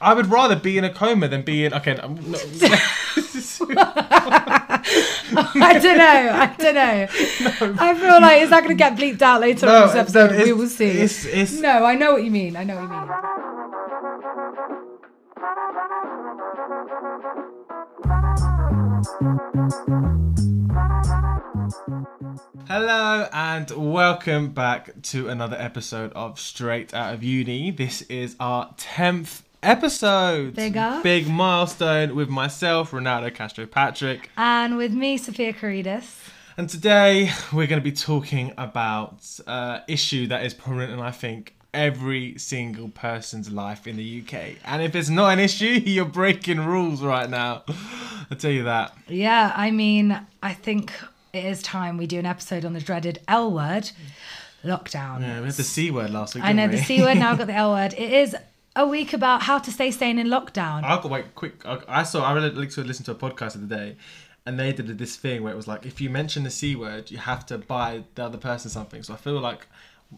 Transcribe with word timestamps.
I 0.00 0.14
would 0.14 0.28
rather 0.28 0.56
be 0.56 0.78
in 0.78 0.84
a 0.84 0.92
coma 0.92 1.28
than 1.28 1.42
be 1.42 1.64
in. 1.64 1.74
Okay, 1.74 1.94
no, 1.94 2.08
no. 2.08 2.38
I 5.62 5.78
don't 5.82 5.98
know. 5.98 6.30
I 6.32 6.54
don't 6.58 6.74
know. 6.74 7.06
I 7.78 7.94
feel 7.94 8.20
like 8.20 8.40
is 8.42 8.50
that 8.50 8.60
going 8.64 8.68
to 8.70 8.74
get 8.74 8.96
bleeped 8.96 9.20
out 9.20 9.40
later 9.42 9.66
No, 9.66 9.82
on 9.82 9.86
this 9.88 9.96
episode? 9.96 10.42
we 10.44 10.52
will 10.52 10.68
see. 10.68 10.86
it's- 10.86 11.26
it's- 11.26 11.60
No, 11.60 11.84
I 11.84 11.94
know 11.96 12.12
what 12.12 12.24
you 12.24 12.30
mean. 12.30 12.56
I 12.56 12.64
know 12.64 12.76
what 12.76 12.82
you 12.84 12.88
mean. 12.88 13.08
Hello 22.68 23.28
and 23.32 23.70
welcome 23.76 24.50
back 24.52 25.02
to 25.02 25.28
another 25.28 25.56
episode 25.58 26.12
of 26.12 26.38
Straight 26.38 26.94
Out 26.94 27.12
of 27.14 27.22
Uni. 27.24 27.70
This 27.72 28.02
is 28.02 28.36
our 28.38 28.72
tenth 29.62 29.78
episode. 29.78 30.54
Bigger. 30.54 31.00
Big 31.02 31.28
milestone 31.28 32.14
with 32.14 32.28
myself, 32.28 32.90
Ronaldo 32.90 33.34
Castro 33.34 33.66
Patrick. 33.66 34.30
And 34.36 34.76
with 34.76 34.92
me, 34.92 35.16
Sophia 35.16 35.52
Karydis. 35.52 36.28
And 36.56 36.68
today 36.68 37.30
we're 37.52 37.66
going 37.66 37.80
to 37.80 37.84
be 37.84 37.92
talking 37.92 38.52
about 38.58 39.24
uh, 39.46 39.80
issue 39.88 40.26
that 40.28 40.44
is 40.44 40.52
prominent 40.54 40.92
in 40.92 41.00
I 41.00 41.10
think 41.10 41.54
every 41.72 42.36
single 42.38 42.88
person's 42.88 43.50
life 43.50 43.86
in 43.86 43.96
the 43.96 44.22
UK. 44.22 44.56
And 44.64 44.82
if 44.82 44.94
it's 44.94 45.08
not 45.08 45.32
an 45.32 45.38
issue, 45.38 45.64
you're 45.84 46.04
breaking 46.04 46.60
rules 46.60 47.02
right 47.02 47.30
now. 47.30 47.62
I'll 48.30 48.36
tell 48.36 48.50
you 48.50 48.64
that. 48.64 48.94
Yeah, 49.08 49.52
I 49.54 49.70
mean, 49.70 50.20
I 50.42 50.52
think 50.52 50.92
it 51.32 51.44
is 51.44 51.62
time 51.62 51.96
we 51.96 52.06
do 52.06 52.18
an 52.18 52.26
episode 52.26 52.64
on 52.64 52.72
the 52.72 52.80
dreaded 52.80 53.20
L 53.28 53.52
word, 53.52 53.90
lockdown. 54.64 55.20
Yeah, 55.20 55.40
we 55.40 55.46
had 55.46 55.54
the 55.54 55.62
C 55.62 55.90
word 55.90 56.10
last 56.10 56.34
week. 56.34 56.44
I 56.44 56.52
know 56.52 56.66
didn't 56.66 56.80
the? 56.80 56.84
C 56.84 57.02
word. 57.02 57.18
Now 57.18 57.30
I've 57.30 57.38
got 57.38 57.46
the 57.46 57.54
L 57.54 57.72
word. 57.72 57.94
It 57.94 58.12
is 58.12 58.36
a 58.80 58.86
week 58.86 59.12
about 59.12 59.42
how 59.42 59.58
to 59.58 59.70
stay 59.70 59.90
sane 59.90 60.18
in 60.18 60.26
lockdown. 60.28 60.82
I'll 60.84 61.00
go 61.00 61.08
wait 61.08 61.34
quick. 61.34 61.64
I, 61.66 61.78
I 61.88 62.02
saw. 62.02 62.24
I 62.24 62.32
really 62.32 62.50
like 62.50 62.70
to 62.70 62.82
listen 62.84 63.04
to 63.06 63.12
a 63.12 63.14
podcast 63.14 63.54
of 63.54 63.68
the 63.68 63.74
day, 63.76 63.96
and 64.46 64.58
they 64.58 64.72
did 64.72 64.86
this 64.98 65.16
thing 65.16 65.42
where 65.42 65.52
it 65.52 65.56
was 65.56 65.68
like, 65.68 65.84
if 65.86 66.00
you 66.00 66.08
mention 66.10 66.42
the 66.44 66.50
c 66.50 66.74
word, 66.76 67.10
you 67.10 67.18
have 67.18 67.44
to 67.46 67.58
buy 67.58 68.04
the 68.14 68.24
other 68.24 68.38
person 68.38 68.70
something. 68.70 69.02
So 69.02 69.14
I 69.14 69.16
feel 69.16 69.38
like 69.40 69.66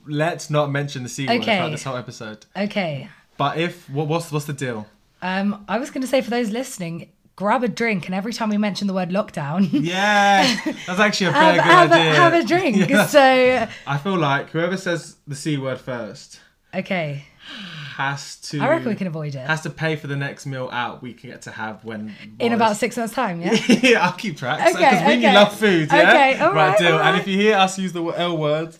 let's 0.06 0.48
not 0.48 0.70
mention 0.70 1.02
the 1.02 1.08
c 1.08 1.26
word 1.26 1.40
Okay. 1.42 1.56
throughout 1.56 1.70
this 1.70 1.84
whole 1.84 1.96
episode. 1.96 2.46
Okay. 2.56 3.08
But 3.36 3.58
if 3.58 3.88
what, 3.90 4.06
what's 4.08 4.30
what's 4.32 4.46
the 4.46 4.52
deal? 4.52 4.86
Um, 5.22 5.64
I 5.68 5.78
was 5.78 5.90
going 5.90 6.02
to 6.02 6.08
say 6.08 6.20
for 6.20 6.30
those 6.30 6.50
listening, 6.50 7.10
grab 7.36 7.62
a 7.64 7.68
drink, 7.68 8.06
and 8.06 8.14
every 8.14 8.32
time 8.32 8.48
we 8.50 8.58
mention 8.58 8.86
the 8.88 8.94
word 8.94 9.10
lockdown, 9.10 9.68
Yeah, 9.72 10.56
that's 10.86 11.00
actually 11.00 11.26
a 11.28 11.32
very 11.32 11.54
good 11.56 11.62
have, 11.64 11.90
a, 11.90 11.94
idea. 11.94 12.14
have 12.14 12.34
a 12.34 12.44
drink. 12.44 12.76
Yeah. 12.90 13.06
So, 13.06 13.68
I 13.86 13.98
feel 13.98 14.16
like 14.18 14.50
whoever 14.50 14.76
says 14.76 15.16
the 15.26 15.34
c 15.36 15.56
word 15.58 15.80
first 15.80 16.40
okay, 16.74 17.24
has 17.96 18.36
to. 18.36 18.60
I 18.60 18.68
reckon 18.68 18.88
we 18.88 18.94
can 18.94 19.06
avoid 19.06 19.34
it 19.34 19.46
Has 19.46 19.62
to 19.62 19.70
pay 19.70 19.96
for 19.96 20.06
the 20.06 20.16
next 20.16 20.46
meal 20.46 20.68
out 20.72 21.02
we 21.02 21.12
can 21.14 21.30
get 21.30 21.42
to 21.42 21.50
have 21.50 21.84
when 21.84 22.14
in 22.38 22.52
about 22.52 22.76
six 22.76 22.96
months' 22.96 23.14
time. 23.14 23.40
Yeah. 23.40 23.52
yeah, 23.68 24.04
I'll 24.06 24.12
keep 24.12 24.36
track. 24.36 24.60
Okay, 24.60 24.72
Because 24.72 25.06
we 25.06 25.18
okay. 25.18 25.34
love 25.34 25.56
food, 25.56 25.88
yeah? 25.92 26.10
Okay, 26.10 26.38
all 26.40 26.52
right, 26.52 26.78
deal. 26.78 26.94
all 26.94 27.00
And 27.00 27.20
if 27.20 27.26
you 27.26 27.36
hear 27.38 27.56
us 27.56 27.78
use 27.78 27.92
the 27.92 28.02
L 28.04 28.36
word, 28.36 28.76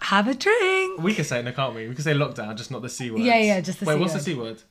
have 0.00 0.28
a 0.28 0.34
drink. 0.34 1.00
we 1.02 1.14
can 1.14 1.24
say 1.24 1.40
it, 1.40 1.44
no, 1.44 1.52
can't 1.52 1.74
we? 1.74 1.88
We 1.88 1.94
can 1.94 2.04
say 2.04 2.12
lockdown, 2.14 2.56
just 2.56 2.70
not 2.70 2.82
the 2.82 2.88
C 2.88 3.10
word. 3.10 3.20
Yeah, 3.22 3.38
yeah, 3.38 3.60
just 3.60 3.80
the 3.80 3.86
Wait, 3.86 3.94
C 3.94 4.00
what's 4.00 4.12
word. 4.14 4.20
the 4.20 4.24
C 4.24 4.34
word? 4.34 4.62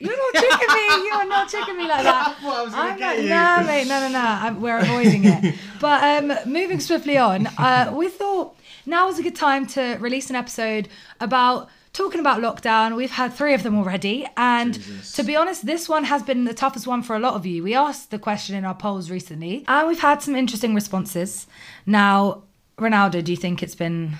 You're 0.00 0.16
not 0.16 0.34
tricking 0.42 0.74
me. 0.74 1.08
You're 1.08 1.26
not 1.26 1.48
tricking 1.48 1.76
me 1.76 1.88
like 1.88 2.04
that. 2.04 2.36
thought 2.42 2.56
I 2.56 2.62
was 2.62 2.72
gonna 2.72 2.90
I'm 2.90 2.98
get 2.98 3.16
not, 3.16 3.22
you. 3.22 3.28
no, 3.28 3.66
mate, 3.66 3.88
no, 3.88 4.00
no, 4.00 4.08
no. 4.08 4.20
I'm, 4.20 4.60
we're 4.60 4.78
avoiding 4.78 5.24
it. 5.24 5.54
But 5.80 6.24
um, 6.24 6.52
moving 6.52 6.80
swiftly 6.80 7.18
on, 7.18 7.46
uh, 7.58 7.92
we 7.94 8.08
thought 8.08 8.56
now 8.86 9.06
was 9.06 9.18
a 9.20 9.22
good 9.22 9.36
time 9.36 9.64
to 9.68 9.96
release 10.00 10.28
an 10.28 10.34
episode 10.36 10.88
about 11.20 11.68
talking 11.98 12.20
about 12.20 12.40
lockdown. 12.40 12.96
We've 12.96 13.10
had 13.10 13.34
three 13.34 13.54
of 13.54 13.64
them 13.64 13.76
already, 13.76 14.24
and 14.36 14.74
Jesus. 14.74 15.12
to 15.14 15.24
be 15.24 15.34
honest, 15.34 15.66
this 15.66 15.88
one 15.88 16.04
has 16.04 16.22
been 16.22 16.44
the 16.44 16.54
toughest 16.54 16.86
one 16.86 17.02
for 17.02 17.16
a 17.16 17.18
lot 17.18 17.34
of 17.34 17.44
you. 17.44 17.64
We 17.64 17.74
asked 17.74 18.12
the 18.12 18.20
question 18.20 18.54
in 18.54 18.64
our 18.64 18.74
polls 18.74 19.10
recently, 19.10 19.64
and 19.66 19.88
we've 19.88 19.98
had 19.98 20.22
some 20.22 20.36
interesting 20.36 20.76
responses. 20.76 21.48
Now, 21.86 22.44
Ronaldo, 22.78 23.24
do 23.24 23.32
you 23.32 23.36
think 23.36 23.64
it's 23.64 23.74
been 23.74 24.16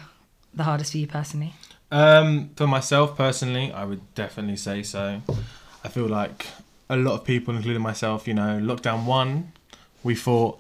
the 0.52 0.64
hardest 0.64 0.90
for 0.90 0.98
you 0.98 1.06
personally? 1.06 1.54
Um, 1.92 2.50
for 2.56 2.66
myself 2.66 3.16
personally, 3.16 3.70
I 3.70 3.84
would 3.84 4.12
definitely 4.16 4.56
say 4.56 4.82
so. 4.82 5.22
I 5.84 5.88
feel 5.88 6.08
like 6.08 6.48
a 6.90 6.96
lot 6.96 7.14
of 7.14 7.24
people, 7.24 7.54
including 7.54 7.80
myself, 7.80 8.26
you 8.26 8.34
know, 8.34 8.58
lockdown 8.60 9.04
one, 9.04 9.52
we 10.02 10.16
thought, 10.16 10.58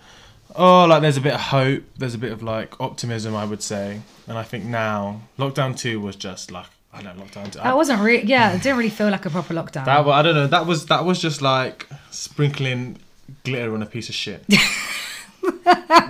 oh, 0.54 0.84
like 0.84 1.02
there's 1.02 1.16
a 1.16 1.20
bit 1.20 1.34
of 1.34 1.40
hope, 1.40 1.82
there's 1.96 2.14
a 2.14 2.18
bit 2.18 2.30
of 2.30 2.44
like 2.44 2.80
optimism, 2.80 3.34
I 3.34 3.44
would 3.44 3.62
say. 3.62 4.02
And 4.28 4.38
I 4.38 4.44
think 4.44 4.64
now, 4.64 5.22
lockdown 5.36 5.76
two 5.76 6.00
was 6.00 6.14
just 6.14 6.52
like, 6.52 6.66
I 6.98 7.02
don't 7.02 7.16
know, 7.16 7.24
lockdown 7.24 7.52
two. 7.52 7.60
I- 7.60 7.64
That 7.64 7.76
wasn't 7.76 8.00
really, 8.02 8.26
yeah, 8.26 8.52
it 8.54 8.62
didn't 8.62 8.78
really 8.78 8.90
feel 8.90 9.08
like 9.10 9.24
a 9.24 9.30
proper 9.30 9.54
lockdown. 9.54 9.84
That 9.84 10.06
I 10.06 10.22
don't 10.22 10.34
know. 10.34 10.46
That 10.48 10.66
was 10.66 10.86
that 10.86 11.04
was 11.04 11.20
just 11.20 11.40
like 11.42 11.86
sprinkling 12.10 12.98
glitter 13.44 13.72
on 13.74 13.82
a 13.82 13.86
piece 13.86 14.08
of 14.08 14.14
shit. 14.14 14.44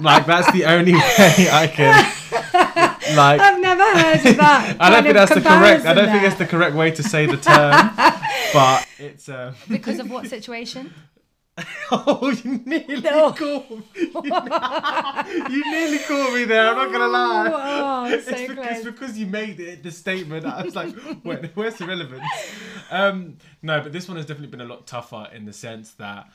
like 0.01 0.27
that's 0.27 0.51
the 0.53 0.65
only 0.65 0.93
way 0.95 1.49
I 1.51 1.67
can. 1.73 2.15
Like 3.17 3.41
I've 3.41 3.61
never 3.61 3.83
heard 3.85 4.27
of 4.27 4.37
that. 4.37 4.77
I 4.81 4.91
don't 4.91 5.03
think 5.03 5.15
that's 5.15 5.35
the 5.35 5.41
correct. 5.41 5.85
I 5.87 5.95
don't 5.95 6.07
think 6.09 6.23
there. 6.23 6.27
it's 6.31 6.39
the 6.39 6.47
correct 6.47 6.75
way 6.75 6.91
to 6.91 7.03
say 7.03 7.27
the 7.27 7.37
term. 7.37 7.91
but 8.53 8.87
it's. 8.99 9.29
Uh, 9.29 9.53
because 9.69 9.99
of 9.99 10.11
what 10.15 10.27
situation? 10.27 10.93
oh, 11.91 12.31
you 12.45 12.61
nearly 12.65 13.01
No. 13.01 13.33
caught 13.39 13.71
me. 13.71 13.83
you 15.55 15.71
nearly 15.71 15.99
caught 15.99 16.35
me 16.35 16.45
there. 16.45 16.69
I'm 16.71 16.77
not 16.77 16.93
gonna 16.93 17.09
lie. 17.09 17.51
Oh, 17.53 18.15
it's 18.15 18.27
so 18.27 18.33
because, 18.49 18.55
close. 18.55 18.85
because 18.85 19.19
you 19.19 19.27
made 19.27 19.61
it 19.61 19.83
the 19.83 19.91
statement. 19.91 20.47
I 20.47 20.63
was 20.63 20.77
like, 20.77 20.95
Wait, 21.25 21.51
where's 21.55 21.77
the 21.77 21.87
relevance? 21.87 22.25
Um, 22.91 23.37
no, 23.63 23.81
but 23.81 23.93
this 23.93 24.09
one 24.09 24.17
has 24.17 24.27
definitely 24.27 24.57
been 24.57 24.61
a 24.61 24.71
lot 24.71 24.87
tougher 24.87 25.29
in 25.35 25.45
the 25.45 25.53
sense 25.53 25.93
that 25.95 26.29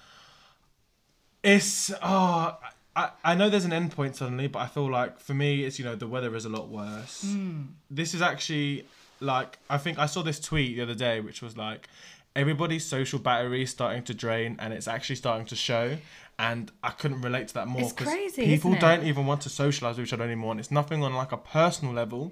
it's. 1.44 1.92
Oh, 2.02 2.58
I, 2.96 3.10
I 3.24 3.36
know 3.36 3.50
there's 3.50 3.66
an 3.66 3.74
end 3.74 3.92
point 3.92 4.16
suddenly, 4.16 4.48
but 4.48 4.60
I 4.60 4.68
feel 4.68 4.90
like 4.90 5.20
for 5.20 5.34
me, 5.34 5.64
it's 5.64 5.80
you 5.80 5.86
know 5.86 5.96
the 5.96 6.08
weather 6.08 6.36
is 6.36 6.46
a 6.46 6.50
lot 6.50 6.70
worse. 6.70 7.24
Hmm. 7.24 7.62
This 7.90 8.14
is 8.14 8.22
actually 8.22 8.86
like 9.20 9.58
I 9.70 9.78
think 9.78 9.98
I 10.00 10.06
saw 10.06 10.22
this 10.22 10.40
tweet 10.40 10.76
the 10.76 10.84
other 10.84 10.96
day, 10.96 11.20
which 11.22 11.42
was 11.42 11.58
like 11.58 11.88
everybody's 12.36 12.86
social 12.86 13.20
battery 13.20 13.64
is 13.64 13.70
starting 13.70 14.04
to 14.04 14.14
drain, 14.14 14.58
and 14.60 14.74
it's 14.74 14.88
actually 14.88 15.16
starting 15.18 15.46
to 15.48 15.56
show. 15.56 15.98
And 16.40 16.72
I 16.82 16.90
couldn't 16.90 17.22
relate 17.22 17.48
to 17.50 17.54
that 17.56 17.68
more 17.68 17.84
It's 17.84 17.92
crazy, 17.94 18.46
people 18.46 18.72
isn't 18.72 18.78
it? 18.78 18.82
don't 18.82 19.06
even 19.06 19.28
want 19.28 19.42
to 19.42 19.50
socialize 19.50 19.98
with 19.98 20.08
each 20.08 20.14
other 20.14 20.24
anymore. 20.24 20.52
And 20.52 20.60
it's 20.60 20.72
nothing 20.72 21.04
on 21.04 21.14
like 21.14 21.32
a 21.32 21.38
personal 21.38 21.94
level. 21.94 22.32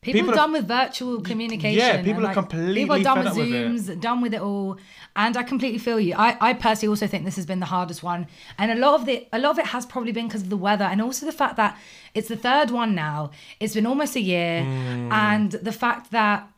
People, 0.00 0.20
people 0.20 0.30
are 0.30 0.34
are- 0.34 0.36
done 0.36 0.52
with 0.52 0.68
virtual 0.68 1.20
communication. 1.20 1.78
yeah, 1.78 1.96
people 2.02 2.24
and, 2.24 2.26
are 2.26 2.32
completely 2.34 2.74
People 2.74 2.96
are 2.96 3.02
done 3.02 3.16
fed 3.16 3.24
with 3.24 3.32
up 3.32 3.38
with 3.38 3.52
it. 3.52 3.68
Zooms, 3.96 4.00
done 4.00 4.20
with 4.22 4.32
it 4.32 4.40
all. 4.40 4.78
And 5.16 5.36
I 5.36 5.42
completely 5.42 5.78
feel 5.78 5.98
you. 6.00 6.14
I, 6.16 6.36
I 6.40 6.52
personally 6.54 6.88
also 6.92 7.06
think 7.08 7.24
this 7.24 7.36
has 7.36 7.46
been 7.46 7.58
the 7.60 7.66
hardest 7.66 8.02
one. 8.02 8.28
And 8.58 8.70
a 8.70 8.76
lot 8.76 8.94
of 8.94 9.06
the 9.06 9.26
a 9.32 9.38
lot 9.40 9.50
of 9.50 9.58
it 9.58 9.66
has 9.66 9.84
probably 9.84 10.12
been 10.12 10.28
because 10.28 10.42
of 10.42 10.50
the 10.50 10.56
weather 10.56 10.84
and 10.84 11.02
also 11.02 11.26
the 11.26 11.32
fact 11.32 11.56
that 11.56 11.76
it's 12.14 12.28
the 12.28 12.36
third 12.36 12.70
one 12.70 12.94
now. 12.94 13.32
It's 13.60 13.74
been 13.74 13.86
almost 13.86 14.14
a 14.16 14.20
year. 14.20 14.62
Hmm. 14.62 15.12
And 15.12 15.50
the 15.52 15.72
fact 15.72 16.12
that 16.12 16.48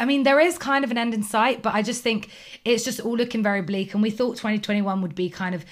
I 0.00 0.06
mean, 0.06 0.22
there 0.22 0.40
is 0.40 0.58
kind 0.58 0.82
of 0.84 0.90
an 0.90 0.98
end 0.98 1.12
in 1.12 1.22
sight, 1.22 1.62
but 1.62 1.74
I 1.74 1.82
just 1.82 2.02
think 2.02 2.30
it's 2.64 2.84
just 2.84 3.00
all 3.00 3.16
looking 3.16 3.42
very 3.42 3.60
bleak. 3.60 3.92
And 3.92 4.02
we 4.02 4.10
thought 4.10 4.36
2021 4.36 5.02
would 5.02 5.14
be 5.14 5.28
kind 5.28 5.54
of 5.54 5.64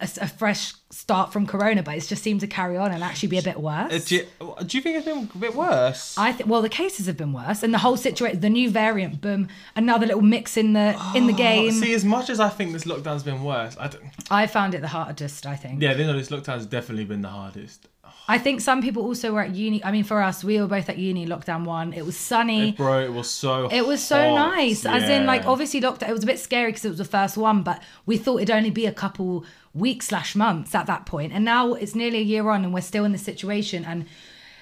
a, 0.00 0.08
a 0.20 0.28
fresh 0.28 0.74
start 0.90 1.32
from 1.32 1.46
Corona, 1.46 1.82
but 1.82 1.96
it's 1.96 2.06
just 2.06 2.22
seemed 2.22 2.40
to 2.40 2.46
carry 2.46 2.76
on 2.76 2.92
and 2.92 3.02
actually 3.02 3.28
be 3.30 3.38
a 3.38 3.42
bit 3.42 3.58
worse. 3.58 3.92
Uh, 3.92 4.00
do, 4.04 4.14
you, 4.14 4.26
do 4.64 4.76
you 4.76 4.82
think 4.82 4.96
it's 4.96 5.04
been 5.04 5.28
a 5.34 5.38
bit 5.38 5.54
worse? 5.54 6.16
I 6.16 6.32
think 6.32 6.48
well, 6.48 6.62
the 6.62 6.68
cases 6.68 7.06
have 7.06 7.16
been 7.16 7.32
worse, 7.32 7.62
and 7.62 7.74
the 7.74 7.78
whole 7.78 7.96
situation, 7.96 8.40
the 8.40 8.50
new 8.50 8.70
variant, 8.70 9.20
boom, 9.20 9.48
another 9.74 10.06
little 10.06 10.22
mix 10.22 10.56
in 10.56 10.72
the 10.72 10.96
in 11.14 11.26
the 11.26 11.32
game. 11.32 11.68
Oh, 11.74 11.80
See, 11.80 11.94
as 11.94 12.04
much 12.04 12.30
as 12.30 12.40
I 12.40 12.48
think 12.50 12.72
this 12.72 12.84
lockdown's 12.84 13.22
been 13.22 13.42
worse, 13.42 13.76
I 13.78 13.88
don't. 13.88 14.04
I 14.30 14.46
found 14.46 14.74
it 14.74 14.82
the 14.82 14.88
hardest. 14.88 15.46
I 15.46 15.56
think. 15.56 15.82
Yeah, 15.82 15.92
you 15.92 16.04
know, 16.04 16.16
this 16.16 16.30
lockdown's 16.30 16.66
definitely 16.66 17.04
been 17.04 17.22
the 17.22 17.28
hardest. 17.28 17.88
I 18.28 18.38
think 18.38 18.60
some 18.60 18.82
people 18.82 19.02
also 19.04 19.32
were 19.32 19.40
at 19.40 19.54
uni. 19.54 19.82
I 19.84 19.90
mean, 19.90 20.04
for 20.04 20.22
us, 20.22 20.44
we 20.44 20.60
were 20.60 20.66
both 20.66 20.88
at 20.88 20.98
uni. 20.98 21.26
Lockdown 21.26 21.64
one. 21.64 21.92
It 21.92 22.04
was 22.04 22.16
sunny. 22.16 22.72
Bro, 22.72 23.00
it 23.00 23.12
was 23.12 23.30
so. 23.30 23.68
It 23.70 23.86
was 23.86 24.02
so 24.02 24.16
hot. 24.16 24.56
nice. 24.56 24.84
As 24.84 25.08
in, 25.08 25.26
like, 25.26 25.46
obviously, 25.46 25.80
lockdown. 25.80 26.10
It 26.10 26.12
was 26.12 26.22
a 26.22 26.26
bit 26.26 26.38
scary 26.38 26.70
because 26.70 26.84
it 26.84 26.90
was 26.90 26.98
the 26.98 27.04
first 27.04 27.36
one, 27.36 27.62
but 27.62 27.82
we 28.06 28.16
thought 28.16 28.38
it'd 28.38 28.50
only 28.50 28.70
be 28.70 28.86
a 28.86 28.92
couple 28.92 29.44
weeks 29.72 30.08
slash 30.08 30.36
months 30.36 30.74
at 30.74 30.86
that 30.86 31.06
point. 31.06 31.14
point, 31.14 31.32
and 31.32 31.44
now 31.44 31.74
it's 31.74 31.94
nearly 31.94 32.18
a 32.18 32.22
year 32.22 32.48
on, 32.50 32.64
and 32.64 32.74
we're 32.74 32.80
still 32.80 33.04
in 33.04 33.12
this 33.12 33.22
situation, 33.22 33.84
and 33.84 34.04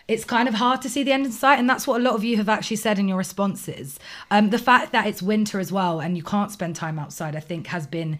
it's 0.06 0.22
kind 0.22 0.48
of 0.48 0.54
hard 0.54 0.82
to 0.82 0.90
see 0.90 1.02
the 1.02 1.12
end 1.12 1.24
in 1.24 1.32
sight, 1.32 1.58
and 1.58 1.70
that's 1.70 1.86
what 1.86 1.98
a 1.98 2.04
lot 2.04 2.14
of 2.14 2.22
you 2.22 2.36
have 2.36 2.48
actually 2.48 2.76
said 2.76 2.98
in 2.98 3.08
your 3.08 3.16
responses. 3.16 3.98
Um, 4.30 4.50
the 4.50 4.58
fact 4.58 4.92
that 4.92 5.06
it's 5.06 5.22
winter 5.22 5.58
as 5.58 5.72
well, 5.72 6.00
and 6.00 6.14
you 6.14 6.22
can't 6.22 6.50
spend 6.50 6.76
time 6.76 6.98
outside, 6.98 7.34
I 7.34 7.40
think, 7.40 7.68
has 7.68 7.86
been 7.86 8.18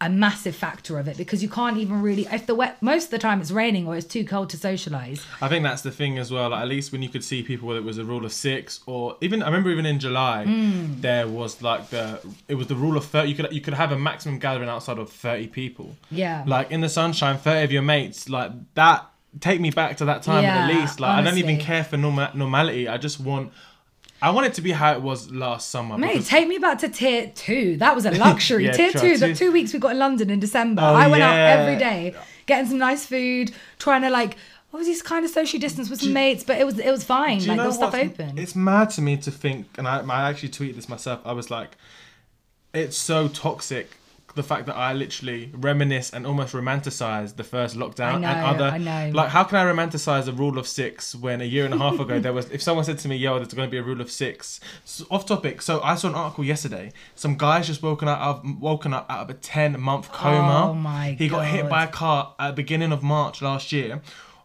a 0.00 0.10
massive 0.10 0.54
factor 0.54 0.98
of 0.98 1.08
it 1.08 1.16
because 1.16 1.42
you 1.42 1.48
can't 1.48 1.78
even 1.78 2.02
really 2.02 2.26
if 2.30 2.44
the 2.46 2.54
wet 2.54 2.80
most 2.82 3.04
of 3.06 3.10
the 3.12 3.18
time 3.18 3.40
it's 3.40 3.50
raining 3.50 3.86
or 3.88 3.96
it's 3.96 4.06
too 4.06 4.26
cold 4.26 4.50
to 4.50 4.56
socialize 4.58 5.24
I 5.40 5.48
think 5.48 5.62
that's 5.64 5.80
the 5.80 5.90
thing 5.90 6.18
as 6.18 6.30
well. 6.30 6.50
Like, 6.50 6.60
at 6.60 6.68
least 6.68 6.92
when 6.92 7.00
you 7.00 7.08
could 7.08 7.24
see 7.24 7.42
people, 7.42 7.66
whether 7.68 7.80
it 7.80 7.84
was 7.84 7.96
a 7.96 8.04
rule 8.04 8.26
of 8.26 8.32
six 8.32 8.80
or 8.84 9.16
even 9.22 9.42
I 9.42 9.46
remember 9.46 9.70
even 9.70 9.86
in 9.86 9.98
July, 9.98 10.44
Mm. 10.46 11.00
there 11.00 11.26
was 11.26 11.62
like 11.62 11.88
the 11.88 12.20
it 12.46 12.56
was 12.56 12.66
the 12.66 12.76
rule 12.76 12.96
of 12.98 13.06
thirty. 13.06 13.30
You 13.30 13.34
could 13.36 13.50
you 13.52 13.62
could 13.62 13.72
have 13.74 13.90
a 13.90 13.98
maximum 13.98 14.38
gathering 14.38 14.68
outside 14.68 14.98
of 14.98 15.10
thirty 15.10 15.46
people. 15.46 15.96
Yeah. 16.10 16.44
Like 16.46 16.70
in 16.70 16.82
the 16.82 16.90
sunshine, 16.90 17.38
thirty 17.38 17.64
of 17.64 17.72
your 17.72 17.82
mates. 17.82 18.28
Like 18.28 18.52
that. 18.74 19.06
Take 19.40 19.60
me 19.60 19.70
back 19.70 19.96
to 19.98 20.04
that 20.06 20.22
time 20.22 20.44
at 20.44 20.68
least. 20.74 20.98
Like 21.00 21.12
I 21.18 21.22
don't 21.22 21.38
even 21.38 21.58
care 21.58 21.84
for 21.84 21.96
norma- 21.96 22.32
normality. 22.34 22.86
I 22.88 22.96
just 22.98 23.18
want 23.20 23.52
I 24.22 24.30
want 24.30 24.46
it 24.46 24.54
to 24.54 24.62
be 24.62 24.72
how 24.72 24.92
it 24.92 25.02
was 25.02 25.30
last 25.30 25.70
summer. 25.70 25.98
Mate, 25.98 26.24
take 26.24 26.48
me 26.48 26.58
back 26.58 26.78
to 26.78 26.88
tier 26.88 27.30
two. 27.34 27.76
That 27.76 27.94
was 27.94 28.06
a 28.06 28.10
luxury. 28.12 28.64
Yeah, 28.66 28.72
tier 28.72 28.92
two, 28.92 29.18
the 29.18 29.34
two 29.34 29.52
weeks 29.52 29.72
we 29.72 29.78
got 29.78 29.92
in 29.92 29.98
London 29.98 30.30
in 30.30 30.40
December. 30.40 30.82
Oh, 30.82 30.94
I 30.94 31.06
went 31.08 31.22
out 31.22 31.36
every 31.38 31.76
day, 31.76 32.14
getting 32.46 32.66
some 32.68 32.78
nice 32.78 33.04
food, 33.06 33.52
trying 33.78 34.02
to 34.02 34.10
like 34.10 34.36
Was 34.72 34.80
obviously 34.82 35.06
kind 35.06 35.24
of 35.24 35.30
social 35.30 35.60
distance 35.60 35.90
with 35.90 36.00
some 36.00 36.12
mates, 36.12 36.44
but 36.44 36.58
it 36.58 36.64
was 36.64 36.78
it 36.78 36.90
was 36.90 37.04
fine. 37.04 37.44
Like 37.46 37.58
there 37.58 37.66
was 37.66 37.76
stuff 37.76 37.94
open. 37.94 38.38
It's 38.38 38.56
mad 38.56 38.90
to 38.90 39.02
me 39.02 39.16
to 39.18 39.30
think, 39.30 39.66
and 39.78 39.86
I, 39.86 40.00
I 40.00 40.28
actually 40.30 40.50
tweeted 40.50 40.76
this 40.76 40.88
myself. 40.88 41.20
I 41.24 41.32
was 41.32 41.50
like, 41.50 41.76
it's 42.74 42.96
so 42.96 43.28
toxic. 43.28 43.96
The 44.36 44.42
fact 44.42 44.66
that 44.66 44.76
I 44.76 44.92
literally 44.92 45.50
reminisce 45.54 46.12
and 46.12 46.26
almost 46.26 46.52
romanticize 46.54 47.36
the 47.36 47.42
first 47.42 47.74
lockdown 47.74 48.16
I 48.16 48.18
know, 48.18 48.28
and 48.28 48.46
other. 48.60 49.12
Like, 49.12 49.30
how 49.30 49.44
can 49.44 49.56
I 49.56 49.64
romanticize 49.64 50.28
a 50.28 50.32
rule 50.32 50.58
of 50.58 50.68
six 50.68 51.14
when 51.14 51.40
a 51.40 51.44
year 51.44 51.64
and 51.64 51.72
a 51.72 51.78
half 51.78 51.98
ago 51.98 52.20
there 52.20 52.34
was? 52.34 52.50
If 52.50 52.62
someone 52.62 52.84
said 52.84 52.98
to 52.98 53.08
me, 53.08 53.16
"Yo, 53.16 53.38
there's 53.38 53.54
going 53.54 53.66
to 53.66 53.70
be 53.70 53.78
a 53.78 53.82
rule 53.82 54.00
of 54.00 54.10
six, 54.10 54.60
S 54.84 55.02
off 55.10 55.26
topic. 55.26 55.62
So 55.62 55.80
I 55.80 55.94
saw 55.94 56.08
an 56.08 56.14
article 56.14 56.44
yesterday. 56.44 56.92
Some 57.14 57.36
guy's 57.36 57.66
just 57.66 57.82
woken 57.82 58.08
up, 58.08 58.20
out 58.20 58.44
of, 58.44 58.60
woken 58.60 58.92
up 58.92 59.06
out 59.10 59.20
of 59.20 59.30
a 59.30 59.34
ten 59.34 59.80
month 59.80 60.12
coma. 60.12 60.70
Oh 60.70 60.74
my 60.74 61.12
He 61.12 61.28
got 61.28 61.46
hit 61.46 61.68
by 61.68 61.84
a 61.84 61.88
car 61.88 62.34
at 62.38 62.48
the 62.48 62.54
beginning 62.54 62.92
of 62.92 63.02
March 63.02 63.40
last 63.40 63.72
year. 63.72 64.02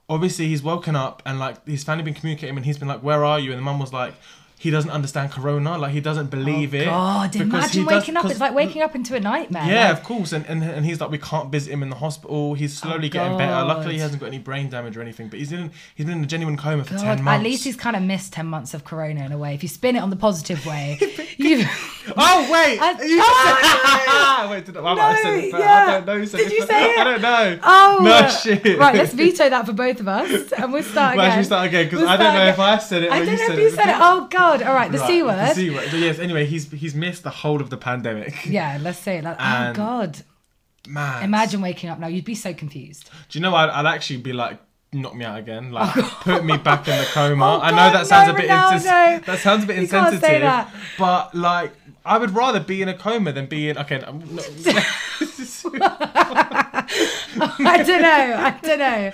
Obviously, 0.10 0.48
he's 0.48 0.64
woken 0.64 0.96
up 0.96 1.22
and 1.26 1.38
like 1.38 1.66
his 1.68 1.84
family 1.84 2.04
been 2.04 2.14
communicating 2.14 2.56
and 2.56 2.66
he's 2.66 2.78
been 2.78 2.88
like, 2.88 3.04
"Where 3.04 3.24
are 3.26 3.40
you?" 3.40 3.52
And 3.52 3.60
the 3.60 3.64
mum 3.64 3.80
was 3.80 3.94
like, 3.94 4.14
"He 4.62 4.69
doesn't 4.69 4.92
understand 4.92 5.31
Corona. 5.31 5.78
Like 5.78 5.92
he 5.92 6.02
doesn't 6.02 6.28
oh, 6.28 6.38
believe 6.38 6.74
it." 6.74 6.88
Oh, 6.88 6.92
God, 6.92 7.31
because 7.31 7.48
imagine 7.48 7.86
does- 7.86 8.02
waking 8.02 8.18
up. 8.18 8.25
It's 8.25 8.40
like 8.40 8.54
waking 8.54 8.81
up 8.81 8.96
into 8.96 9.16
a 9.16 9.19
nightmare. 9.19 9.66
Yeah, 9.66 9.90
Like, 9.90 9.98
of 9.98 10.04
course. 10.04 10.31
And, 10.31 10.46
and 10.46 10.63
and 10.63 10.86
he's 10.86 11.02
like, 11.02 11.10
we 11.10 11.18
can't 11.18 11.52
visit 11.52 11.72
him 11.72 11.84
in 11.84 11.90
the 11.90 11.96
hospital. 11.96 12.54
He's 12.54 12.78
oh, 12.84 12.88
slowly 12.88 13.08
Oh, 13.08 13.10
getting 13.10 13.38
better. 13.38 13.66
Luckily, 13.66 13.96
he 13.96 14.00
hasn't 14.00 14.19
got 14.19 14.28
any 14.28 14.40
brain 14.40 14.69
damage 14.69 14.96
or 14.96 15.02
anything. 15.02 15.28
But 15.30 15.40
he's 15.40 15.52
in 15.52 15.72
he's 15.96 16.06
been 16.06 16.19
in 16.19 16.24
a 16.24 16.28
genuine 16.28 16.58
coma 16.58 16.84
for 16.84 16.96
God, 16.96 17.02
ten 17.02 17.24
months. 17.24 17.40
at 17.40 17.44
least 17.44 17.63
he's 17.63 17.75
kind 17.75 17.96
of 17.96 18.04
missed 18.04 18.34
10 18.34 18.46
months 18.46 18.74
of 18.74 18.84
Corona 18.86 19.25
in 19.25 19.31
a 19.31 19.38
way. 19.38 19.54
If 19.54 19.63
you 19.63 19.69
spin 19.69 19.96
it 19.96 20.00
on 20.00 20.10
the 20.10 20.16
positive 20.16 20.66
way, 20.66 21.00
you. 21.38 21.66
Oh 22.18 22.52
wait! 22.52 22.80
I- 22.81 23.02
you 23.04 23.22
said, 23.22 24.50
wait, 24.50 24.66
did, 24.66 24.78
I, 24.78 24.81
ah! 24.84 25.10
I 25.12 25.22
said 25.22 25.44
it, 25.44 25.50
yeah. 25.52 25.58
I 25.58 26.02
don't 26.02 26.19
know. 26.19 26.25
said 26.25 26.38
Did 26.38 26.52
you 26.52 26.66
say 26.66 26.94
it? 26.94 27.00
I 27.00 27.04
don't 27.04 27.22
know. 27.22 27.60
Oh 27.63 28.00
no 28.02 28.12
uh, 28.12 28.28
shit. 28.28 28.80
Right, 28.80 28.96
let's 28.96 29.13
veto 29.13 29.50
that 29.50 29.66
for 29.66 29.74
both 29.74 30.00
of 30.00 30.08
us, 30.08 30.52
and 30.52 30.74
we'll 30.74 30.84
start 30.84 31.13
again. 31.16 31.38
we 31.38 31.44
start 31.44 31.68
again? 31.68 31.86
Because 31.86 32.00
We'll 32.00 32.10
I 32.10 32.18
don't 32.18 32.34
know 32.34 32.42
again. 32.42 32.54
if 32.54 32.60
I 32.60 32.78
said 32.80 33.04
it. 33.04 33.12
I 33.12 33.19
don't 33.19 33.28
you 33.28 33.48
know 33.48 33.54
if 33.54 33.60
you 33.60 33.69
said 33.69 33.90
it. 33.90 33.96
Oh 34.00 34.28
God! 34.30 34.50
All 34.62 34.74
right, 34.74 34.92
the 34.92 34.98
Right, 34.98 35.07
c 35.07 35.19
The 35.19 35.25
word. 35.25 35.56
C 35.56 35.69
word. 35.69 35.94
Yes. 35.94 36.19
Anyway, 36.19 36.45
he's 36.45 36.69
he's 36.71 36.95
missed 36.95 37.24
the 37.24 37.30
whole 37.30 37.62
of 37.62 37.69
the 37.69 37.77
pandemic. 37.77 38.45
Yeah, 38.45 38.77
let's 38.81 39.00
say 39.00 39.19
it. 39.19 39.24
Like, 39.24 39.38
oh 39.39 39.74
God! 39.74 40.18
Man. 40.88 41.24
Imagine 41.24 41.62
waking 41.62 41.89
up 41.89 42.00
now. 42.00 42.07
You'd 42.07 42.25
be 42.25 42.36
so 42.36 42.53
confused. 42.53 43.09
Do 43.30 43.39
you 43.39 43.44
know? 43.44 43.56
I'd, 43.56 43.69
I'd 43.69 43.86
actually 43.86 44.18
be 44.18 44.33
like. 44.33 44.59
Knock 44.94 45.15
me 45.15 45.24
out 45.24 45.39
again, 45.39 45.71
like 45.71 45.95
oh, 45.95 46.18
put 46.19 46.44
me 46.44 46.57
back 46.57 46.86
in 46.86 46.98
the 46.98 47.06
coma. 47.06 47.45
Oh, 47.45 47.62
I 47.62 47.71
know 47.71 47.94
that 47.94 48.07
sounds 48.07 48.27
no, 48.27 48.33
a 48.33 48.38
bit 48.38 48.50
Ronaldo. 48.50 49.24
That 49.24 49.39
sounds 49.39 49.63
a 49.63 49.68
bit 49.68 49.77
You 49.77 49.83
insensitive, 49.83 50.68
but 51.00 51.33
like 51.33 51.71
I 52.03 52.18
would 52.18 52.31
rather 52.31 52.59
be 52.59 52.81
in 52.81 52.89
a 52.89 52.94
coma 52.94 53.31
than 53.31 53.45
be 53.45 53.69
in. 53.69 53.77
Okay, 53.77 54.00
I 57.60 57.84
don't 57.84 58.02
know. 58.02 58.36
I 58.38 58.60
don't 58.62 58.80
know. 58.80 59.12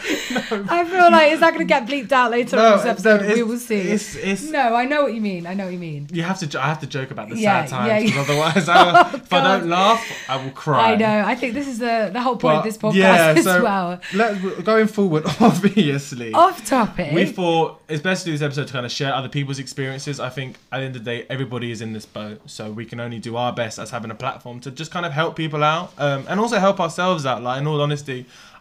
I 0.69 0.83
feel 0.85 1.11
like 1.11 1.31
is 1.31 1.39
that 1.39 1.53
going 1.53 1.65
to 1.67 1.73
get 1.73 1.85
bleeped 1.87 2.11
out 2.11 2.31
later 2.31 2.57
on 2.59 2.65
in 2.73 2.77
this 2.77 2.85
episode? 2.85 3.33
we 3.35 3.43
will 3.43 3.57
see. 3.57 3.75
It's, 3.79 4.15
it's 4.15 4.43
no, 4.49 4.75
I 4.75 4.85
know 4.85 5.03
what 5.03 5.13
you 5.13 5.21
mean. 5.21 5.45
I 5.47 5.53
know 5.53 5.65
what 5.65 5.73
you 5.73 5.79
mean. 5.79 6.07
you 6.11 6.23
have 6.23 6.39
to. 6.39 6.61
I 6.61 6.65
have 6.67 6.79
to 6.81 6.87
joke 6.87 7.11
about 7.11 7.29
the 7.29 7.37
Yeah, 7.37 7.65
sad 7.65 7.69
times 7.69 7.87
yeah, 7.87 7.99
because 7.99 8.15
yeah. 8.15 8.21
otherwise, 8.21 8.69
I, 8.77 8.87
Oh, 8.87 9.15
if 9.15 9.33
I 9.33 9.43
don't 9.43 9.69
laugh, 9.69 10.05
I 10.29 10.43
will 10.43 10.51
cry. 10.51 10.93
I 10.93 10.95
know. 10.95 11.23
I 11.25 11.35
think 11.35 11.53
this 11.53 11.67
is 11.67 11.79
the 11.79 12.09
the 12.11 12.21
whole 12.21 12.35
point 12.37 12.55
But, 12.55 12.57
of 12.59 12.63
this 12.65 12.77
podcast 12.77 12.93
yeah, 12.95 13.33
as 13.37 13.43
so 13.43 13.63
well. 13.63 13.99
Let, 14.13 14.63
going 14.63 14.87
forward, 14.87 15.23
obviously, 15.39 16.33
Off 16.33 16.65
topic. 16.65 17.13
we 17.13 17.25
thought 17.25 17.81
it's 17.87 18.01
best 18.01 18.23
to 18.23 18.29
do 18.29 18.31
this 18.37 18.41
episode 18.41 18.67
to 18.67 18.73
kind 18.73 18.85
of 18.85 18.91
share 18.91 19.13
other 19.13 19.29
people's 19.29 19.59
experiences. 19.59 20.19
I 20.19 20.29
think 20.29 20.57
at 20.71 20.79
the 20.79 20.83
end 20.85 20.95
of 20.95 21.03
the 21.03 21.11
day, 21.11 21.25
everybody 21.29 21.71
is 21.71 21.81
in 21.81 21.93
this 21.93 22.05
boat, 22.05 22.41
so 22.45 22.71
we 22.71 22.85
can 22.85 22.99
only 22.99 23.19
do 23.19 23.35
our 23.35 23.53
best 23.53 23.79
as 23.79 23.89
having 23.91 24.11
a 24.11 24.15
platform 24.15 24.59
to 24.61 24.71
just 24.71 24.91
kind 24.91 25.05
of 25.05 25.11
help 25.11 25.35
people 25.35 25.63
out 25.63 25.93
um, 25.97 26.25
and 26.27 26.39
also 26.39 26.57
help 26.59 26.79
ourselves 26.79 27.25
out. 27.25 27.41
Like 27.43 27.61
in 27.61 27.67
all 27.67 27.81
honesty, 27.81 28.16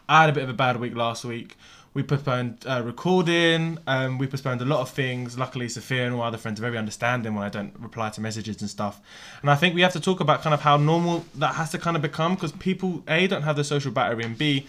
I 0.09 0.23
had 0.23 0.31
a 0.31 0.33
bit 0.33 0.45
of 0.45 0.51
a 0.51 0.55
bad 0.55 0.79
week 0.79 0.95
last 0.95 1.25
week. 1.25 1.57
We 1.95 2.03
postponed 2.03 2.65
uh, 2.67 2.83
recording. 2.85 3.79
Um, 3.87 4.19
we 4.19 4.27
postponed 4.27 4.61
a 4.61 4.67
lot 4.67 4.81
of 4.81 4.91
things. 4.91 5.39
Luckily, 5.39 5.67
Sophia 5.69 6.05
and 6.05 6.15
all 6.15 6.23
other 6.23 6.37
friends 6.37 6.61
are 6.61 6.63
very 6.63 6.77
understanding 6.77 7.35
when 7.35 7.43
I 7.43 7.49
don't 7.49 7.73
reply 7.79 8.11
to 8.11 8.21
messages 8.21 8.61
and 8.61 8.69
stuff. 8.69 9.01
And 9.41 9.51
I 9.51 9.55
think 9.55 9.75
we 9.75 9.81
have 9.81 9.95
to 9.95 10.01
talk 10.01 10.21
about 10.21 10.43
kind 10.43 10.53
of 10.53 10.61
how 10.61 10.77
normal 10.77 11.25
that 11.37 11.55
has 11.55 11.71
to 11.71 11.79
kind 11.79 11.97
of 11.97 12.03
become 12.03 12.35
because 12.35 12.53
people 12.53 13.03
a 13.09 13.27
don't 13.27 13.43
have 13.43 13.57
the 13.57 13.65
social 13.65 13.93
battery 13.93 14.25
and 14.25 14.37
b 14.37 14.67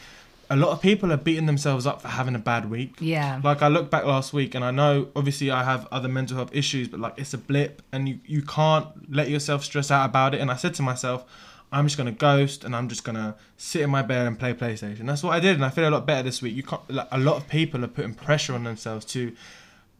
a 0.49 0.55
lot 0.55 0.69
of 0.69 0.81
people 0.81 1.11
are 1.11 1.17
beating 1.17 1.45
themselves 1.45 1.85
up 1.85 2.01
for 2.01 2.07
having 2.07 2.35
a 2.35 2.39
bad 2.39 2.69
week. 2.69 2.95
Yeah. 2.99 3.41
Like 3.43 3.61
I 3.61 3.67
look 3.67 3.89
back 3.89 4.05
last 4.05 4.31
week 4.31 4.55
and 4.55 4.63
I 4.63 4.71
know 4.71 5.09
obviously 5.15 5.51
I 5.51 5.63
have 5.63 5.87
other 5.91 6.07
mental 6.07 6.37
health 6.37 6.51
issues, 6.53 6.87
but 6.87 6.99
like 6.99 7.15
it's 7.17 7.33
a 7.33 7.37
blip 7.37 7.81
and 7.91 8.07
you, 8.07 8.19
you 8.25 8.41
can't 8.41 8.87
let 9.13 9.29
yourself 9.29 9.63
stress 9.63 9.91
out 9.91 10.05
about 10.05 10.33
it. 10.33 10.39
And 10.39 10.49
I 10.49 10.55
said 10.55 10.73
to 10.75 10.81
myself, 10.81 11.25
I'm 11.71 11.85
just 11.85 11.97
gonna 11.97 12.11
ghost 12.11 12.63
and 12.63 12.75
I'm 12.75 12.87
just 12.87 13.03
gonna 13.03 13.35
sit 13.57 13.81
in 13.81 13.89
my 13.89 14.01
bed 14.01 14.27
and 14.27 14.39
play 14.39 14.53
PlayStation. 14.53 15.05
That's 15.05 15.23
what 15.23 15.33
I 15.33 15.39
did 15.39 15.55
and 15.55 15.65
I 15.65 15.69
feel 15.69 15.87
a 15.87 15.91
lot 15.91 16.05
better 16.05 16.23
this 16.23 16.41
week. 16.41 16.55
You 16.55 16.63
can't 16.63 16.89
like 16.89 17.07
a 17.11 17.17
lot 17.17 17.37
of 17.37 17.47
people 17.47 17.83
are 17.83 17.89
putting 17.89 18.13
pressure 18.13 18.53
on 18.53 18.63
themselves 18.63 19.05
to 19.05 19.33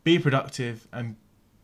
be 0.04 0.18
productive 0.18 0.88
and 0.94 1.16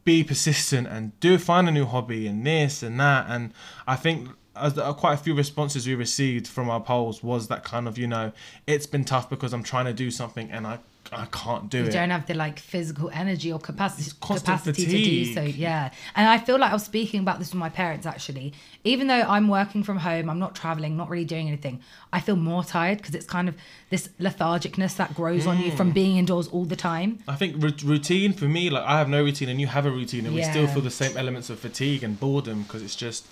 be 0.03 0.23
persistent 0.23 0.87
and 0.87 1.17
do 1.21 1.37
find 1.37 1.69
a 1.69 1.71
new 1.71 1.85
hobby 1.85 2.27
and 2.27 2.45
this 2.45 2.83
and 2.83 2.99
that 2.99 3.25
and 3.29 3.53
I 3.87 3.95
think 3.95 4.29
as 4.55 4.77
uh, 4.77 4.93
quite 4.93 5.13
a 5.13 5.17
few 5.17 5.33
responses 5.33 5.87
we 5.87 5.95
received 5.95 6.47
from 6.47 6.69
our 6.69 6.81
polls 6.81 7.23
was 7.23 7.47
that 7.47 7.63
kind 7.63 7.87
of 7.87 7.97
you 7.97 8.07
know 8.07 8.33
it's 8.67 8.85
been 8.85 9.05
tough 9.05 9.29
because 9.29 9.53
I'm 9.53 9.63
trying 9.63 9.85
to 9.85 9.93
do 9.93 10.11
something 10.11 10.51
and 10.51 10.67
I 10.67 10.79
I 11.11 11.25
can't 11.25 11.69
do 11.69 11.79
you 11.79 11.83
it. 11.83 11.87
You 11.87 11.91
don't 11.93 12.09
have 12.11 12.25
the 12.27 12.33
like 12.33 12.57
physical 12.59 13.09
energy 13.13 13.51
or 13.51 13.59
capacity 13.59 14.11
capacity 14.21 14.85
to 14.85 14.91
do 15.03 15.33
so 15.33 15.41
yeah 15.41 15.91
and 16.15 16.27
i 16.27 16.37
feel 16.37 16.57
like 16.57 16.71
i 16.71 16.73
was 16.73 16.83
speaking 16.85 17.19
about 17.19 17.39
this 17.39 17.49
with 17.51 17.59
my 17.59 17.69
parents 17.69 18.05
actually 18.05 18.53
even 18.83 19.07
though 19.07 19.21
i'm 19.21 19.47
working 19.47 19.83
from 19.83 19.97
home 19.97 20.29
i'm 20.29 20.39
not 20.39 20.55
traveling 20.55 20.95
not 20.97 21.09
really 21.09 21.25
doing 21.25 21.47
anything 21.47 21.81
i 22.13 22.19
feel 22.19 22.35
more 22.35 22.63
tired 22.63 22.97
because 22.99 23.13
it's 23.13 23.25
kind 23.25 23.47
of 23.49 23.55
this 23.89 24.09
lethargicness 24.19 24.95
that 24.97 25.13
grows 25.13 25.45
on 25.45 25.59
you 25.59 25.71
from 25.71 25.89
Hmm. 25.89 25.93
being 25.93 26.17
indoors 26.17 26.47
all 26.47 26.65
the 26.65 26.75
time 26.75 27.19
I 27.27 27.35
think 27.35 27.61
ru- 27.61 27.71
routine 27.83 28.33
for 28.33 28.45
me, 28.45 28.69
like 28.69 28.83
I 28.85 28.97
have 28.97 29.09
no 29.09 29.21
routine 29.23 29.49
and 29.49 29.59
you 29.59 29.67
have 29.67 29.85
a 29.85 29.91
routine, 29.91 30.25
and 30.25 30.33
we 30.33 30.43
still 30.43 30.67
feel 30.67 30.81
the 30.81 30.89
same 30.91 31.15
elements 31.17 31.49
of 31.49 31.59
fatigue 31.59 32.03
and 32.03 32.19
boredom 32.19 32.63
because 32.63 32.81
it's 32.81 32.95
just 32.95 33.27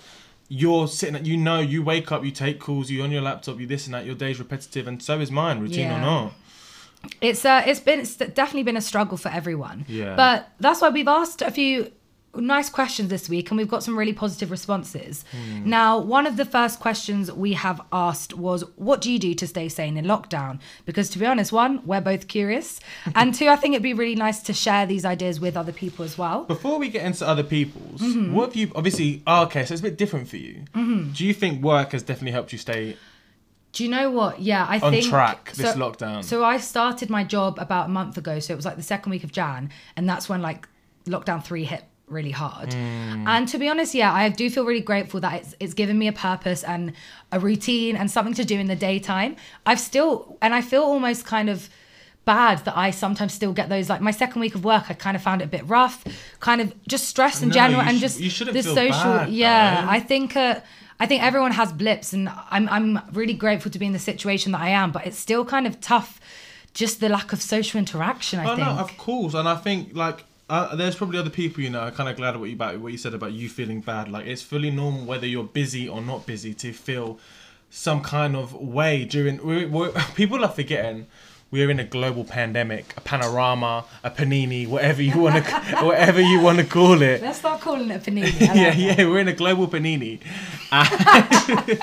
you're 0.50 0.88
sitting 0.88 1.15
at 1.15 1.25
you 1.25 1.38
know 1.38 1.59
you 1.59 1.81
wake 1.81 2.12
up, 2.12 2.23
you 2.25 2.31
take 2.31 2.59
calls, 2.59 2.91
you're 2.91 3.03
on 3.06 3.12
your 3.12 3.21
laptop, 3.21 3.59
you 3.59 3.65
this 3.65 3.85
and 3.85 3.94
that. 3.94 4.06
Your 4.06 4.15
day's 4.15 4.38
repetitive, 4.39 4.88
and 4.88 5.01
so 5.01 5.19
is 5.19 5.31
mine, 5.31 5.59
routine 5.59 5.89
or 5.89 6.00
not. 6.00 6.33
It's 7.21 7.45
uh 7.45 7.63
it's 7.65 7.80
been 7.80 8.00
it's 8.00 8.15
definitely 8.15 8.63
been 8.63 8.77
a 8.77 8.81
struggle 8.81 9.18
for 9.18 9.30
everyone 9.30 9.86
Yeah. 9.88 10.15
but 10.15 10.50
that's 10.59 10.81
why 10.81 10.89
we've 10.89 11.07
asked 11.07 11.42
a 11.42 11.51
few 11.51 11.92
nice 12.33 12.69
questions 12.69 13.09
this 13.09 13.27
week 13.27 13.51
and 13.51 13.57
we've 13.57 13.68
got 13.68 13.83
some 13.83 13.98
really 14.00 14.13
positive 14.13 14.51
responses 14.51 15.25
Hmm. 15.33 15.69
now 15.69 16.00
one 16.00 16.25
of 16.25 16.38
the 16.38 16.45
first 16.45 16.80
questions 16.80 17.30
we 17.30 17.53
have 17.53 17.81
asked 17.92 18.37
was 18.37 18.64
what 18.78 19.02
do 19.02 19.11
you 19.11 19.19
do 19.19 19.33
to 19.33 19.45
stay 19.45 19.68
sane 19.68 19.97
in 19.97 20.06
lockdown 20.06 20.59
because 20.85 21.09
to 21.09 21.19
be 21.19 21.25
honest 21.25 21.52
one 21.52 21.81
we're 21.85 21.99
both 21.99 22.30
curious 22.30 22.80
and 23.16 23.33
two 23.35 23.49
i 23.49 23.57
think 23.57 23.73
it'd 23.73 23.83
be 23.83 23.94
really 23.94 24.16
nice 24.16 24.42
to 24.44 24.54
share 24.54 24.85
these 24.85 25.04
ideas 25.04 25.42
with 25.42 25.57
other 25.57 25.73
people 25.73 26.06
as 26.06 26.18
well 26.18 26.45
Before 26.45 26.80
we 26.80 26.87
get 26.87 27.06
into 27.06 27.28
other 27.28 27.44
people's, 27.44 27.99
Mm-hmm. 28.02 28.33
what 28.33 28.45
have 28.49 28.56
you 28.56 28.71
obviously? 28.75 29.23
Oh, 29.28 29.44
okay, 29.44 29.66
so 29.66 29.73
it's 29.73 29.81
a 29.81 29.83
bit 29.83 29.97
different 29.97 30.28
for 30.30 30.37
you. 30.37 30.64
Mm-hmm. 30.73 31.11
Do 31.11 31.25
you 31.25 31.33
think 31.33 31.61
work 31.61 31.92
has 31.92 32.02
definitely 32.04 32.31
helped 32.31 32.52
you 32.54 32.57
stay 32.57 32.95
do 33.73 33.83
you 33.85 33.90
know 33.90 34.09
what 34.11 34.42
yeah 34.42 34.66
i 34.69 34.80
on 34.80 34.92
think 34.92 35.06
track 35.09 35.51
this 35.54 35.73
so- 35.73 35.78
lockdown? 35.80 36.23
So 36.23 36.44
I 36.44 36.57
started 36.57 37.09
my 37.09 37.23
job 37.23 37.57
about 37.59 37.85
a 37.85 37.90
month 37.90 38.18
ago. 38.18 38.40
So 38.40 38.54
it 38.54 38.56
was 38.56 38.66
like 38.66 38.78
the 38.78 38.83
second 38.83 39.11
week 39.11 39.23
of 39.23 39.31
Jan, 39.31 39.69
and 39.95 40.07
that's 40.09 40.28
when 40.28 40.42
like 40.42 40.68
lockdown 41.06 41.44
three 41.44 41.63
hit 41.63 41.83
really 42.07 42.31
hard. 42.31 42.73
Hmm. 42.73 43.25
And 43.28 43.47
to 43.47 43.57
be 43.57 43.69
honest, 43.69 43.95
yeah, 43.95 44.13
I 44.13 44.28
do 44.28 44.49
feel 44.49 44.66
really 44.66 44.81
grateful 44.81 45.19
that 45.21 45.33
it's 45.42 45.56
it's 45.59 45.73
given 45.73 45.97
me 45.97 46.07
a 46.07 46.13
purpose 46.13 46.63
and 46.63 46.92
a 47.31 47.40
routine 47.40 47.95
and 47.95 48.11
something 48.11 48.33
to 48.35 48.44
do 48.45 48.59
in 48.59 48.68
the 48.68 48.75
daytime. 48.75 49.37
I've 49.66 49.80
still 49.80 50.37
and 50.42 50.54
I 50.54 50.61
feel 50.61 50.83
almost 50.83 51.25
kind 51.25 51.49
of 51.49 51.69
bad 52.25 52.59
that 52.66 52.78
I 52.78 52.92
sometimes 52.92 53.33
still 53.33 53.54
get 53.54 53.69
those 53.69 53.90
like 53.90 53.99
my 54.01 54.11
second 54.11 54.42
week 54.42 54.54
of 54.54 54.63
work 54.63 54.83
I 54.90 54.94
kind 54.94 55.16
of 55.16 55.23
found 55.23 55.42
it 55.42 55.45
a 55.45 55.47
bit 55.47 55.68
rough 55.68 56.04
kind 56.40 56.61
of 56.61 56.71
just 56.87 57.06
stress 57.07 57.42
in 57.42 57.49
No, 57.49 57.54
general 57.56 57.81
and 57.81 57.97
sh- 57.97 58.01
just 58.01 58.19
the 58.54 58.61
social 58.61 58.92
bad, 59.18 59.30
yeah 59.30 59.81
though. 59.81 59.90
I 59.90 59.99
think 60.01 60.35
uh, 60.37 60.59
I 61.01 61.07
think 61.07 61.23
everyone 61.23 61.51
has 61.53 61.73
blips, 61.73 62.13
and 62.13 62.29
I'm 62.51 62.69
I'm 62.69 62.99
really 63.11 63.33
grateful 63.33 63.71
to 63.71 63.79
be 63.79 63.87
in 63.87 63.91
the 63.91 63.97
situation 63.97 64.51
that 64.51 64.61
I 64.61 64.69
am. 64.69 64.91
But 64.91 65.07
it's 65.07 65.17
still 65.17 65.43
kind 65.43 65.65
of 65.65 65.81
tough, 65.81 66.19
just 66.75 66.99
the 66.99 67.09
lack 67.09 67.33
of 67.33 67.41
social 67.41 67.79
interaction. 67.79 68.39
I 68.39 68.43
oh 68.43 68.55
think. 68.55 68.67
no, 68.67 68.73
of 68.73 68.95
course, 68.97 69.33
and 69.33 69.49
I 69.49 69.55
think 69.55 69.95
like. 69.95 70.25
Uh, 70.47 70.75
there's 70.75 70.97
probably 70.97 71.17
other 71.17 71.29
people, 71.29 71.63
you 71.63 71.69
know. 71.69 71.79
I'm 71.79 71.93
kind 71.93 72.09
of 72.09 72.17
glad 72.17 72.35
what 72.35 72.49
you 72.49 72.55
about 72.55 72.77
what 72.81 72.91
you 72.91 72.97
said 72.97 73.13
about 73.13 73.31
you 73.31 73.47
feeling 73.47 73.79
bad. 73.79 74.09
Like 74.09 74.27
it's 74.27 74.41
fully 74.41 74.69
normal 74.69 75.05
whether 75.05 75.25
you're 75.25 75.45
busy 75.45 75.87
or 75.87 76.01
not 76.01 76.25
busy 76.25 76.53
to 76.55 76.73
feel 76.73 77.19
some 77.69 78.01
kind 78.01 78.35
of 78.35 78.53
way 78.53 79.05
during. 79.05 79.41
we 79.45 79.65
we 79.65 79.89
people 80.15 80.43
are 80.43 80.51
forgetting 80.51 81.07
we're 81.51 81.69
in 81.69 81.79
a 81.79 81.83
global 81.83 82.23
pandemic, 82.23 82.93
a 82.95 83.01
panorama, 83.01 83.83
a 84.03 84.09
panini, 84.09 84.65
whatever 84.67 85.01
you 85.01 85.19
want 85.19 85.45
to, 85.45 85.51
whatever 85.81 86.21
you 86.21 86.39
want 86.39 86.57
to 86.59 86.63
call 86.63 87.01
it. 87.01 87.21
Let's 87.21 87.39
start 87.39 87.59
calling 87.59 87.91
it 87.91 88.03
panini. 88.03 88.31
Like 88.41 88.55
yeah, 88.55 88.71
that. 88.71 88.77
yeah, 88.77 89.05
we're 89.05 89.19
in 89.19 89.27
a 89.27 89.33
global 89.33 89.67
panini, 89.67 90.19
and, 90.71 91.79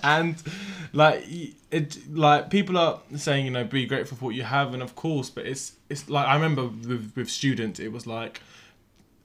and 0.04 0.42
like 0.92 1.24
it, 1.72 1.98
like 2.08 2.50
people 2.50 2.78
are 2.78 3.00
saying, 3.16 3.44
you 3.44 3.50
know, 3.50 3.64
be 3.64 3.84
grateful 3.86 4.16
for 4.16 4.26
what 4.26 4.34
you 4.36 4.44
have, 4.44 4.72
and 4.74 4.82
of 4.82 4.94
course, 4.94 5.28
but 5.28 5.46
it's 5.46 5.72
it's 5.88 6.08
like 6.08 6.26
I 6.26 6.34
remember 6.34 6.66
with 6.66 7.12
with 7.16 7.28
students, 7.28 7.80
it 7.80 7.92
was 7.92 8.06
like 8.06 8.40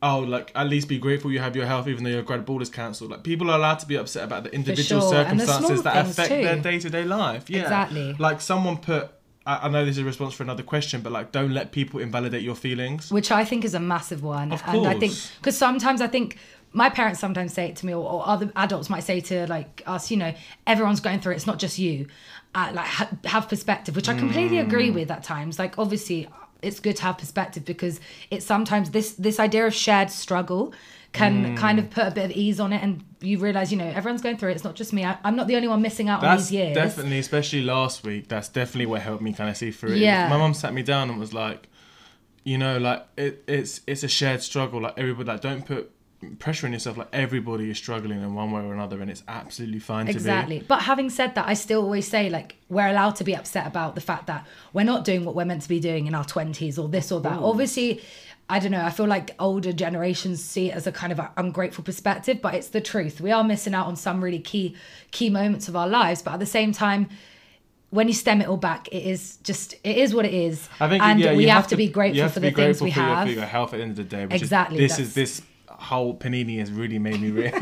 oh, 0.09 0.19
like 0.35 0.47
at 0.55 0.67
least 0.73 0.87
be 0.87 0.97
grateful 1.05 1.31
you 1.31 1.39
have 1.47 1.55
your 1.59 1.65
health, 1.65 1.87
even 1.87 2.03
though 2.03 2.15
your 2.17 2.21
grad 2.29 2.43
ball 2.45 2.61
is 2.61 2.69
cancelled. 2.69 3.09
Like 3.11 3.23
people 3.23 3.49
are 3.51 3.57
allowed 3.61 3.79
to 3.83 3.87
be 3.93 3.95
upset 4.03 4.23
about 4.29 4.41
the 4.45 4.51
individual 4.59 5.01
sure, 5.11 5.21
and 5.21 5.39
the 5.39 5.45
circumstances 5.45 5.83
that 5.83 5.95
affect 6.05 6.29
too. 6.29 6.43
their 6.43 6.59
day 6.69 6.77
to 6.79 6.89
day 6.89 7.03
life. 7.03 7.49
Yeah, 7.49 7.63
Exactly. 7.63 8.07
Like 8.27 8.39
someone 8.51 8.77
put. 8.77 9.03
I 9.45 9.53
I 9.65 9.67
know 9.69 9.83
this 9.85 9.95
is 9.97 10.03
a 10.03 10.09
response 10.13 10.33
for 10.37 10.43
another 10.43 10.63
question, 10.73 11.01
but 11.01 11.11
like, 11.17 11.27
don't 11.31 11.53
let 11.59 11.71
people 11.79 11.99
invalidate 11.99 12.43
your 12.49 12.55
feelings. 12.55 13.11
which 13.11 13.29
I 13.31 13.43
think 13.45 13.61
is 13.69 13.73
a 13.73 13.79
massive 13.79 14.21
one. 14.23 14.51
Of 14.51 14.61
And 14.65 14.87
I 14.87 14.95
think 15.01 15.13
because 15.39 15.57
sometimes 15.57 15.99
I 16.01 16.07
think 16.15 16.37
my 16.83 16.89
parents 16.89 17.19
sometimes 17.25 17.53
say 17.53 17.65
it 17.69 17.75
to 17.77 17.85
me, 17.85 17.93
or, 17.93 18.05
or 18.13 18.27
other 18.33 18.51
adults 18.55 18.89
might 18.89 19.03
say 19.11 19.17
to 19.21 19.47
like 19.47 19.81
us, 19.95 20.11
you 20.11 20.17
know, 20.17 20.33
everyone's 20.67 20.99
going 21.07 21.19
through 21.21 21.33
it. 21.33 21.37
It's 21.37 21.47
not 21.53 21.59
just 21.65 21.77
you. 21.79 22.07
Uh, 22.53 22.71
like 22.73 22.85
ha- 22.99 23.09
have 23.25 23.45
perspective, 23.49 23.95
which 23.97 24.09
I 24.09 24.15
completely 24.17 24.59
agree 24.59 24.89
Mm. 24.89 24.95
with 24.99 25.09
at 25.11 25.23
times. 25.23 25.53
Like 25.59 25.73
obviously, 25.77 26.27
it's 26.65 26.79
good 26.79 26.95
to 26.97 27.03
have 27.03 27.17
perspective 27.17 27.63
because 27.65 27.99
it's 28.31 28.45
sometimes 28.45 28.91
this 28.91 29.13
this 29.13 29.39
idea 29.39 29.65
of 29.67 29.73
shared 29.73 30.09
struggle 30.11 30.73
can 31.13 31.33
Mm. 31.55 31.57
kind 31.57 31.79
of 31.79 31.89
put 31.89 32.05
a 32.07 32.11
bit 32.11 32.25
of 32.25 32.31
ease 32.31 32.59
on 32.59 32.73
it, 32.73 32.83
and 32.83 33.01
you 33.21 33.37
realize, 33.39 33.71
you 33.71 33.77
know, 33.77 33.85
everyone's 33.87 34.21
going 34.21 34.35
through 34.37 34.49
it. 34.49 34.55
It's 34.55 34.65
not 34.65 34.75
just 34.75 34.91
me. 34.91 35.05
I, 35.05 35.17
I'm 35.23 35.37
not 35.37 35.47
the 35.47 35.55
only 35.55 35.69
one 35.69 35.81
missing 35.81 36.09
out 36.09 36.21
on 36.21 36.25
That's 36.29 36.49
these 36.49 36.51
years. 36.59 36.75
definitely, 36.75 37.19
especially 37.19 37.61
last 37.61 38.03
week. 38.03 38.27
That's 38.27 38.49
definitely 38.49 38.87
what 38.87 39.01
helped 39.01 39.21
me 39.23 39.31
kind 39.31 39.49
of 39.49 39.55
see 39.55 39.71
through 39.71 39.93
it. 39.93 39.99
Yeah. 39.99 40.27
My 40.27 40.37
mum 40.37 40.53
sat 40.53 40.73
me 40.73 40.83
down 40.83 41.09
and 41.09 41.17
was 41.17 41.33
like, 41.33 41.69
you 42.43 42.57
know, 42.57 42.77
like 42.77 43.07
it, 43.15 43.43
it's 43.47 43.79
it's 43.87 44.03
a 44.03 44.07
shared 44.09 44.41
struggle. 44.43 44.81
Like 44.81 44.95
everybody, 44.97 45.27
like 45.29 45.39
don't 45.41 45.65
put 45.65 45.89
pressure 46.39 46.67
on 46.67 46.73
yourself. 46.73 46.97
Like 46.97 47.09
everybody 47.13 47.69
is 47.69 47.77
struggling 47.77 48.21
in 48.21 48.33
one 48.33 48.51
way 48.51 48.61
or 48.61 48.73
another, 48.73 49.01
and 49.01 49.09
it's 49.09 49.23
absolutely 49.27 49.79
fine 49.79 50.05
to 50.05 50.13
be. 50.13 50.17
Exactly. 50.17 50.63
But 50.67 50.83
having 50.83 51.09
said 51.09 51.35
that, 51.35 51.47
I 51.47 51.53
still 51.53 51.81
always 51.81 52.07
say 52.07 52.29
like 52.29 52.55
we're 52.69 52.87
allowed 52.87 53.15
to 53.17 53.23
be 53.23 53.35
upset 53.35 53.67
about 53.67 53.95
the 53.95 54.01
fact 54.01 54.27
that 54.27 54.45
we're 54.73 54.83
not 54.83 55.05
doing 55.05 55.25
what 55.25 55.35
we're 55.35 55.45
meant 55.45 55.61
to 55.63 55.69
be 55.69 55.79
doing 55.79 56.07
in 56.07 56.15
our 56.15 56.25
20s 56.25 56.81
or 56.81 56.87
this 56.87 57.11
or 57.11 57.21
that. 57.21 57.39
Obviously, 57.39 58.01
I 58.49 58.59
don't 58.59 58.71
know, 58.71 58.83
I 58.83 58.91
feel 58.91 59.07
like 59.07 59.35
older 59.39 59.73
generations 59.73 60.43
see 60.43 60.69
it 60.69 60.75
as 60.75 60.85
a 60.85 60.91
kind 60.91 61.11
of 61.11 61.19
a 61.19 61.31
ungrateful 61.37 61.83
perspective, 61.83 62.41
but 62.41 62.53
it's 62.53 62.69
the 62.69 62.81
truth. 62.81 63.19
We 63.19 63.31
are 63.31 63.43
missing 63.43 63.73
out 63.73 63.87
on 63.87 63.95
some 63.95 64.23
really 64.23 64.39
key 64.39 64.75
key 65.11 65.29
moments 65.29 65.67
of 65.67 65.75
our 65.75 65.87
lives, 65.87 66.21
but 66.21 66.35
at 66.35 66.39
the 66.39 66.45
same 66.45 66.71
time 66.71 67.09
when 67.89 68.07
you 68.07 68.13
stem 68.13 68.41
it 68.41 68.47
all 68.47 68.57
back, 68.57 68.87
it 68.89 69.03
is 69.03 69.37
just 69.37 69.73
it 69.83 69.97
is 69.97 70.13
what 70.13 70.25
it 70.25 70.33
is, 70.33 70.69
I 70.79 70.89
think 70.89 71.03
and 71.03 71.19
yeah, 71.19 71.33
we 71.33 71.45
you 71.45 71.49
have, 71.49 71.63
to 71.65 71.69
to 71.69 71.75
be 71.77 71.87
grateful 71.87 72.23
have 72.23 72.33
for 72.33 72.39
the 72.39 72.51
things 72.51 72.81
we 72.81 72.91
have. 72.91 73.27
for 73.27 73.33
your 73.33 73.45
health 73.45 73.73
at 73.73 73.77
the 73.77 73.83
end 73.83 73.91
of 73.91 73.97
the 73.97 74.03
day. 74.03 74.25
Which 74.25 74.41
Exactly, 74.41 74.83
Is, 74.83 74.97
this 74.97 74.99
is 74.99 75.13
this 75.15 75.41
whole 75.85 76.17
panini 76.17 76.59
has 76.59 76.71
really 76.71 76.99
made 76.99 77.21
me 77.21 77.29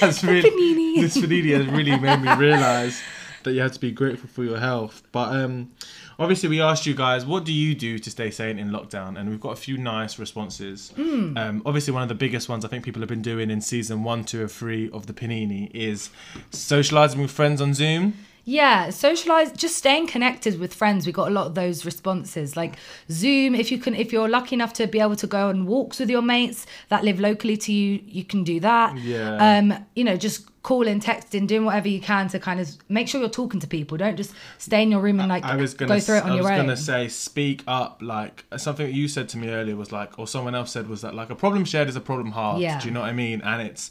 has 0.00 0.22
really, 0.22 0.48
panini. 0.48 1.00
This 1.00 1.16
panini 1.16 1.56
has 1.56 1.66
really 1.66 1.98
made 1.98 2.20
me 2.20 2.34
realize 2.36 3.02
that 3.44 3.52
you 3.52 3.60
have 3.60 3.72
to 3.72 3.80
be 3.80 3.90
grateful 3.90 4.28
for 4.28 4.44
your 4.44 4.58
health. 4.58 5.02
But 5.10 5.34
um, 5.34 5.72
obviously, 6.18 6.48
we 6.48 6.60
asked 6.60 6.86
you 6.86 6.94
guys, 6.94 7.24
what 7.24 7.44
do 7.44 7.52
you 7.52 7.74
do 7.74 7.98
to 7.98 8.10
stay 8.10 8.30
sane 8.30 8.58
in 8.58 8.70
lockdown? 8.70 9.18
And 9.18 9.30
we've 9.30 9.40
got 9.40 9.52
a 9.52 9.56
few 9.56 9.78
nice 9.78 10.18
responses. 10.18 10.92
Hmm. 10.94 11.36
Um, 11.36 11.62
obviously, 11.66 11.92
one 11.92 12.02
of 12.02 12.08
the 12.08 12.14
biggest 12.14 12.48
ones 12.48 12.64
I 12.64 12.68
think 12.68 12.84
people 12.84 13.00
have 13.00 13.08
been 13.08 13.22
doing 13.22 13.50
in 13.50 13.60
season 13.60 14.04
one, 14.04 14.24
two, 14.24 14.44
or 14.44 14.48
three 14.48 14.90
of 14.90 15.06
the 15.06 15.12
panini 15.12 15.70
is 15.74 16.10
socializing 16.50 17.20
with 17.20 17.30
friends 17.30 17.60
on 17.60 17.74
Zoom. 17.74 18.14
Yeah, 18.44 18.90
socialize, 18.90 19.52
just 19.52 19.76
staying 19.76 20.08
connected 20.08 20.58
with 20.58 20.74
friends. 20.74 21.06
We 21.06 21.12
got 21.12 21.28
a 21.28 21.30
lot 21.30 21.46
of 21.46 21.54
those 21.54 21.84
responses, 21.84 22.56
like 22.56 22.74
Zoom. 23.10 23.54
If 23.54 23.70
you 23.70 23.78
can, 23.78 23.94
if 23.94 24.12
you're 24.12 24.28
lucky 24.28 24.56
enough 24.56 24.72
to 24.74 24.86
be 24.88 24.98
able 24.98 25.16
to 25.16 25.26
go 25.28 25.48
on 25.48 25.66
walks 25.66 26.00
with 26.00 26.10
your 26.10 26.22
mates 26.22 26.66
that 26.88 27.04
live 27.04 27.20
locally 27.20 27.56
to 27.56 27.72
you, 27.72 28.00
you 28.04 28.24
can 28.24 28.42
do 28.42 28.58
that. 28.60 28.98
Yeah. 28.98 29.36
Um, 29.36 29.86
you 29.94 30.02
know, 30.02 30.16
just 30.16 30.48
calling, 30.62 31.00
texting, 31.00 31.46
doing 31.46 31.64
whatever 31.64 31.88
you 31.88 32.00
can 32.00 32.28
to 32.28 32.38
kind 32.38 32.60
of 32.60 32.68
make 32.88 33.08
sure 33.08 33.20
you're 33.20 33.30
talking 33.30 33.60
to 33.60 33.66
people. 33.66 33.96
Don't 33.96 34.16
just 34.16 34.32
stay 34.58 34.82
in 34.82 34.90
your 34.90 35.00
room 35.00 35.20
and 35.20 35.28
like 35.28 35.44
I 35.44 35.56
was 35.56 35.74
gonna 35.74 35.94
go 35.94 36.00
through 36.00 36.18
it 36.18 36.24
on 36.24 36.32
I 36.32 36.36
was 36.36 36.46
own. 36.46 36.56
gonna 36.56 36.76
say 36.76 37.08
speak 37.08 37.62
up 37.66 38.00
like 38.00 38.44
something 38.56 38.86
that 38.86 38.92
you 38.92 39.08
said 39.08 39.28
to 39.30 39.38
me 39.38 39.50
earlier 39.50 39.76
was 39.76 39.92
like 39.92 40.18
or 40.18 40.26
someone 40.26 40.54
else 40.54 40.72
said 40.72 40.88
was 40.88 41.02
that 41.02 41.14
like 41.14 41.30
a 41.30 41.34
problem 41.34 41.64
shared 41.64 41.88
is 41.88 41.96
a 41.96 42.00
problem 42.00 42.32
halved. 42.32 42.60
Yeah. 42.60 42.78
Do 42.80 42.86
you 42.86 42.94
know 42.94 43.00
what 43.00 43.08
I 43.08 43.12
mean? 43.12 43.40
And 43.42 43.62
it's 43.62 43.90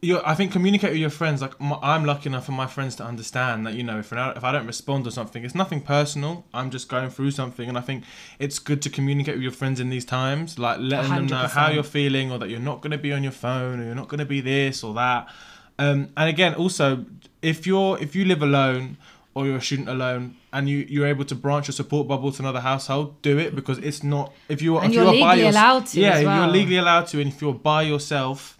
you 0.00 0.20
I 0.24 0.34
think 0.34 0.52
communicate 0.52 0.90
with 0.90 1.00
your 1.00 1.10
friends 1.10 1.42
like 1.42 1.54
I'm 1.60 2.04
lucky 2.04 2.28
enough 2.28 2.46
for 2.46 2.52
my 2.52 2.66
friends 2.66 2.94
to 2.96 3.04
understand 3.04 3.66
that 3.66 3.74
you 3.74 3.82
know 3.82 3.98
if 3.98 4.12
I, 4.12 4.30
if 4.32 4.44
I 4.44 4.52
don't 4.52 4.66
respond 4.66 5.04
to 5.06 5.10
something 5.10 5.44
it's 5.44 5.54
nothing 5.56 5.80
personal. 5.80 6.44
I'm 6.54 6.70
just 6.70 6.88
going 6.88 7.10
through 7.10 7.32
something. 7.32 7.68
And 7.68 7.76
I 7.76 7.80
think 7.80 8.04
it's 8.38 8.58
good 8.60 8.80
to 8.82 8.90
communicate 8.90 9.34
with 9.34 9.42
your 9.42 9.52
friends 9.52 9.80
in 9.80 9.90
these 9.90 10.04
times 10.04 10.58
like 10.58 10.78
letting 10.78 11.10
them 11.14 11.26
know 11.26 11.46
how 11.48 11.70
you're 11.70 11.82
feeling 11.82 12.30
or 12.30 12.38
that 12.38 12.48
you're 12.48 12.60
not 12.60 12.80
going 12.80 12.92
to 12.92 12.98
be 12.98 13.12
on 13.12 13.22
your 13.24 13.32
phone 13.32 13.80
or 13.80 13.84
you're 13.86 13.94
not 13.96 14.08
going 14.08 14.20
to 14.20 14.24
be 14.26 14.40
this 14.40 14.84
or 14.84 14.94
that. 14.94 15.28
Um, 15.80 16.10
and 16.16 16.28
again 16.28 16.54
also 16.54 17.04
if 17.42 17.66
you're 17.66 17.98
if 18.00 18.14
you 18.14 18.24
live 18.24 18.42
alone 18.42 18.96
or 19.34 19.46
you're 19.46 19.56
a 19.56 19.60
student 19.62 19.88
alone 19.88 20.36
and 20.52 20.68
you 20.68 20.78
you're 20.88 21.06
able 21.06 21.24
to 21.24 21.34
branch 21.34 21.66
your 21.68 21.72
support 21.74 22.06
bubble 22.08 22.32
to 22.32 22.42
another 22.42 22.60
household 22.60 23.20
do 23.22 23.38
it 23.38 23.54
because 23.54 23.78
it's 23.78 24.02
not 24.02 24.32
if 24.48 24.60
you're 24.62 24.80
And 24.82 24.90
if 24.90 24.94
you're 24.96 25.04
you 25.14 25.22
are 25.22 25.26
by 25.28 25.34
legally 25.34 25.42
yours- 25.44 25.54
allowed 25.56 25.86
to 25.86 26.00
yeah 26.00 26.22
well. 26.22 26.36
you're 26.44 26.52
legally 26.52 26.76
allowed 26.78 27.06
to 27.08 27.20
and 27.20 27.32
if 27.32 27.40
you're 27.42 27.52
by 27.54 27.82
yourself 27.82 28.57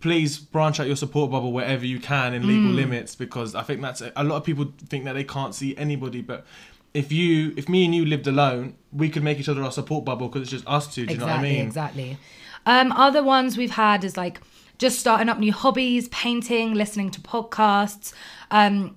please 0.00 0.38
branch 0.38 0.78
out 0.78 0.86
your 0.86 0.96
support 0.96 1.30
bubble 1.32 1.52
wherever 1.52 1.84
you 1.84 1.98
can 1.98 2.32
in 2.32 2.42
Mm. 2.42 2.46
legal 2.46 2.70
limits 2.70 3.16
because 3.16 3.54
I 3.56 3.62
think 3.62 3.82
that's 3.82 4.00
a, 4.00 4.12
a 4.14 4.22
lot 4.22 4.36
of 4.36 4.44
people 4.44 4.72
think 4.88 5.04
that 5.04 5.14
they 5.14 5.24
can't 5.24 5.54
see 5.54 5.76
anybody 5.76 6.20
but 6.22 6.46
if 6.94 7.10
you 7.10 7.52
if 7.56 7.68
me 7.68 7.84
and 7.84 7.94
you 7.94 8.04
lived 8.04 8.26
alone 8.28 8.74
we 8.92 9.08
could 9.08 9.22
make 9.24 9.38
each 9.40 9.48
other 9.48 9.62
our 9.62 9.72
support 9.72 10.04
bubble 10.04 10.28
because 10.28 10.42
it's 10.42 10.50
just 10.50 10.66
us 10.68 10.92
two 10.94 11.06
do 11.06 11.14
you 11.14 11.18
know 11.18 11.26
what 11.26 11.36
I 11.36 11.42
mean 11.42 11.66
exactly. 11.66 12.18
Um, 12.66 12.92
other 12.92 13.22
ones 13.22 13.56
we've 13.56 13.70
had 13.70 14.04
is 14.04 14.16
like 14.16 14.40
just 14.78 14.98
starting 15.00 15.28
up 15.28 15.38
new 15.38 15.52
hobbies, 15.52 16.08
painting, 16.10 16.74
listening 16.74 17.10
to 17.10 17.20
podcasts, 17.20 18.12
um, 18.50 18.96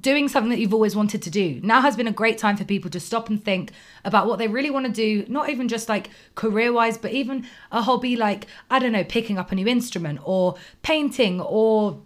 doing 0.00 0.28
something 0.28 0.50
that 0.50 0.58
you've 0.58 0.74
always 0.74 0.96
wanted 0.96 1.22
to 1.22 1.30
do. 1.30 1.60
Now 1.62 1.80
has 1.80 1.96
been 1.96 2.08
a 2.08 2.12
great 2.12 2.36
time 2.36 2.56
for 2.56 2.64
people 2.64 2.90
to 2.90 3.00
stop 3.00 3.28
and 3.28 3.42
think 3.42 3.70
about 4.04 4.26
what 4.26 4.38
they 4.38 4.48
really 4.48 4.70
want 4.70 4.86
to 4.86 4.92
do, 4.92 5.24
not 5.28 5.50
even 5.50 5.68
just 5.68 5.88
like 5.88 6.10
career 6.34 6.72
wise, 6.72 6.98
but 6.98 7.12
even 7.12 7.46
a 7.70 7.82
hobby 7.82 8.16
like, 8.16 8.46
I 8.70 8.80
don't 8.80 8.92
know, 8.92 9.04
picking 9.04 9.38
up 9.38 9.52
a 9.52 9.54
new 9.54 9.68
instrument 9.68 10.20
or 10.24 10.56
painting 10.82 11.40
or 11.40 12.00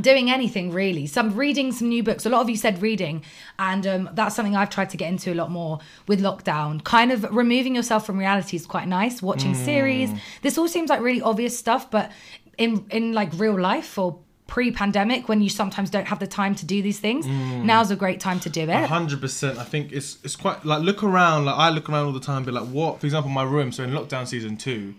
doing 0.00 0.30
anything 0.30 0.72
really. 0.72 1.06
Some 1.06 1.36
reading 1.36 1.72
some 1.72 1.88
new 1.88 2.02
books. 2.02 2.24
A 2.24 2.30
lot 2.30 2.40
of 2.40 2.48
you 2.48 2.56
said 2.56 2.80
reading 2.80 3.22
and 3.58 3.86
um, 3.86 4.10
that's 4.14 4.34
something 4.34 4.56
i've 4.56 4.68
tried 4.68 4.90
to 4.90 4.96
get 4.96 5.08
into 5.08 5.32
a 5.32 5.36
lot 5.36 5.50
more 5.50 5.78
with 6.08 6.20
lockdown. 6.20 6.82
Kind 6.84 7.12
of 7.12 7.22
removing 7.30 7.74
yourself 7.74 8.06
from 8.06 8.18
reality 8.18 8.56
is 8.56 8.66
quite 8.66 8.88
nice 8.88 9.22
watching 9.22 9.54
series. 9.54 10.10
This 10.42 10.56
all 10.58 10.68
seems 10.68 10.88
like 10.88 11.00
really 11.00 11.22
obvious 11.22 11.56
stuff 11.56 11.90
but 11.90 12.10
in 12.58 12.86
in 12.90 13.12
like 13.12 13.30
real 13.34 13.58
life 13.58 13.98
or 13.98 14.18
pre-pandemic 14.46 15.28
when 15.28 15.42
you 15.42 15.48
sometimes 15.48 15.90
don't 15.90 16.06
have 16.06 16.18
the 16.20 16.26
time 16.26 16.54
to 16.54 16.64
do 16.64 16.80
these 16.80 17.00
things 17.00 17.26
mm. 17.26 17.64
now's 17.64 17.90
a 17.90 17.96
great 17.96 18.20
time 18.20 18.38
to 18.38 18.48
do 18.48 18.62
it 18.62 18.86
hundred 18.96 19.20
percent. 19.20 19.58
I 19.58 19.64
think 19.64 19.92
it's 19.92 20.18
it's 20.24 20.36
quite 20.36 20.64
like 20.64 20.82
look 20.82 21.02
around. 21.02 21.44
Like 21.44 21.56
I 21.56 21.70
look 21.70 21.88
around 21.88 22.06
all 22.06 22.12
the 22.12 22.20
time, 22.20 22.44
be 22.44 22.50
like, 22.50 22.68
what? 22.68 23.00
For 23.00 23.06
example, 23.06 23.30
my 23.30 23.42
room. 23.42 23.72
So 23.72 23.84
in 23.84 23.90
lockdown 23.90 24.26
season 24.26 24.56
two, 24.56 24.94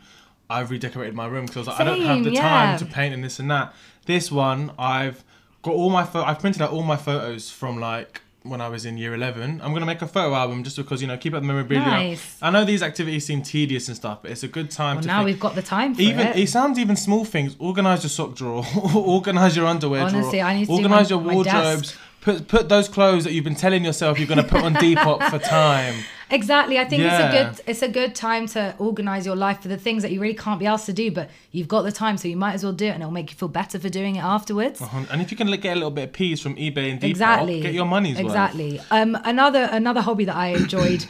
I've 0.50 0.72
redecorated 0.72 1.16
my 1.16 1.28
room 1.28 1.46
because 1.46 1.56
I 1.56 1.60
was 1.60 1.68
like, 1.68 1.80
I 1.80 1.84
don't 1.84 2.02
have 2.02 2.24
the 2.24 2.32
yeah. 2.32 2.42
time 2.42 2.80
to 2.80 2.86
paint 2.86 3.14
and 3.14 3.24
this 3.24 3.40
and 3.40 3.50
that. 3.52 3.74
This 4.06 4.32
one, 4.32 4.72
I've 4.78 5.24
got 5.62 5.74
all 5.74 5.90
my 5.90 6.04
pho- 6.04 6.24
I've 6.24 6.40
printed 6.40 6.62
out 6.62 6.72
all 6.72 6.84
my 6.84 6.96
photos 6.96 7.50
from 7.50 7.80
like 7.80 8.22
when 8.50 8.62
I 8.62 8.68
was 8.70 8.86
in 8.86 8.98
year 8.98 9.14
eleven. 9.14 9.62
I'm 9.64 9.74
gonna 9.74 9.86
make 9.86 10.02
a 10.02 10.08
photo 10.08 10.34
album 10.36 10.64
just 10.64 10.78
because 10.78 11.02
you 11.02 11.08
know 11.08 11.18
keep 11.18 11.34
up 11.34 11.42
the 11.42 11.48
memorabilia. 11.48 11.86
Nice. 11.86 12.38
I 12.42 12.50
know 12.50 12.64
these 12.66 12.82
activities 12.84 13.26
seem 13.26 13.42
tedious 13.42 13.88
and 13.88 13.96
stuff, 13.98 14.20
but 14.22 14.32
it's 14.32 14.44
a 14.44 14.48
good 14.48 14.70
time 14.72 14.96
well 14.98 15.02
to. 15.04 15.08
now 15.08 15.18
think- 15.20 15.26
we've 15.28 15.40
got 15.40 15.56
the 15.56 15.62
time 15.62 15.96
for 15.96 16.02
even 16.02 16.28
it 16.28 16.36
it 16.38 16.50
sounds 16.50 16.80
even 16.80 16.96
small 16.96 17.26
things. 17.26 17.56
Organize 17.60 18.04
your 18.04 18.10
sock 18.10 18.36
drawer, 18.36 18.66
organize 18.96 19.56
your 19.56 19.66
underwear 19.66 20.02
Honestly, 20.04 20.40
drawer, 20.40 20.50
I 20.50 20.54
need 20.56 20.62
to 20.62 20.68
do 20.68 20.74
organize 20.74 21.10
my- 21.12 21.16
your 21.16 21.20
wardrobes. 21.36 21.96
Put 22.22 22.48
put 22.48 22.68
those 22.68 22.90
clothes 22.90 23.24
that 23.24 23.34
you've 23.34 23.44
been 23.46 23.56
telling 23.56 23.86
yourself 23.86 24.20
you're 24.20 24.28
gonna 24.28 24.44
put 24.44 24.62
on 24.64 24.74
Depop 24.84 25.30
for 25.30 25.40
time. 25.40 25.96
Exactly. 26.30 26.78
I 26.80 26.86
think 26.86 27.04
it's 27.04 27.14
a 27.14 27.32
good 27.32 27.70
it's 27.70 27.82
a 27.82 27.88
good 27.88 28.16
time 28.16 28.48
to 28.48 28.76
organize 28.80 29.26
your 29.26 29.36
life 29.36 29.62
for 29.62 29.68
the 29.68 29.78
things 29.78 30.04
that 30.04 30.12
you 30.12 30.20
really 30.20 30.34
can't 30.34 30.60
be 30.60 30.68
asked 30.68 30.86
to 30.88 30.94
do, 30.94 31.12
but 31.12 31.30
you've 31.52 31.68
got 31.68 31.84
the 31.84 31.92
time, 31.92 32.18
so 32.18 32.28
you 32.28 32.38
might 32.38 32.54
as 32.54 32.64
well 32.64 32.74
do 32.74 32.86
it, 32.86 32.90
and 32.90 33.02
it'll 33.02 33.12
make 33.12 33.32
you 33.32 33.38
feel 33.38 33.48
better 33.48 33.80
for 33.80 33.90
doing 33.90 34.16
it 34.18 34.24
afterwards. 34.24 34.82
And 35.10 35.22
if 35.22 35.32
you 35.32 35.38
can 35.38 35.48
get 35.48 35.74
a 35.74 35.76
little 35.76 35.92
bit 35.92 36.10
of 36.10 36.14
peas 36.14 36.42
from 36.42 36.56
eBay 36.56 36.92
and 36.92 37.02
Depop, 37.02 37.10
exactly. 37.10 37.62
get 37.62 37.74
your 37.74 37.86
money's 37.86 38.18
worth. 38.18 38.26
exactly. 38.26 38.82
Um, 38.92 39.18
another 39.24 39.70
another 39.72 40.02
hobby 40.02 40.26
that 40.26 40.36
I 40.36 40.48
enjoyed. 40.50 41.06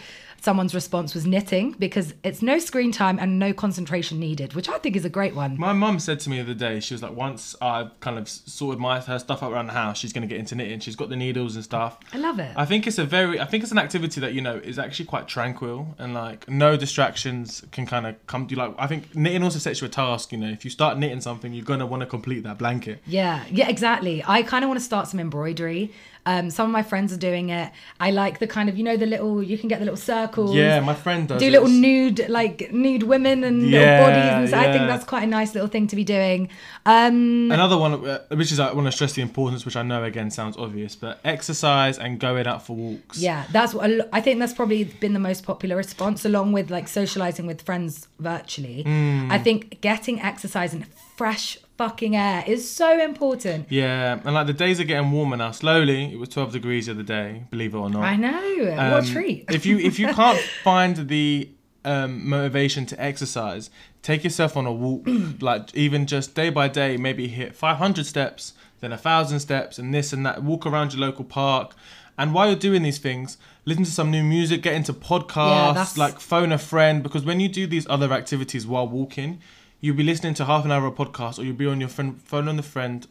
Someone's 0.47 0.73
response 0.73 1.13
was 1.13 1.25
knitting 1.25 1.75
because 1.77 2.13
it's 2.23 2.41
no 2.41 2.57
screen 2.57 2.93
time 2.93 3.19
and 3.19 3.37
no 3.37 3.51
concentration 3.51 4.17
needed, 4.17 4.53
which 4.53 4.69
I 4.69 4.77
think 4.77 4.95
is 4.95 5.03
a 5.03 5.09
great 5.09 5.35
one. 5.35 5.59
My 5.59 5.73
mum 5.73 5.99
said 5.99 6.21
to 6.21 6.29
me 6.29 6.37
the 6.37 6.43
other 6.43 6.53
day, 6.53 6.79
she 6.79 6.93
was 6.93 7.03
like, 7.03 7.13
once 7.13 7.53
I've 7.61 7.99
kind 7.99 8.17
of 8.17 8.29
sorted 8.29 8.79
my 8.79 9.01
her 9.01 9.19
stuff 9.19 9.43
out 9.43 9.51
around 9.51 9.67
the 9.67 9.73
house, 9.73 9.97
she's 9.97 10.13
gonna 10.13 10.25
get 10.25 10.39
into 10.39 10.55
knitting. 10.55 10.79
She's 10.79 10.95
got 10.95 11.09
the 11.09 11.17
needles 11.17 11.55
and 11.55 11.65
stuff. 11.65 11.99
I 12.13 12.17
love 12.17 12.39
it. 12.39 12.53
I 12.55 12.63
think 12.63 12.87
it's 12.87 12.97
a 12.97 13.03
very, 13.03 13.41
I 13.41 13.43
think 13.43 13.61
it's 13.63 13.73
an 13.73 13.77
activity 13.77 14.21
that 14.21 14.33
you 14.33 14.39
know 14.39 14.55
is 14.55 14.79
actually 14.79 15.07
quite 15.07 15.27
tranquil 15.27 15.93
and 15.97 16.13
like 16.13 16.49
no 16.49 16.77
distractions 16.77 17.65
can 17.73 17.85
kind 17.85 18.07
of 18.07 18.15
come 18.27 18.47
to 18.47 18.55
you. 18.55 18.57
Like 18.57 18.73
I 18.79 18.87
think 18.87 19.13
knitting 19.13 19.43
also 19.43 19.59
sets 19.59 19.81
you 19.81 19.87
a 19.87 19.89
task. 19.89 20.31
You 20.31 20.37
know, 20.37 20.49
if 20.49 20.63
you 20.63 20.71
start 20.71 20.97
knitting 20.97 21.19
something, 21.19 21.53
you're 21.53 21.65
gonna 21.65 21.85
want 21.85 22.03
to 22.03 22.07
complete 22.07 22.43
that 22.43 22.57
blanket. 22.57 23.01
Yeah, 23.05 23.43
yeah, 23.51 23.67
exactly. 23.67 24.23
I 24.25 24.43
kind 24.43 24.63
of 24.63 24.69
want 24.69 24.79
to 24.79 24.85
start 24.85 25.09
some 25.09 25.19
embroidery. 25.19 25.91
Um, 26.27 26.49
some 26.49 26.65
of 26.65 26.73
my 26.73 26.83
friends 26.83 27.13
are 27.13 27.17
doing 27.17 27.51
it. 27.51 27.71
I 28.01 28.11
like 28.11 28.39
the 28.39 28.47
kind 28.47 28.67
of 28.67 28.77
you 28.77 28.83
know 28.83 28.97
the 28.97 29.05
little 29.05 29.41
you 29.41 29.57
can 29.57 29.69
get 29.69 29.79
the 29.79 29.85
little 29.85 29.95
circles. 30.13 30.53
Yeah, 30.53 30.81
my 30.81 30.93
friend 30.93 31.25
does. 31.25 31.39
do 31.39 31.47
it. 31.47 31.51
little 31.51 31.69
nude 31.69 32.27
like 32.27 32.69
nude 32.73 33.03
women 33.03 33.45
and 33.45 33.61
Yeah, 33.61 33.79
little 33.79 34.05
bodies 34.05 34.31
and 34.33 34.49
so 34.49 34.57
I 34.57 34.73
think 34.73 34.87
that's 34.87 35.05
quite 35.05 35.23
a 35.23 35.27
nice 35.27 35.53
little 35.55 35.69
thing 35.69 35.87
to 35.87 35.95
be 35.95 36.03
doing. 36.03 36.49
Um, 36.85 37.49
Another 37.49 37.77
one, 37.77 38.05
uh, 38.05 38.19
which 38.31 38.51
is 38.51 38.59
I 38.59 38.73
want 38.73 38.87
to 38.87 38.91
stress 38.91 39.13
the 39.13 39.21
importance, 39.21 39.63
which 39.63 39.77
I 39.77 39.83
know 39.83 40.03
again 40.03 40.29
sounds 40.29 40.57
obvious, 40.57 40.97
but 40.97 41.19
exercise 41.23 41.97
and 41.97 42.19
going 42.19 42.45
out 42.45 42.65
for 42.65 42.75
walks. 42.75 43.19
Yeah, 43.19 43.45
that's 43.53 43.73
what 43.73 43.89
I 44.11 44.19
think 44.19 44.39
that's 44.39 44.53
probably 44.53 44.83
been 44.83 45.13
the 45.13 45.19
most 45.21 45.45
popular 45.45 45.77
response, 45.77 46.25
along 46.25 46.51
with 46.51 46.69
like 46.69 46.89
socializing 46.89 47.47
with 47.47 47.61
friends 47.61 48.09
virtually. 48.19 48.83
Hmm. 48.83 49.31
I 49.31 49.37
think 49.37 49.79
getting 49.79 50.19
exercise 50.21 50.73
and 50.73 50.85
fresh 51.15 51.57
fucking 51.77 52.15
air 52.15 52.43
is 52.47 52.69
so 52.69 52.99
important. 52.99 53.67
Yeah, 53.69 54.19
and 54.23 54.33
like 54.33 54.47
the 54.47 54.53
days 54.53 54.79
are 54.79 54.83
getting 54.83 55.11
warmer 55.11 55.37
now. 55.37 55.51
Slowly, 55.51 56.11
it 56.13 56.17
was 56.19 56.29
12 56.29 56.51
degrees 56.51 56.85
the 56.87 56.93
other 56.93 57.03
day, 57.03 57.43
believe 57.51 57.73
it 57.73 57.77
or 57.77 57.89
not. 57.89 58.03
I 58.03 58.15
know. 58.15 58.65
what 58.65 58.79
Um, 58.79 59.03
a 59.03 59.05
treat. 59.05 59.45
if 59.51 59.65
you 59.65 59.77
if 59.77 59.99
you 59.99 60.07
can't 60.13 60.39
find 60.63 61.07
the 61.07 61.49
um, 61.85 62.27
motivation 62.27 62.85
to 62.87 63.01
exercise, 63.01 63.69
take 64.01 64.23
yourself 64.23 64.57
on 64.57 64.65
a 64.65 64.71
walk. 64.73 65.03
like 65.41 65.73
even 65.75 66.05
just 66.05 66.35
day 66.35 66.49
by 66.49 66.67
day, 66.67 66.97
maybe 66.97 67.27
hit 67.27 67.55
500 67.55 68.05
steps, 68.05 68.53
then 68.81 68.91
a 68.91 68.97
thousand 68.97 69.39
steps, 69.39 69.77
and 69.79 69.93
this 69.93 70.11
and 70.13 70.25
that. 70.25 70.43
Walk 70.43 70.65
around 70.65 70.93
your 70.93 71.01
local 71.01 71.23
park, 71.25 71.75
and 72.17 72.33
while 72.33 72.47
you're 72.47 72.55
doing 72.55 72.83
these 72.83 72.97
things, 72.97 73.37
listen 73.65 73.83
to 73.83 73.91
some 73.91 74.09
new 74.11 74.23
music, 74.23 74.61
get 74.63 74.73
into 74.73 74.91
podcasts, 74.93 75.73
that's- 75.75 75.97
like 75.97 76.19
phone 76.19 76.51
a 76.51 76.57
friend. 76.57 77.03
Because 77.03 77.23
when 77.23 77.39
you 77.39 77.47
do 77.47 77.67
these 77.67 77.85
other 77.89 78.11
activities 78.11 78.65
while 78.67 78.87
walking, 78.87 79.39
you'll 79.79 79.95
be 79.95 80.03
listening 80.03 80.33
to 80.35 80.45
half 80.45 80.65
an 80.65 80.71
hour 80.71 80.85
of 80.85 80.95
podcast, 80.95 81.39
or 81.39 81.43
you'll 81.43 81.55
be 81.55 81.67
on 81.67 81.79
your 81.79 81.89
friend 81.89 82.21
phone 82.21 82.47
on 82.47 82.57
the 82.57 82.63
friend. 82.63 83.07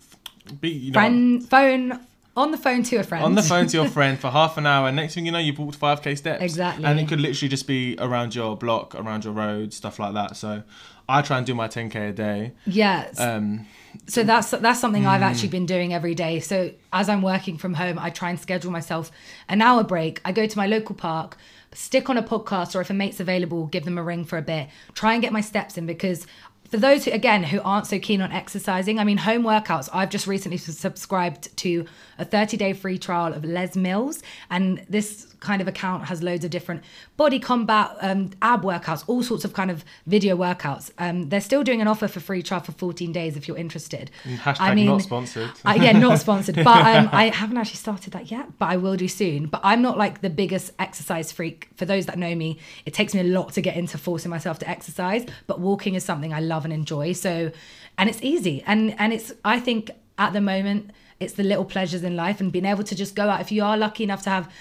Be 0.60 0.68
you 0.70 0.92
know, 0.92 1.00
Friend, 1.00 1.48
phone 1.48 2.00
on 2.36 2.50
the 2.50 2.58
phone 2.58 2.82
to 2.84 2.96
a 2.96 3.02
friend. 3.02 3.24
on 3.24 3.34
the 3.34 3.42
phone 3.42 3.66
to 3.66 3.76
your 3.78 3.88
friend 3.96 4.18
for 4.18 4.30
half 4.30 4.56
an 4.58 4.66
hour, 4.66 4.86
and 4.88 4.96
next 4.96 5.14
thing 5.14 5.26
you 5.26 5.32
know, 5.32 5.38
you've 5.38 5.58
walked 5.58 5.78
5k 5.80 6.16
steps. 6.18 6.42
Exactly. 6.42 6.84
And 6.84 7.00
it 7.00 7.08
could 7.08 7.20
literally 7.20 7.48
just 7.48 7.66
be 7.66 7.96
around 7.98 8.34
your 8.34 8.56
block, 8.56 8.94
around 8.94 9.24
your 9.24 9.32
road, 9.32 9.72
stuff 9.72 9.98
like 9.98 10.14
that. 10.14 10.36
So 10.36 10.62
I 11.08 11.22
try 11.22 11.38
and 11.38 11.46
do 11.46 11.54
my 11.54 11.66
10k 11.68 12.10
a 12.10 12.12
day. 12.12 12.52
Yeah. 12.66 13.08
Um, 13.18 13.66
so 14.06 14.22
that's 14.22 14.50
that's 14.50 14.78
something 14.78 15.06
I've 15.06 15.20
Hmm. 15.22 15.26
actually 15.28 15.48
been 15.48 15.64
doing 15.66 15.94
every 15.94 16.14
day. 16.14 16.38
So 16.40 16.72
as 16.92 17.08
I'm 17.08 17.22
working 17.22 17.56
from 17.56 17.74
home, 17.74 17.98
I 17.98 18.10
try 18.10 18.28
and 18.30 18.38
schedule 18.38 18.70
myself 18.70 19.10
an 19.48 19.62
hour 19.62 19.82
break. 19.82 20.20
I 20.24 20.32
go 20.32 20.46
to 20.46 20.58
my 20.58 20.66
local 20.66 20.94
park, 20.94 21.38
stick 21.72 22.10
on 22.10 22.18
a 22.18 22.22
podcast, 22.22 22.76
or 22.76 22.82
if 22.82 22.90
a 22.90 22.94
mate's 22.94 23.18
available, 23.20 23.66
give 23.66 23.84
them 23.86 23.96
a 23.98 24.02
ring 24.02 24.24
for 24.26 24.36
a 24.36 24.42
bit. 24.42 24.68
Try 24.94 25.14
and 25.14 25.22
get 25.22 25.32
my 25.32 25.40
steps 25.40 25.78
in 25.78 25.86
because 25.86 26.26
for 26.70 26.76
those 26.76 27.04
who 27.04 27.12
again 27.12 27.44
who 27.44 27.60
aren't 27.62 27.86
so 27.86 27.98
keen 27.98 28.20
on 28.20 28.32
exercising, 28.32 28.98
I 28.98 29.04
mean 29.04 29.18
home 29.18 29.42
workouts. 29.42 29.88
I've 29.92 30.10
just 30.10 30.26
recently 30.26 30.58
subscribed 30.58 31.56
to 31.58 31.86
a 32.18 32.24
30 32.24 32.56
day 32.56 32.72
free 32.72 32.98
trial 32.98 33.32
of 33.32 33.44
Les 33.44 33.76
Mills, 33.76 34.22
and 34.50 34.84
this 34.88 35.26
kind 35.40 35.62
of 35.62 35.68
account 35.68 36.06
has 36.06 36.22
loads 36.22 36.44
of 36.44 36.50
different 36.50 36.82
body 37.16 37.38
combat, 37.38 37.96
um, 38.00 38.30
ab 38.42 38.62
workouts, 38.62 39.04
all 39.06 39.22
sorts 39.22 39.44
of 39.44 39.52
kind 39.52 39.70
of 39.70 39.84
video 40.06 40.36
workouts. 40.36 40.90
Um, 40.98 41.28
they're 41.28 41.40
still 41.40 41.62
doing 41.62 41.80
an 41.80 41.88
offer 41.88 42.08
for 42.08 42.20
free 42.20 42.42
trial 42.42 42.60
for 42.60 42.72
14 42.72 43.12
days 43.12 43.36
if 43.36 43.46
you're 43.46 43.56
interested. 43.56 44.10
hashtag 44.24 44.60
not 44.84 45.02
sponsored. 45.02 45.50
yeah, 45.74 45.92
not 45.92 46.18
sponsored. 46.26 46.56
But 46.56 46.66
um, 46.86 47.08
I 47.12 47.28
haven't 47.28 47.56
actually 47.56 47.76
started 47.76 48.12
that 48.12 48.30
yet, 48.30 48.58
but 48.58 48.66
I 48.66 48.76
will 48.76 48.96
do 48.96 49.08
soon. 49.08 49.46
But 49.46 49.60
I'm 49.62 49.82
not 49.82 49.98
like 49.98 50.20
the 50.20 50.30
biggest 50.30 50.72
exercise 50.78 51.32
freak. 51.32 51.68
For 51.76 51.84
those 51.84 52.06
that 52.06 52.18
know 52.18 52.34
me, 52.34 52.58
it 52.84 52.94
takes 52.94 53.14
me 53.14 53.20
a 53.20 53.24
lot 53.24 53.52
to 53.54 53.60
get 53.60 53.76
into 53.76 53.98
forcing 53.98 54.30
myself 54.30 54.58
to 54.60 54.68
exercise. 54.68 55.24
But 55.46 55.60
walking 55.60 55.94
is 55.94 56.04
something 56.04 56.32
I 56.32 56.40
love 56.40 56.64
and 56.64 56.72
enjoy. 56.72 57.12
So, 57.12 57.52
and 57.98 58.08
it's 58.08 58.22
easy. 58.22 58.62
And 58.66 58.98
and 58.98 59.12
it's 59.12 59.32
I 59.44 59.60
think 59.60 59.90
at 60.18 60.32
the 60.32 60.40
moment 60.40 60.90
it's 61.20 61.34
the 61.34 61.42
little 61.42 61.64
pleasures 61.64 62.02
in 62.02 62.16
life 62.16 62.40
and 62.40 62.52
being 62.52 62.66
able 62.66 62.84
to 62.84 62.94
just 62.94 63.14
go 63.14 63.28
out. 63.28 63.40
If 63.40 63.50
you 63.52 63.64
are 63.64 63.76
lucky 63.76 64.04
enough 64.04 64.22
to 64.22 64.30
have 64.30 64.52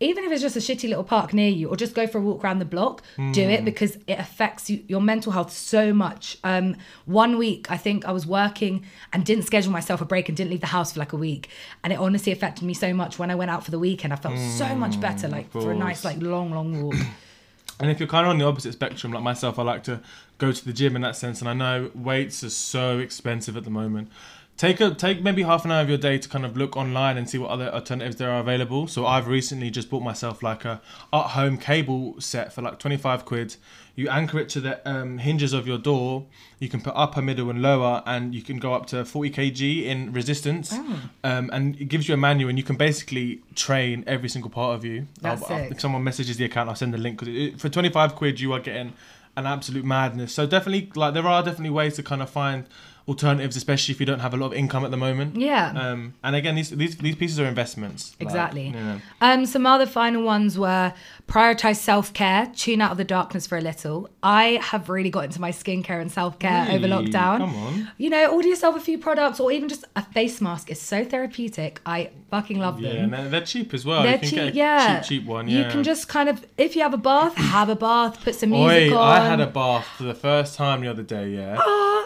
even 0.00 0.24
if 0.24 0.32
it's 0.32 0.42
just 0.42 0.56
a 0.56 0.58
shitty 0.58 0.88
little 0.88 1.04
park 1.04 1.32
near 1.32 1.48
you 1.48 1.68
or 1.68 1.76
just 1.76 1.94
go 1.94 2.06
for 2.06 2.18
a 2.18 2.20
walk 2.20 2.42
around 2.42 2.58
the 2.58 2.64
block 2.64 3.02
do 3.32 3.42
it 3.42 3.64
because 3.64 3.96
it 4.06 4.18
affects 4.18 4.68
you, 4.68 4.82
your 4.88 5.00
mental 5.00 5.30
health 5.30 5.52
so 5.52 5.92
much 5.92 6.36
um, 6.42 6.76
one 7.06 7.38
week 7.38 7.70
i 7.70 7.76
think 7.76 8.04
i 8.04 8.10
was 8.10 8.26
working 8.26 8.84
and 9.12 9.24
didn't 9.24 9.44
schedule 9.44 9.70
myself 9.70 10.00
a 10.00 10.04
break 10.04 10.28
and 10.28 10.36
didn't 10.36 10.50
leave 10.50 10.60
the 10.60 10.66
house 10.66 10.92
for 10.92 10.98
like 10.98 11.12
a 11.12 11.16
week 11.16 11.48
and 11.84 11.92
it 11.92 11.98
honestly 11.98 12.32
affected 12.32 12.64
me 12.64 12.74
so 12.74 12.92
much 12.92 13.18
when 13.18 13.30
i 13.30 13.34
went 13.34 13.50
out 13.50 13.64
for 13.64 13.70
the 13.70 13.78
weekend 13.78 14.12
i 14.12 14.16
felt 14.16 14.36
so 14.36 14.74
much 14.74 15.00
better 15.00 15.28
like 15.28 15.50
for 15.50 15.70
a 15.70 15.76
nice 15.76 16.04
like 16.04 16.20
long 16.20 16.50
long 16.50 16.82
walk 16.82 16.96
and 17.80 17.90
if 17.90 17.98
you're 17.98 18.08
kind 18.08 18.26
of 18.26 18.30
on 18.30 18.38
the 18.38 18.44
opposite 18.44 18.72
spectrum, 18.72 19.12
like 19.12 19.22
myself, 19.22 19.58
I 19.58 19.62
like 19.62 19.82
to 19.84 20.00
go 20.38 20.52
to 20.52 20.64
the 20.64 20.72
gym 20.72 20.94
in 20.94 21.02
that 21.02 21.16
sense. 21.16 21.40
And 21.40 21.48
I 21.48 21.54
know 21.54 21.90
weights 21.94 22.44
are 22.44 22.50
so 22.50 22.98
expensive 22.98 23.56
at 23.56 23.64
the 23.64 23.70
moment. 23.70 24.10
Take 24.56 24.80
a 24.80 24.94
take 24.94 25.20
maybe 25.20 25.42
half 25.42 25.64
an 25.64 25.72
hour 25.72 25.82
of 25.82 25.88
your 25.88 25.98
day 25.98 26.16
to 26.16 26.28
kind 26.28 26.44
of 26.46 26.56
look 26.56 26.76
online 26.76 27.16
and 27.16 27.28
see 27.28 27.38
what 27.38 27.50
other 27.50 27.74
alternatives 27.74 28.16
there 28.16 28.30
are 28.30 28.38
available. 28.38 28.86
So 28.86 29.04
I've 29.04 29.26
recently 29.26 29.68
just 29.68 29.90
bought 29.90 30.04
myself 30.04 30.44
like 30.44 30.64
a 30.64 30.80
at 31.12 31.30
home 31.30 31.58
cable 31.58 32.20
set 32.20 32.52
for 32.52 32.62
like 32.62 32.78
25 32.78 33.24
quid. 33.24 33.56
You 33.96 34.08
anchor 34.08 34.38
it 34.38 34.48
to 34.50 34.60
the 34.60 34.88
um, 34.88 35.18
hinges 35.18 35.52
of 35.52 35.66
your 35.66 35.78
door. 35.78 36.26
You 36.60 36.68
can 36.68 36.80
put 36.80 36.92
upper, 36.94 37.20
middle, 37.20 37.50
and 37.50 37.62
lower, 37.62 38.02
and 38.06 38.32
you 38.32 38.42
can 38.42 38.58
go 38.58 38.74
up 38.74 38.86
to 38.86 39.04
40 39.04 39.30
kg 39.30 39.84
in 39.86 40.12
resistance. 40.12 40.70
Oh. 40.72 41.00
Um, 41.24 41.50
and 41.52 41.80
it 41.80 41.86
gives 41.86 42.06
you 42.08 42.14
a 42.14 42.16
manual, 42.16 42.48
and 42.48 42.56
you 42.58 42.64
can 42.64 42.76
basically 42.76 43.42
train 43.56 44.04
every 44.06 44.28
single 44.28 44.50
part 44.50 44.76
of 44.76 44.84
you. 44.84 45.08
That's 45.20 45.42
I'll- 45.42 45.56
I'll- 45.56 45.72
if 45.72 45.80
someone 45.80 46.04
messages 46.04 46.36
the 46.36 46.44
account, 46.44 46.68
I'll 46.68 46.74
send 46.76 46.94
the 46.94 46.98
link 46.98 47.18
because 47.18 47.60
for 47.60 47.68
25 47.68 48.14
quid 48.14 48.38
you 48.40 48.52
are 48.52 48.60
getting 48.60 48.92
an 49.36 49.46
absolute 49.46 49.84
madness. 49.84 50.32
So 50.32 50.46
definitely, 50.46 50.90
like 50.94 51.12
there 51.14 51.26
are 51.26 51.42
definitely 51.42 51.70
ways 51.70 51.94
to 51.96 52.02
kind 52.04 52.22
of 52.22 52.30
find 52.30 52.66
alternatives, 53.06 53.54
especially 53.56 53.92
if 53.92 54.00
you 54.00 54.06
don't 54.06 54.20
have 54.20 54.32
a 54.32 54.36
lot 54.36 54.46
of 54.46 54.54
income 54.54 54.84
at 54.84 54.90
the 54.90 54.96
moment. 54.96 55.36
yeah 55.36 55.72
Um, 55.76 56.14
and 56.22 56.34
again, 56.36 56.54
these 56.54 56.70
these 56.70 56.96
these 56.96 57.16
pieces 57.16 57.38
are 57.38 57.46
investments. 57.46 58.16
Like, 58.18 58.26
Exactly. 58.28 58.66
you 58.68 58.72
know. 58.72 59.00
Um, 59.20 59.44
some 59.46 59.66
other 59.66 59.86
final 59.86 60.22
ones 60.22 60.58
were 60.58 60.92
prioritize 61.28 61.76
self 61.76 62.12
care, 62.12 62.50
tune 62.56 62.80
out 62.80 62.92
of 62.92 62.96
the 62.98 63.04
darkness 63.04 63.46
for 63.46 63.58
a 63.58 63.60
little. 63.60 64.08
I 64.22 64.58
have 64.62 64.88
really 64.88 65.10
got 65.10 65.24
into 65.24 65.40
my 65.40 65.50
skincare 65.50 66.00
and 66.00 66.10
self 66.10 66.38
care 66.38 66.66
over 66.70 66.86
lockdown. 66.86 67.38
Come 67.38 67.54
on. 67.56 67.90
You 67.98 68.10
know, 68.10 68.26
order 68.34 68.48
yourself 68.48 68.76
a 68.76 68.80
few 68.80 68.98
products 68.98 69.38
or 69.40 69.52
even 69.52 69.68
just 69.68 69.84
a 69.96 70.02
face 70.02 70.40
mask 70.40 70.70
is 70.70 70.80
so 70.80 71.04
therapeutic. 71.04 71.80
I 71.86 72.10
fucking 72.30 72.58
love 72.58 72.80
Yeah, 72.80 72.92
them. 72.94 73.14
and 73.14 73.32
they're, 73.32 73.40
cheap 73.42 73.74
as 73.74 73.84
well. 73.84 74.02
They're 74.02 74.18
cheap, 74.18 74.54
yeah. 74.54 75.00
cheap, 75.00 75.08
cheap 75.20 75.26
one. 75.26 75.46
Yeah. 75.48 75.58
You 75.66 75.70
can 75.70 75.82
just 75.84 76.08
kind 76.08 76.28
of, 76.28 76.44
if 76.56 76.74
you 76.74 76.82
have 76.82 76.94
a 76.94 76.98
bath, 76.98 77.34
have 77.36 77.68
a 77.68 77.76
bath, 77.76 78.22
put 78.24 78.34
some 78.34 78.50
music 78.50 78.92
Oi, 78.92 78.96
on. 78.96 79.20
I 79.20 79.24
had 79.26 79.40
a 79.40 79.46
bath 79.46 79.86
for 79.98 80.04
the 80.04 80.14
first 80.14 80.56
time 80.56 80.80
the 80.80 80.88
other 80.88 81.02
day. 81.02 81.28
Yeah. 81.30 81.56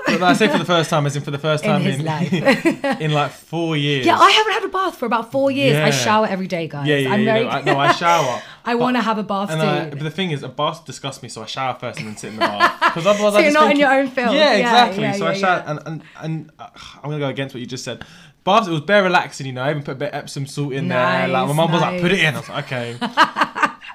But 0.06 0.22
I 0.22 0.32
say 0.34 0.48
for 0.48 0.58
the 0.58 0.64
first 0.76 0.87
time, 0.88 1.06
as 1.06 1.14
in 1.16 1.22
for 1.22 1.30
the 1.30 1.38
first 1.38 1.64
In 1.64 1.70
time 1.70 1.82
his 1.82 1.98
in 2.00 2.04
life. 2.04 2.32
in 3.00 3.12
like 3.12 3.30
four 3.30 3.76
years. 3.76 4.04
yeah, 4.06 4.18
I 4.18 4.30
haven't 4.30 4.52
had 4.52 4.64
a 4.64 4.68
bath 4.68 4.96
for 4.98 5.06
about 5.06 5.30
four 5.32 5.50
years. 5.50 5.76
I 5.76 5.90
shower 5.90 6.26
every 6.26 6.46
day, 6.46 6.68
guys. 6.68 6.86
Yeah, 6.86 6.96
yeah, 6.96 7.12
I'm 7.12 7.20
yeah, 7.22 7.32
very. 7.34 7.44
no, 7.44 7.50
I, 7.50 7.62
no, 7.62 7.78
I 7.78 7.92
shower. 7.92 8.42
I 8.64 8.74
want 8.74 8.96
to 8.96 9.02
have 9.02 9.16
a 9.18 9.22
bath 9.22 9.50
And. 9.50 9.62
I, 9.62 9.88
but 9.90 10.00
the 10.00 10.10
thing 10.10 10.30
is, 10.30 10.42
a 10.42 10.48
bath 10.48 10.84
disgusts 10.84 11.22
me, 11.22 11.28
so 11.28 11.42
I 11.42 11.46
shower 11.46 11.74
first 11.78 11.98
and 12.00 12.08
then 12.08 12.16
sit 12.16 12.28
in 12.28 12.34
the 12.36 12.40
bath. 12.40 12.80
Because 12.94 13.06
otherwise, 13.06 13.32
So 13.34 13.38
I 13.38 13.42
you're 13.42 13.52
not 13.52 13.70
in 13.70 13.78
your 13.78 13.92
own 13.92 14.08
filth. 14.08 14.34
Yeah, 14.34 14.54
Yeah, 14.54 14.60
exactly. 14.60 15.02
yeah, 15.04 15.12
so 15.12 15.26
I 15.26 15.32
yeah, 15.32 15.38
shower, 15.38 15.58
yeah. 15.64 15.70
and 15.70 15.80
and, 15.86 16.02
and 16.20 16.50
uh, 16.58 16.68
I'm 17.02 17.10
gonna 17.10 17.18
go 17.18 17.28
against 17.28 17.54
what 17.54 17.60
you 17.60 17.66
just 17.66 17.84
said. 17.84 18.04
Baths, 18.44 18.66
it 18.66 18.70
was 18.70 18.80
bare 18.80 19.02
relaxing, 19.02 19.46
you 19.46 19.52
know. 19.52 19.62
I 19.62 19.70
even 19.70 19.82
put 19.82 19.92
a 19.92 19.94
bit 19.96 20.08
of 20.12 20.14
Epsom 20.14 20.46
salt 20.46 20.72
in 20.72 20.88
there. 20.88 20.98
Like 21.28 21.28
my 21.30 21.46
Nice, 21.48 21.56
mum 21.56 21.72
was 21.72 21.80
like, 21.82 22.00
"Put 22.00 22.12
it 22.12 22.20
in." 22.20 22.34
I 22.34 22.38
was 22.38 22.48
like, 22.48 22.64
"Okay." 22.64 22.96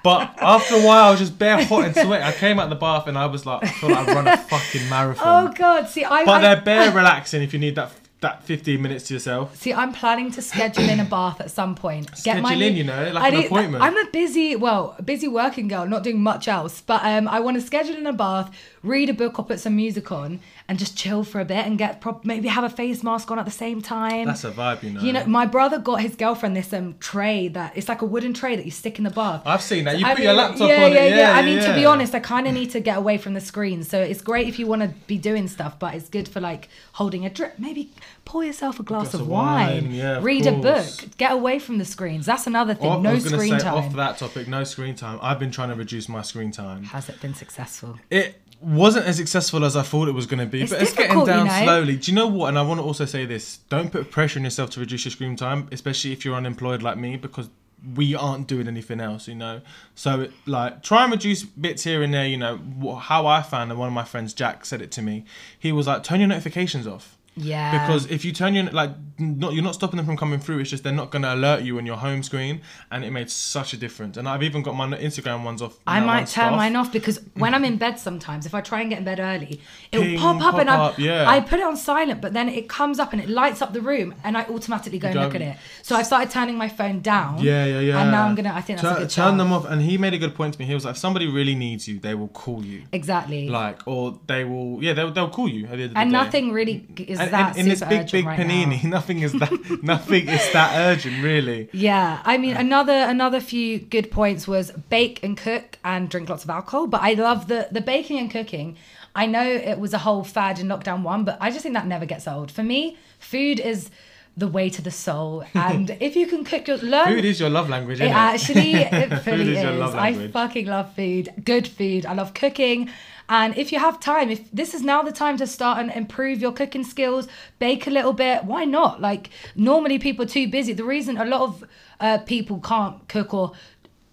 But 0.03 0.35
after 0.41 0.75
a 0.75 0.81
while, 0.85 1.05
I 1.05 1.11
was 1.11 1.19
just 1.19 1.39
bare 1.39 1.63
hot 1.65 1.85
and 1.85 1.95
sweaty. 1.95 2.23
I 2.23 2.31
came 2.33 2.59
out 2.59 2.65
of 2.65 2.69
the 2.69 2.75
bath 2.75 3.07
and 3.07 3.17
I 3.17 3.25
was 3.25 3.45
like, 3.45 3.63
I 3.63 3.67
feel 3.67 3.89
like 3.89 4.07
I've 4.07 4.15
run 4.15 4.27
a 4.27 4.37
fucking 4.37 4.89
marathon. 4.89 5.47
oh 5.49 5.53
god, 5.53 5.87
see, 5.89 6.03
I. 6.03 6.25
but 6.25 6.35
I- 6.35 6.41
they're 6.41 6.61
bare 6.61 6.91
relaxing 6.91 7.41
if 7.41 7.53
you 7.53 7.59
need 7.59 7.75
that 7.75 7.91
that 8.21 8.41
15 8.45 8.81
minutes 8.81 9.07
to 9.09 9.13
yourself. 9.15 9.53
See, 9.57 9.73
I'm 9.73 9.91
planning 9.91 10.31
to 10.31 10.41
schedule 10.41 10.87
in 10.87 11.01
a 11.01 11.03
bath 11.03 11.41
at 11.41 11.51
some 11.51 11.75
point. 11.75 12.15
Schedule 12.17 12.61
in, 12.61 12.77
you 12.77 12.85
know, 12.85 13.11
like 13.11 13.21
I 13.21 13.27
an 13.27 13.33
need- 13.35 13.45
appointment. 13.47 13.83
I'm 13.83 13.97
a 13.97 14.05
busy, 14.13 14.55
well, 14.55 14.95
busy 15.03 15.27
working 15.27 15.67
girl, 15.67 15.85
not 15.85 16.03
doing 16.03 16.21
much 16.21 16.47
else. 16.47 16.79
But 16.79 17.03
um, 17.03 17.27
I 17.27 17.41
want 17.41 17.57
to 17.59 17.61
schedule 17.61 17.97
in 17.97 18.07
a 18.07 18.13
bath, 18.13 18.49
read 18.81 19.09
a 19.09 19.13
book, 19.13 19.39
or 19.39 19.43
put 19.45 19.59
some 19.59 19.75
music 19.75 20.09
on, 20.09 20.39
and 20.67 20.79
just 20.79 20.97
chill 20.97 21.23
for 21.23 21.41
a 21.41 21.45
bit 21.45 21.65
and 21.65 21.77
get 21.77 21.99
prop- 21.99 22.23
maybe 22.25 22.47
have 22.47 22.63
a 22.63 22.69
face 22.69 23.03
mask 23.03 23.29
on 23.31 23.37
at 23.39 23.45
the 23.45 23.51
same 23.51 23.81
time. 23.81 24.25
That's 24.25 24.43
a 24.43 24.51
vibe, 24.51 24.83
you 24.83 24.91
know. 24.91 25.01
you 25.01 25.13
know, 25.13 25.25
my 25.25 25.45
brother 25.45 25.77
got 25.77 26.01
his 26.01 26.15
girlfriend 26.15 26.55
this 26.55 26.71
um 26.73 26.95
tray 26.99 27.47
that 27.49 27.75
it's 27.75 27.89
like 27.89 28.01
a 28.01 28.05
wooden 28.05 28.33
tray 28.33 28.55
that 28.55 28.65
you 28.65 28.71
stick 28.71 28.97
in 28.97 29.03
the 29.03 29.09
bath. 29.09 29.41
I've 29.45 29.61
seen 29.61 29.83
that. 29.85 29.99
You 29.99 30.05
I 30.05 30.15
put 30.15 30.23
your 30.23 30.33
laptop 30.33 30.69
yeah, 30.69 30.85
on 30.85 30.91
yeah, 30.91 30.97
it. 31.03 31.09
yeah, 31.09 31.17
Yeah, 31.17 31.37
I 31.37 31.41
mean, 31.41 31.59
to 31.63 31.73
be 31.73 31.85
honest, 31.85 32.15
I 32.15 32.19
kind 32.19 32.47
of 32.47 32.53
need 32.53 32.71
to 32.71 32.79
get 32.79 32.97
away 32.97 33.17
from 33.17 33.33
the 33.33 33.41
screen. 33.41 33.83
So 33.83 33.99
it's 34.01 34.21
great 34.21 34.47
if 34.47 34.57
you 34.59 34.67
want 34.67 34.81
to 34.83 34.89
be 35.07 35.17
doing 35.17 35.47
stuff, 35.47 35.77
but 35.79 35.95
it's 35.95 36.09
good 36.09 36.27
for 36.27 36.39
like 36.39 36.69
holding 36.93 37.25
a 37.25 37.29
drip. 37.29 37.59
Maybe 37.59 37.91
pour 38.25 38.43
yourself 38.43 38.79
a 38.79 38.83
glass, 38.83 39.03
glass 39.11 39.13
of, 39.15 39.21
of 39.21 39.27
wine. 39.27 39.83
wine, 39.83 39.91
yeah, 39.91 40.19
read 40.21 40.45
a 40.45 40.53
book. 40.53 40.85
Get 41.17 41.31
away 41.31 41.59
from 41.59 41.77
the 41.77 41.85
screens. 41.85 42.25
That's 42.25 42.47
another 42.47 42.73
thing. 42.73 42.89
Off- 42.89 43.03
no 43.03 43.19
screen 43.19 43.59
say, 43.59 43.59
time. 43.59 43.73
Off 43.73 43.93
that 43.93 44.17
topic, 44.17 44.47
no 44.47 44.63
screen 44.63 44.95
time. 44.95 45.19
I've 45.21 45.39
been 45.39 45.51
trying 45.51 45.69
to 45.69 45.75
reduce 45.75 46.07
my 46.07 46.21
screen 46.21 46.51
time. 46.51 46.83
Has 46.85 47.09
it 47.09 47.19
been 47.21 47.33
successful? 47.33 47.99
It 48.09 48.39
wasn't 48.63 49.05
as 49.05 49.17
successful 49.17 49.63
as 49.65 49.75
I 49.75 49.81
thought 49.83 50.07
it 50.07 50.13
was 50.13 50.25
going 50.25 50.39
to 50.39 50.45
be, 50.45 50.61
It's 50.61 50.71
but 50.71 50.81
it's 50.81 50.93
getting 50.93 51.17
difficult, 51.19 51.27
you 51.27 51.33
down 51.33 51.47
know. 51.47 51.63
slowly. 51.65 51.95
Do 51.97 52.11
you 52.11 52.15
know 52.15 52.27
what? 52.27 52.49
And 52.49 52.57
I 52.57 52.61
want 52.61 52.79
to 52.79 52.83
also 52.83 53.05
say 53.05 53.25
this: 53.25 53.57
don't 53.69 53.91
put 53.91 54.11
pressure 54.11 54.39
on 54.39 54.43
yourself 54.43 54.69
to 54.71 54.79
reduce 54.79 55.05
your 55.05 55.11
screen 55.11 55.35
time, 55.35 55.67
especially 55.71 56.11
if 56.11 56.23
you're 56.25 56.35
unemployed 56.35 56.81
like 56.81 56.97
me, 56.97 57.15
because 57.17 57.49
we 57.95 58.15
aren't 58.15 58.47
doing 58.47 58.67
anything 58.67 59.01
else, 59.01 59.27
you 59.27 59.35
know. 59.35 59.61
So 59.95 60.29
like, 60.45 60.83
try 60.83 61.03
and 61.03 61.11
reduce 61.11 61.43
bits 61.43 61.83
here 61.83 62.01
and 62.01 62.13
there. 62.13 62.25
You 62.25 62.37
know 62.37 62.95
how 63.01 63.27
I 63.27 63.41
found, 63.41 63.71
and 63.71 63.79
one 63.79 63.87
of 63.89 63.93
my 63.93 64.05
friends, 64.05 64.33
Jack, 64.33 64.65
said 64.65 64.81
it 64.81 64.91
to 64.93 65.01
me. 65.01 65.25
He 65.59 65.71
was 65.71 65.87
like, 65.87 66.03
"Turn 66.03 66.19
your 66.19 66.29
notifications 66.29 66.87
off." 66.87 67.12
Yeah. 67.35 67.85
Because 67.85 68.05
if 68.09 68.23
you 68.25 68.31
turn 68.31 68.53
your 68.53 68.65
like, 68.65 68.91
not 69.19 69.53
you're 69.53 69.63
not 69.63 69.75
stopping 69.75 69.97
them 69.97 70.05
from 70.05 70.17
coming 70.17 70.39
through. 70.39 70.59
It's 70.59 70.69
just 70.69 70.83
they're 70.83 70.93
not 70.93 71.11
gonna 71.11 71.33
alert 71.33 71.63
you 71.63 71.77
on 71.77 71.85
your 71.85 71.97
home 71.97 72.23
screen, 72.23 72.61
and 72.91 73.03
it 73.03 73.11
made 73.11 73.29
such 73.29 73.73
a 73.73 73.77
difference. 73.77 74.17
And 74.17 74.27
I've 74.27 74.43
even 74.43 74.63
got 74.63 74.75
my 74.75 74.87
Instagram 74.87 75.43
ones 75.43 75.61
off. 75.61 75.77
I 75.85 75.99
might 75.99 76.27
turn 76.27 76.53
off. 76.53 76.57
mine 76.57 76.75
off 76.75 76.91
because 76.91 77.19
mm. 77.19 77.39
when 77.39 77.53
I'm 77.53 77.63
in 77.63 77.77
bed 77.77 77.99
sometimes, 77.99 78.45
if 78.45 78.53
I 78.53 78.61
try 78.61 78.81
and 78.81 78.89
get 78.89 78.99
in 78.99 79.05
bed 79.05 79.19
early, 79.19 79.61
it 79.91 79.99
Ping, 79.99 80.13
will 80.13 80.19
pop 80.19 80.35
up 80.37 80.41
pop 80.41 80.61
and 80.61 80.69
I, 80.69 80.75
up, 80.75 80.99
yeah. 80.99 81.29
I 81.29 81.39
put 81.39 81.59
it 81.59 81.65
on 81.65 81.77
silent, 81.77 82.21
but 82.21 82.33
then 82.33 82.49
it 82.49 82.67
comes 82.69 82.99
up 82.99 83.13
and 83.13 83.21
it 83.21 83.29
lights 83.29 83.61
up 83.61 83.73
the 83.73 83.81
room 83.81 84.15
and 84.23 84.37
I 84.37 84.43
automatically 84.45 84.99
go 84.99 85.09
and 85.09 85.19
look 85.19 85.35
at 85.35 85.41
it. 85.41 85.57
So 85.81 85.95
I've 85.95 86.05
started 86.05 86.31
turning 86.31 86.57
my 86.57 86.69
phone 86.69 87.01
down. 87.01 87.39
Yeah, 87.39 87.65
yeah, 87.65 87.79
yeah. 87.79 88.01
And 88.01 88.11
now 88.11 88.25
I'm 88.25 88.35
gonna. 88.35 88.53
I 88.53 88.61
think 88.61 88.79
that's 88.79 89.15
turn, 89.15 89.25
turn 89.25 89.37
them 89.37 89.53
off. 89.53 89.65
And 89.65 89.81
he 89.81 89.97
made 89.97 90.13
a 90.13 90.19
good 90.19 90.35
point 90.35 90.53
to 90.55 90.59
me. 90.59 90.65
He 90.65 90.73
was 90.73 90.85
like, 90.85 90.93
if 90.93 90.97
somebody 90.97 91.27
really 91.27 91.55
needs 91.55 91.87
you, 91.87 91.99
they 91.99 92.15
will 92.15 92.29
call 92.29 92.63
you. 92.63 92.83
Exactly. 92.91 93.49
Like, 93.49 93.87
or 93.87 94.19
they 94.27 94.43
will, 94.43 94.83
yeah, 94.83 94.93
they'll, 94.93 95.11
they'll 95.11 95.29
call 95.29 95.47
you 95.47 95.65
at 95.65 95.71
the 95.71 95.73
end 95.73 95.83
of 95.83 95.93
the 95.93 95.99
and 95.99 96.11
day. 96.11 96.17
nothing 96.17 96.51
really 96.51 96.87
is 96.97 97.19
And 97.19 97.22
that 97.31 97.55
in, 97.55 97.61
in 97.63 97.69
this 97.69 97.81
big, 97.81 98.11
big 98.11 98.25
right 98.25 98.39
panini, 98.39 98.83
now. 98.83 98.89
nothing 98.97 99.19
is 99.19 99.33
that, 99.33 99.83
nothing 99.83 100.27
is 100.27 100.51
that 100.53 100.75
urgent, 100.75 101.23
really. 101.23 101.69
Yeah, 101.71 102.21
I 102.23 102.37
mean 102.37 102.55
another 102.55 102.93
another 102.93 103.39
few 103.39 103.79
good 103.79 104.11
points 104.11 104.47
was 104.47 104.71
bake 104.89 105.23
and 105.23 105.37
cook 105.37 105.77
and 105.83 106.09
drink 106.09 106.29
lots 106.29 106.43
of 106.43 106.49
alcohol. 106.49 106.87
But 106.87 107.01
I 107.01 107.13
love 107.13 107.47
the 107.47 107.67
the 107.71 107.81
baking 107.81 108.19
and 108.19 108.29
cooking. 108.31 108.77
I 109.15 109.25
know 109.27 109.43
it 109.47 109.79
was 109.79 109.93
a 109.93 109.99
whole 109.99 110.23
fad 110.23 110.59
in 110.59 110.67
lockdown 110.67 111.03
one, 111.03 111.23
but 111.23 111.37
I 111.39 111.51
just 111.51 111.61
think 111.63 111.75
that 111.75 111.85
never 111.87 112.05
gets 112.05 112.27
old. 112.27 112.51
For 112.51 112.63
me, 112.63 112.97
food 113.19 113.59
is 113.59 113.91
the 114.35 114.47
way 114.47 114.67
to 114.71 114.81
the 114.81 114.89
soul, 114.89 115.43
and 115.53 115.95
if 115.99 116.15
you 116.15 116.25
can 116.25 116.43
cook, 116.43 116.67
your 116.67 116.77
learn. 116.77 117.07
Food 117.07 117.25
is 117.25 117.39
your 117.39 117.51
love 117.51 117.69
language, 117.69 118.01
It 118.01 118.05
isn't 118.05 118.15
it? 118.15 118.19
actually, 118.19 118.73
it 118.73 119.19
fully 119.23 119.55
is 119.55 119.61
your 119.63 119.73
is. 119.73 119.93
I 119.93 120.27
fucking 120.29 120.65
love 120.65 120.95
food. 120.95 121.31
Good 121.43 121.67
food. 121.67 122.05
I 122.07 122.13
love 122.13 122.33
cooking. 122.33 122.89
And 123.29 123.57
if 123.57 123.71
you 123.71 123.79
have 123.79 123.99
time, 123.99 124.29
if 124.29 124.51
this 124.51 124.73
is 124.73 124.81
now 124.81 125.01
the 125.01 125.11
time 125.11 125.37
to 125.37 125.47
start 125.47 125.79
and 125.79 125.91
improve 125.91 126.41
your 126.41 126.51
cooking 126.51 126.83
skills, 126.83 127.27
bake 127.59 127.87
a 127.87 127.89
little 127.89 128.13
bit, 128.13 128.43
why 128.43 128.65
not? 128.65 129.01
Like 129.01 129.29
normally 129.55 129.99
people 129.99 130.25
are 130.25 130.27
too 130.27 130.47
busy. 130.47 130.73
The 130.73 130.83
reason 130.83 131.17
a 131.17 131.25
lot 131.25 131.41
of 131.41 131.63
uh, 131.99 132.17
people 132.19 132.59
can't 132.59 133.07
cook 133.07 133.33
or 133.33 133.53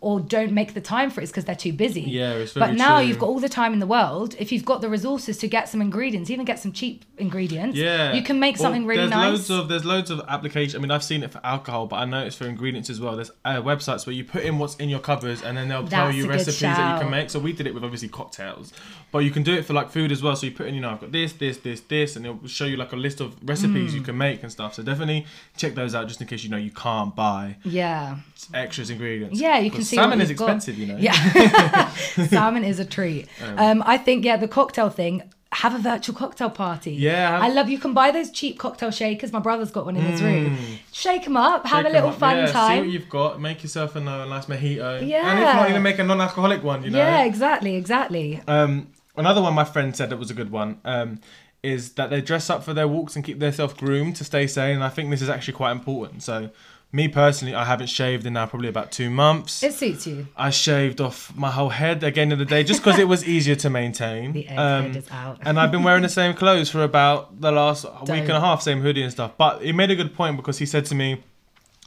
or 0.02 0.18
don't 0.20 0.52
make 0.52 0.72
the 0.74 0.80
time 0.80 1.10
for 1.10 1.20
it 1.20 1.24
is 1.24 1.30
because 1.30 1.44
they're 1.44 1.54
too 1.54 1.72
busy. 1.72 2.00
Yeah, 2.02 2.32
it's 2.32 2.54
But 2.54 2.74
now 2.74 2.98
true. 2.98 3.06
you've 3.06 3.18
got 3.18 3.26
all 3.26 3.38
the 3.40 3.48
time 3.50 3.72
in 3.74 3.80
the 3.80 3.86
world. 3.86 4.34
If 4.38 4.50
you've 4.50 4.64
got 4.64 4.80
the 4.80 4.88
resources 4.88 5.36
to 5.38 5.48
get 5.48 5.68
some 5.68 5.82
ingredients, 5.82 6.30
even 6.30 6.44
get 6.46 6.58
some 6.58 6.72
cheap 6.72 7.04
ingredients, 7.18 7.76
Yeah, 7.76 8.12
you 8.14 8.22
can 8.22 8.40
make 8.40 8.56
Well, 8.56 8.62
something 8.64 8.86
really 8.86 9.00
there's 9.02 9.10
nice. 9.10 9.30
Loads 9.30 9.50
of 9.50 9.68
there's 9.68 9.84
loads 9.84 10.10
of 10.10 10.20
applications. 10.26 10.74
I 10.74 10.78
mean, 10.78 10.90
I've 10.90 11.04
seen 11.04 11.22
it 11.22 11.30
for 11.30 11.40
alcohol, 11.44 11.86
but 11.86 11.96
I 11.96 12.04
know 12.06 12.24
it's 12.24 12.36
for 12.36 12.46
ingredients 12.46 12.88
as 12.88 12.98
well. 13.00 13.14
There's 13.16 13.30
uh, 13.44 13.60
websites 13.62 14.06
where 14.06 14.14
you 14.14 14.24
put 14.24 14.42
in 14.42 14.58
what's 14.58 14.76
in 14.76 14.88
your 14.88 15.00
cupboards, 15.00 15.42
and 15.42 15.56
then 15.56 15.68
they'll 15.68 15.86
tell 15.86 16.10
you 16.10 16.28
recipes 16.28 16.60
that 16.60 16.94
you 16.94 17.02
can 17.02 17.10
make. 17.10 17.28
So 17.30 17.38
we 17.38 17.52
did 17.52 17.66
it 17.66 17.74
with 17.74 17.84
obviously 17.84 18.08
cocktails, 18.08 18.72
but 19.12 19.18
you 19.20 19.30
can 19.30 19.42
do 19.42 19.54
it 19.54 19.64
for 19.66 19.74
like 19.74 19.90
food 19.90 20.10
as 20.12 20.22
well. 20.22 20.34
So 20.34 20.46
you 20.46 20.52
put 20.52 20.66
in, 20.66 20.74
you 20.74 20.80
know, 20.80 20.90
I've 20.90 21.00
got 21.00 21.12
this, 21.12 21.32
this, 21.34 21.58
this, 21.58 21.80
this, 21.82 22.16
and 22.16 22.24
it'll 22.24 22.46
show 22.46 22.64
you 22.64 22.76
like 22.78 22.92
a 22.92 22.96
list 22.96 23.20
of 23.20 23.36
recipes 23.46 23.92
Mm. 23.92 23.94
you 23.94 24.00
can 24.02 24.16
make 24.16 24.42
and 24.42 24.50
stuff. 24.50 24.74
So 24.74 24.82
definitely 24.82 25.26
check 25.56 25.74
those 25.74 25.94
out 25.94 26.08
just 26.08 26.20
in 26.20 26.26
case 26.26 26.42
you 26.44 26.50
know 26.50 26.56
you 26.56 26.70
can't 26.70 27.14
buy 27.14 27.56
yeah. 27.64 28.16
extras 28.54 28.90
ingredients. 28.90 29.38
Yeah, 29.40 29.58
you 29.58 29.70
can 29.70 29.84
see 29.90 29.96
salmon 29.96 30.20
is 30.20 30.30
you've 30.30 30.38
got. 30.38 30.44
expensive, 30.46 30.78
you 30.78 30.86
know. 30.86 30.96
Yeah, 30.98 31.90
salmon 32.28 32.64
is 32.64 32.78
a 32.78 32.84
treat. 32.84 33.28
Um, 33.56 33.82
I 33.86 33.98
think 33.98 34.24
yeah, 34.24 34.36
the 34.36 34.48
cocktail 34.48 34.88
thing. 34.90 35.22
Have 35.52 35.74
a 35.74 35.78
virtual 35.78 36.14
cocktail 36.14 36.48
party. 36.48 36.92
Yeah, 36.92 37.30
have- 37.32 37.42
I 37.42 37.48
love. 37.48 37.68
You 37.68 37.78
can 37.78 37.92
buy 37.92 38.12
those 38.12 38.30
cheap 38.30 38.56
cocktail 38.56 38.92
shakers. 38.92 39.32
My 39.32 39.40
brother's 39.40 39.72
got 39.72 39.84
one 39.84 39.96
in 39.96 40.02
his 40.04 40.22
room. 40.22 40.56
Shake 40.92 41.24
them 41.24 41.36
up. 41.36 41.66
Have 41.66 41.78
Shake 41.78 41.86
a 41.86 41.88
'em 41.88 41.94
little 42.04 42.12
fun 42.12 42.36
yeah, 42.36 42.46
See 42.68 42.78
what 42.78 42.88
you've 42.88 43.08
got. 43.08 43.40
Make 43.40 43.64
yourself 43.64 43.96
a, 43.96 44.00
nice 44.00 44.46
mojito. 44.46 44.98
And 44.98 45.02
if 45.02 45.08
Yeah. 45.08 45.52
not, 45.56 45.68
even 45.68 45.82
make 45.82 45.98
a 45.98 46.04
non-alcoholic 46.04 46.62
one. 46.62 46.84
You 46.84 46.90
know. 46.90 46.98
Yeah, 46.98 47.24
exactly, 47.24 47.74
exactly. 47.74 48.40
Um, 48.46 48.92
another 49.16 49.42
one 49.42 49.52
my 49.54 49.64
friend 49.64 49.96
said 49.96 50.10
that 50.10 50.18
was 50.18 50.30
a 50.30 50.34
good 50.34 50.52
one 50.52 50.78
um, 50.84 51.18
is 51.64 51.94
that 51.94 52.10
they 52.10 52.20
dress 52.20 52.48
up 52.48 52.62
for 52.62 52.72
their 52.72 52.86
walks 52.86 53.16
and 53.16 53.24
keep 53.24 53.40
themselves 53.40 53.74
groomed 53.74 54.14
to 54.16 54.24
stay 54.24 54.46
sane. 54.46 54.76
And 54.76 54.84
I 54.84 54.88
think 54.88 55.10
this 55.10 55.20
is 55.20 55.28
actually 55.28 55.54
quite 55.54 55.72
important. 55.72 56.22
So, 56.22 56.50
me 56.92 57.06
personally, 57.06 57.54
I 57.54 57.64
haven't 57.64 57.86
shaved 57.86 58.26
in 58.26 58.32
now 58.32 58.46
probably 58.46 58.68
about 58.68 58.90
two 58.90 59.10
months. 59.10 59.62
It 59.62 59.74
suits 59.74 60.06
you. 60.08 60.26
I 60.36 60.50
shaved 60.50 61.00
off 61.00 61.34
my 61.36 61.50
whole 61.50 61.68
head 61.68 62.02
again 62.02 62.32
in 62.32 62.38
the 62.38 62.44
day 62.44 62.64
just 62.64 62.82
because 62.82 62.98
it 62.98 63.06
was 63.06 63.24
easier 63.28 63.54
to 63.56 63.70
maintain. 63.70 64.32
The 64.40 64.48
Um, 64.48 64.86
egghead 64.92 64.96
is 64.96 65.10
out. 65.10 65.38
and 65.42 65.60
I've 65.60 65.70
been 65.70 65.82
wearing 65.84 66.02
the 66.02 66.08
same 66.08 66.34
clothes 66.34 66.68
for 66.68 66.82
about 66.82 67.40
the 67.40 67.52
last 67.52 67.84
week 68.02 68.22
and 68.22 68.30
a 68.32 68.40
half, 68.40 68.62
same 68.62 68.80
hoodie 68.80 69.02
and 69.02 69.12
stuff. 69.12 69.32
But 69.38 69.62
he 69.62 69.72
made 69.72 69.90
a 69.90 69.96
good 69.96 70.14
point 70.14 70.36
because 70.36 70.58
he 70.58 70.66
said 70.66 70.84
to 70.86 70.94
me, 70.94 71.22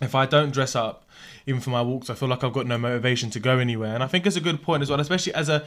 if 0.01 0.15
I 0.15 0.25
don't 0.25 0.51
dress 0.53 0.75
up, 0.75 1.05
even 1.45 1.59
for 1.59 1.69
my 1.71 1.81
walks, 1.81 2.09
I 2.09 2.13
feel 2.13 2.29
like 2.29 2.43
I've 2.43 2.53
got 2.53 2.65
no 2.67 2.77
motivation 2.77 3.29
to 3.31 3.39
go 3.39 3.57
anywhere. 3.59 3.93
And 3.93 4.01
I 4.03 4.07
think 4.07 4.25
it's 4.25 4.37
a 4.37 4.41
good 4.41 4.61
point 4.61 4.83
as 4.83 4.89
well, 4.89 4.99
especially 5.01 5.33
as 5.33 5.49
a 5.49 5.65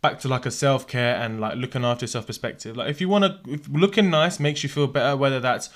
back 0.00 0.18
to 0.18 0.26
like 0.26 0.44
a 0.46 0.50
self 0.50 0.88
care 0.88 1.14
and 1.14 1.40
like 1.40 1.54
looking 1.56 1.84
after 1.84 2.02
yourself 2.02 2.26
perspective. 2.26 2.76
Like 2.76 2.90
if 2.90 3.00
you 3.00 3.08
want 3.08 3.24
to, 3.44 3.60
looking 3.70 4.10
nice 4.10 4.40
makes 4.40 4.64
you 4.64 4.68
feel 4.68 4.88
better, 4.88 5.16
whether 5.16 5.38
that's 5.38 5.70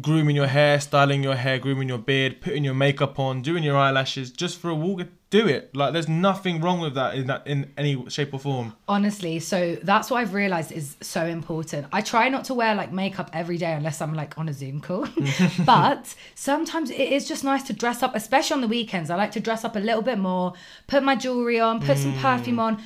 grooming 0.00 0.36
your 0.36 0.46
hair, 0.46 0.80
styling 0.80 1.22
your 1.22 1.34
hair, 1.34 1.58
grooming 1.58 1.88
your 1.88 1.98
beard, 1.98 2.40
putting 2.40 2.64
your 2.64 2.74
makeup 2.74 3.18
on, 3.18 3.42
doing 3.42 3.62
your 3.62 3.76
eyelashes, 3.76 4.30
just 4.30 4.58
for 4.58 4.68
a 4.68 4.74
walk, 4.74 5.02
do 5.30 5.46
it. 5.46 5.74
Like 5.76 5.92
there's 5.92 6.08
nothing 6.08 6.60
wrong 6.60 6.80
with 6.80 6.94
that 6.94 7.14
in 7.14 7.26
that 7.26 7.46
in 7.46 7.70
any 7.76 8.08
shape 8.08 8.32
or 8.32 8.38
form. 8.38 8.74
Honestly, 8.86 9.38
so 9.40 9.76
that's 9.82 10.10
what 10.10 10.18
I've 10.18 10.32
realized 10.32 10.72
is 10.72 10.96
so 11.00 11.26
important. 11.26 11.86
I 11.92 12.00
try 12.00 12.28
not 12.28 12.44
to 12.44 12.54
wear 12.54 12.74
like 12.74 12.92
makeup 12.92 13.30
every 13.32 13.58
day 13.58 13.72
unless 13.72 14.00
I'm 14.00 14.14
like 14.14 14.38
on 14.38 14.48
a 14.48 14.52
Zoom 14.52 14.80
call. 14.80 15.06
but 15.64 16.14
sometimes 16.34 16.90
it 16.90 17.12
is 17.12 17.28
just 17.28 17.44
nice 17.44 17.62
to 17.64 17.72
dress 17.72 18.02
up, 18.02 18.14
especially 18.14 18.54
on 18.54 18.60
the 18.62 18.68
weekends. 18.68 19.10
I 19.10 19.16
like 19.16 19.32
to 19.32 19.40
dress 19.40 19.64
up 19.64 19.76
a 19.76 19.80
little 19.80 20.02
bit 20.02 20.18
more, 20.18 20.54
put 20.86 21.02
my 21.02 21.14
jewelry 21.14 21.60
on, 21.60 21.80
put 21.80 21.98
some 21.98 22.12
hmm. 22.12 22.20
perfume 22.20 22.60
on. 22.60 22.82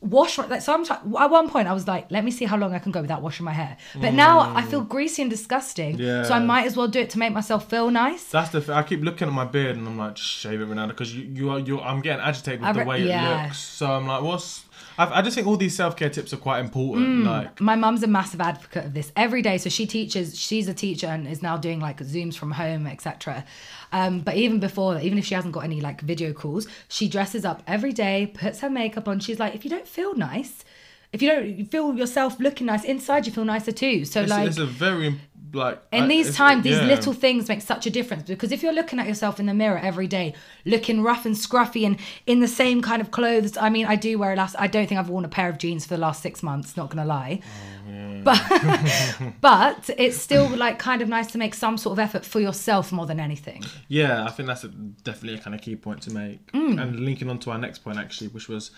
Wash 0.00 0.36
my, 0.36 0.46
like 0.46 0.60
sometimes 0.60 0.90
at 0.90 1.30
one 1.30 1.48
point 1.48 1.66
I 1.66 1.72
was 1.72 1.88
like, 1.88 2.10
let 2.10 2.22
me 2.22 2.30
see 2.30 2.44
how 2.44 2.58
long 2.58 2.74
I 2.74 2.78
can 2.78 2.92
go 2.92 3.00
without 3.00 3.22
washing 3.22 3.46
my 3.46 3.52
hair. 3.52 3.78
But 3.98 4.12
now 4.12 4.40
mm. 4.40 4.54
I 4.54 4.62
feel 4.62 4.82
greasy 4.82 5.22
and 5.22 5.30
disgusting. 5.30 5.98
Yeah. 5.98 6.22
So 6.24 6.34
I 6.34 6.38
might 6.38 6.66
as 6.66 6.76
well 6.76 6.86
do 6.86 7.00
it 7.00 7.08
to 7.10 7.18
make 7.18 7.32
myself 7.32 7.70
feel 7.70 7.90
nice. 7.90 8.24
That's 8.24 8.50
the. 8.50 8.60
Th- 8.60 8.70
I 8.70 8.82
keep 8.82 9.00
looking 9.00 9.28
at 9.28 9.32
my 9.32 9.46
beard 9.46 9.76
and 9.76 9.88
I'm 9.88 9.96
like, 9.96 10.16
just 10.16 10.28
shave 10.28 10.60
it, 10.60 10.68
Ronaldo, 10.68 10.88
because 10.88 11.16
you, 11.16 11.24
you 11.32 11.50
are 11.50 11.58
you. 11.58 11.80
I'm 11.80 12.02
getting 12.02 12.22
agitated 12.22 12.60
with 12.60 12.76
the 12.76 12.84
way 12.84 13.06
yeah. 13.06 13.44
it 13.44 13.44
looks. 13.44 13.58
So 13.58 13.90
I'm 13.90 14.06
like, 14.06 14.22
what's? 14.22 14.64
I, 15.00 15.18
I 15.18 15.22
just 15.22 15.34
think 15.34 15.46
all 15.46 15.56
these 15.56 15.74
self 15.74 15.96
care 15.96 16.10
tips 16.10 16.32
are 16.34 16.36
quite 16.36 16.60
important. 16.60 17.24
Like, 17.24 17.60
my 17.60 17.74
mum's 17.74 18.02
a 18.02 18.06
massive 18.06 18.40
advocate 18.40 18.84
of 18.84 18.94
this. 18.94 19.10
Every 19.16 19.40
day 19.40 19.56
so 19.56 19.70
she 19.70 19.86
teaches 19.86 20.38
she's 20.38 20.68
a 20.68 20.74
teacher 20.74 21.06
and 21.06 21.26
is 21.26 21.42
now 21.42 21.56
doing 21.56 21.80
like 21.80 21.98
zooms 22.00 22.36
from 22.36 22.50
home 22.52 22.86
etc 22.86 23.44
um, 23.92 24.20
but 24.20 24.36
even 24.36 24.60
before 24.60 24.94
that 24.94 25.02
even 25.04 25.16
if 25.18 25.24
she 25.24 25.34
hasn't 25.34 25.54
got 25.54 25.64
any 25.64 25.80
like 25.80 26.00
video 26.02 26.32
calls 26.32 26.66
she 26.88 27.08
dresses 27.08 27.44
up 27.44 27.62
every 27.66 27.92
day 27.92 28.30
puts 28.34 28.60
her 28.60 28.70
makeup 28.70 29.08
on. 29.08 29.20
She's 29.20 29.38
like 29.38 29.54
if 29.54 29.64
you 29.64 29.70
don't 29.70 29.88
feel 29.88 30.14
nice 30.14 30.64
if 31.12 31.22
you 31.22 31.28
don't 31.28 31.64
feel 31.64 31.94
yourself 31.96 32.38
looking 32.38 32.66
nice 32.66 32.84
inside 32.84 33.26
you 33.26 33.32
feel 33.32 33.44
nicer 33.44 33.72
too. 33.72 34.04
So 34.04 34.22
it's, 34.22 34.30
like 34.30 34.48
it's 34.48 34.58
a 34.58 34.66
very 34.66 35.18
like. 35.52 35.82
in 35.92 36.04
I- 36.04 36.06
these 36.08 36.34
times, 36.34 36.64
these 36.64 36.76
yeah. 36.76 36.84
little 36.84 37.12
things 37.12 37.48
make 37.48 37.62
such 37.62 37.86
a 37.86 37.90
difference 37.90 38.24
because 38.24 38.52
if 38.52 38.62
you're 38.62 38.72
looking 38.72 38.98
at 38.98 39.06
yourself 39.06 39.40
in 39.40 39.46
the 39.46 39.54
mirror 39.54 39.78
every 39.78 40.06
day, 40.06 40.34
looking 40.64 41.02
rough 41.02 41.26
and 41.26 41.34
scruffy 41.34 41.84
and 41.86 41.98
in 42.26 42.40
the 42.40 42.48
same 42.48 42.82
kind 42.82 43.00
of 43.02 43.10
clothes, 43.10 43.56
I 43.56 43.70
mean, 43.70 43.86
I 43.86 43.96
do 43.96 44.18
wear 44.18 44.36
last. 44.36 44.56
I 44.58 44.66
don't 44.66 44.86
think 44.88 44.98
I've 44.98 45.08
worn 45.08 45.24
a 45.24 45.28
pair 45.28 45.48
of 45.48 45.58
jeans 45.58 45.84
for 45.84 45.94
the 45.94 46.00
last 46.00 46.22
six 46.22 46.42
months. 46.42 46.76
Not 46.76 46.90
gonna 46.90 47.04
lie, 47.06 47.40
Oh, 47.88 48.20
but 48.22 49.32
but 49.40 49.90
it's 49.96 50.16
still 50.16 50.48
like 50.48 50.78
kind 50.78 51.02
of 51.02 51.08
nice 51.08 51.28
to 51.32 51.38
make 51.38 51.54
some 51.54 51.76
sort 51.78 51.92
of 51.92 51.98
effort 51.98 52.24
for 52.24 52.40
yourself 52.40 52.92
more 52.92 53.06
than 53.06 53.18
anything. 53.20 53.64
Yeah, 53.88 54.24
I 54.24 54.30
think 54.30 54.46
that's 54.46 54.64
a, 54.64 54.68
definitely 54.68 55.38
a 55.38 55.42
kind 55.42 55.54
of 55.54 55.60
key 55.62 55.76
point 55.76 56.02
to 56.02 56.12
make. 56.12 56.52
Mm. 56.52 56.80
And 56.80 57.00
linking 57.00 57.28
on 57.30 57.38
to 57.40 57.50
our 57.50 57.58
next 57.58 57.78
point, 57.78 57.98
actually, 57.98 58.28
which 58.28 58.48
was 58.48 58.70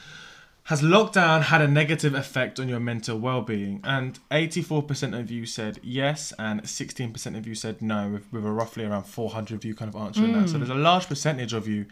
Has 0.67 0.81
lockdown 0.81 1.43
had 1.43 1.61
a 1.61 1.67
negative 1.67 2.15
effect 2.15 2.61
on 2.61 2.69
your 2.69 2.79
mental 2.79 3.19
well 3.19 3.43
being? 3.43 3.81
And 3.83 4.19
84% 4.31 5.19
of 5.19 5.29
you 5.31 5.45
said 5.45 5.81
yes, 5.83 6.33
and 6.39 6.63
16% 6.63 7.37
of 7.37 7.47
you 7.49 7.55
said 7.57 7.83
no, 7.83 8.09
with, 8.09 8.33
with 8.33 8.47
a 8.47 8.51
roughly 8.51 8.85
around 8.85 9.05
400 9.05 9.57
of 9.57 9.65
you 9.65 9.75
kind 9.75 9.93
of 9.93 10.01
answering 10.01 10.33
that. 10.35 10.49
So 10.49 10.59
there's 10.59 10.71
a 10.71 10.75
large 10.75 11.09
percentage 11.09 11.53
of 11.53 11.67
you 11.67 11.87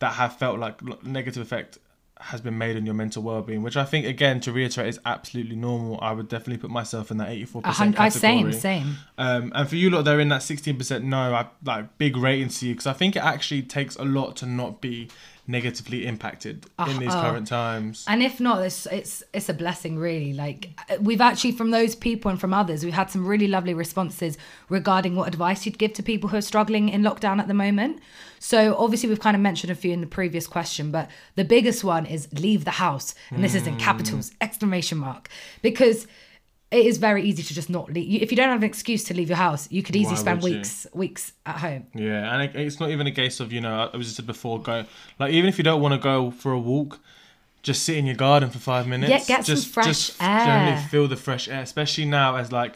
that 0.00 0.14
have 0.14 0.36
felt 0.36 0.58
like 0.58 0.82
negative 1.04 1.42
effect 1.42 1.78
has 2.20 2.40
been 2.40 2.58
made 2.58 2.76
on 2.76 2.84
your 2.84 2.96
mental 2.96 3.22
well-being 3.22 3.62
which 3.62 3.76
i 3.76 3.84
think 3.84 4.04
again 4.04 4.40
to 4.40 4.50
reiterate 4.50 4.88
is 4.88 4.98
absolutely 5.06 5.54
normal 5.54 5.96
i 6.02 6.10
would 6.10 6.28
definitely 6.28 6.56
put 6.56 6.68
myself 6.68 7.12
in 7.12 7.16
that 7.16 7.28
84% 7.28 7.64
A 7.64 7.68
I 7.68 8.10
category 8.10 8.10
same, 8.10 8.52
same. 8.52 8.96
um, 9.18 9.52
and 9.54 9.68
for 9.68 9.76
you 9.76 9.88
lot, 9.88 10.04
they're 10.04 10.18
in 10.18 10.28
that 10.30 10.40
16% 10.40 11.04
no, 11.04 11.32
I 11.32 11.46
like 11.64 11.96
big 11.96 12.16
rating 12.16 12.48
to 12.48 12.66
you 12.66 12.74
because 12.74 12.88
I 12.88 12.92
think 12.92 13.14
it 13.14 13.22
actually 13.22 13.62
takes 13.62 13.94
a 13.94 14.02
lot 14.04 14.34
to 14.38 14.46
not 14.46 14.80
be 14.80 15.08
negatively 15.48 16.06
impacted 16.06 16.66
in 16.86 16.98
these 16.98 17.14
oh. 17.14 17.20
current 17.22 17.46
times. 17.46 18.04
And 18.06 18.22
if 18.22 18.38
not, 18.38 18.62
it's 18.62 18.86
it's 18.86 19.22
it's 19.32 19.48
a 19.48 19.54
blessing, 19.54 19.98
really. 19.98 20.34
Like 20.34 20.78
uh, 20.90 20.98
we've 21.00 21.22
actually 21.22 21.52
from 21.52 21.70
those 21.70 21.96
people 21.96 22.30
and 22.30 22.38
from 22.38 22.52
others, 22.52 22.84
we've 22.84 22.92
had 22.92 23.10
some 23.10 23.26
really 23.26 23.48
lovely 23.48 23.74
responses 23.74 24.36
regarding 24.68 25.16
what 25.16 25.26
advice 25.26 25.64
you'd 25.64 25.78
give 25.78 25.94
to 25.94 26.02
people 26.02 26.28
who 26.28 26.36
are 26.36 26.42
struggling 26.42 26.90
in 26.90 27.02
lockdown 27.02 27.40
at 27.40 27.48
the 27.48 27.54
moment. 27.54 28.00
So 28.38 28.76
obviously 28.76 29.08
we've 29.08 29.20
kind 29.20 29.34
of 29.34 29.40
mentioned 29.40 29.72
a 29.72 29.74
few 29.74 29.92
in 29.92 30.02
the 30.02 30.06
previous 30.06 30.46
question, 30.46 30.92
but 30.92 31.10
the 31.34 31.44
biggest 31.44 31.82
one 31.82 32.06
is 32.06 32.28
leave 32.32 32.64
the 32.64 32.72
house, 32.72 33.14
and 33.30 33.42
this 33.42 33.54
is 33.54 33.62
Hmm. 33.62 33.70
in 33.70 33.76
capitals 33.78 34.32
exclamation 34.40 34.98
mark 34.98 35.28
because. 35.62 36.06
It 36.70 36.84
is 36.84 36.98
very 36.98 37.22
easy 37.24 37.42
to 37.42 37.54
just 37.54 37.70
not 37.70 37.90
leave. 37.90 38.22
If 38.22 38.30
you 38.30 38.36
don't 38.36 38.50
have 38.50 38.58
an 38.58 38.64
excuse 38.64 39.02
to 39.04 39.14
leave 39.14 39.28
your 39.28 39.38
house, 39.38 39.70
you 39.70 39.82
could 39.82 39.96
easily 39.96 40.16
Why 40.16 40.20
spend 40.20 40.42
would 40.42 40.52
you? 40.52 40.58
weeks 40.58 40.86
weeks 40.92 41.32
at 41.46 41.56
home. 41.56 41.86
Yeah, 41.94 42.34
and 42.34 42.42
it, 42.42 42.56
it's 42.56 42.78
not 42.78 42.90
even 42.90 43.06
a 43.06 43.10
case 43.12 43.40
of 43.40 43.52
you 43.52 43.62
know, 43.62 43.90
I 43.92 43.96
was 43.96 44.06
just 44.06 44.16
said 44.16 44.26
before, 44.26 44.60
go 44.60 44.84
like 45.18 45.32
even 45.32 45.48
if 45.48 45.56
you 45.56 45.64
don't 45.64 45.80
want 45.80 45.94
to 45.94 45.98
go 45.98 46.30
for 46.30 46.52
a 46.52 46.58
walk, 46.58 47.00
just 47.62 47.84
sit 47.84 47.96
in 47.96 48.04
your 48.04 48.16
garden 48.16 48.50
for 48.50 48.58
five 48.58 48.86
minutes. 48.86 49.10
Yeah, 49.10 49.36
get 49.36 49.46
some 49.46 49.54
just, 49.54 49.68
fresh 49.68 49.86
just 49.86 50.22
air. 50.22 50.44
generally 50.44 50.82
feel 50.88 51.08
the 51.08 51.16
fresh 51.16 51.48
air, 51.48 51.62
especially 51.62 52.04
now 52.04 52.36
as 52.36 52.52
like 52.52 52.74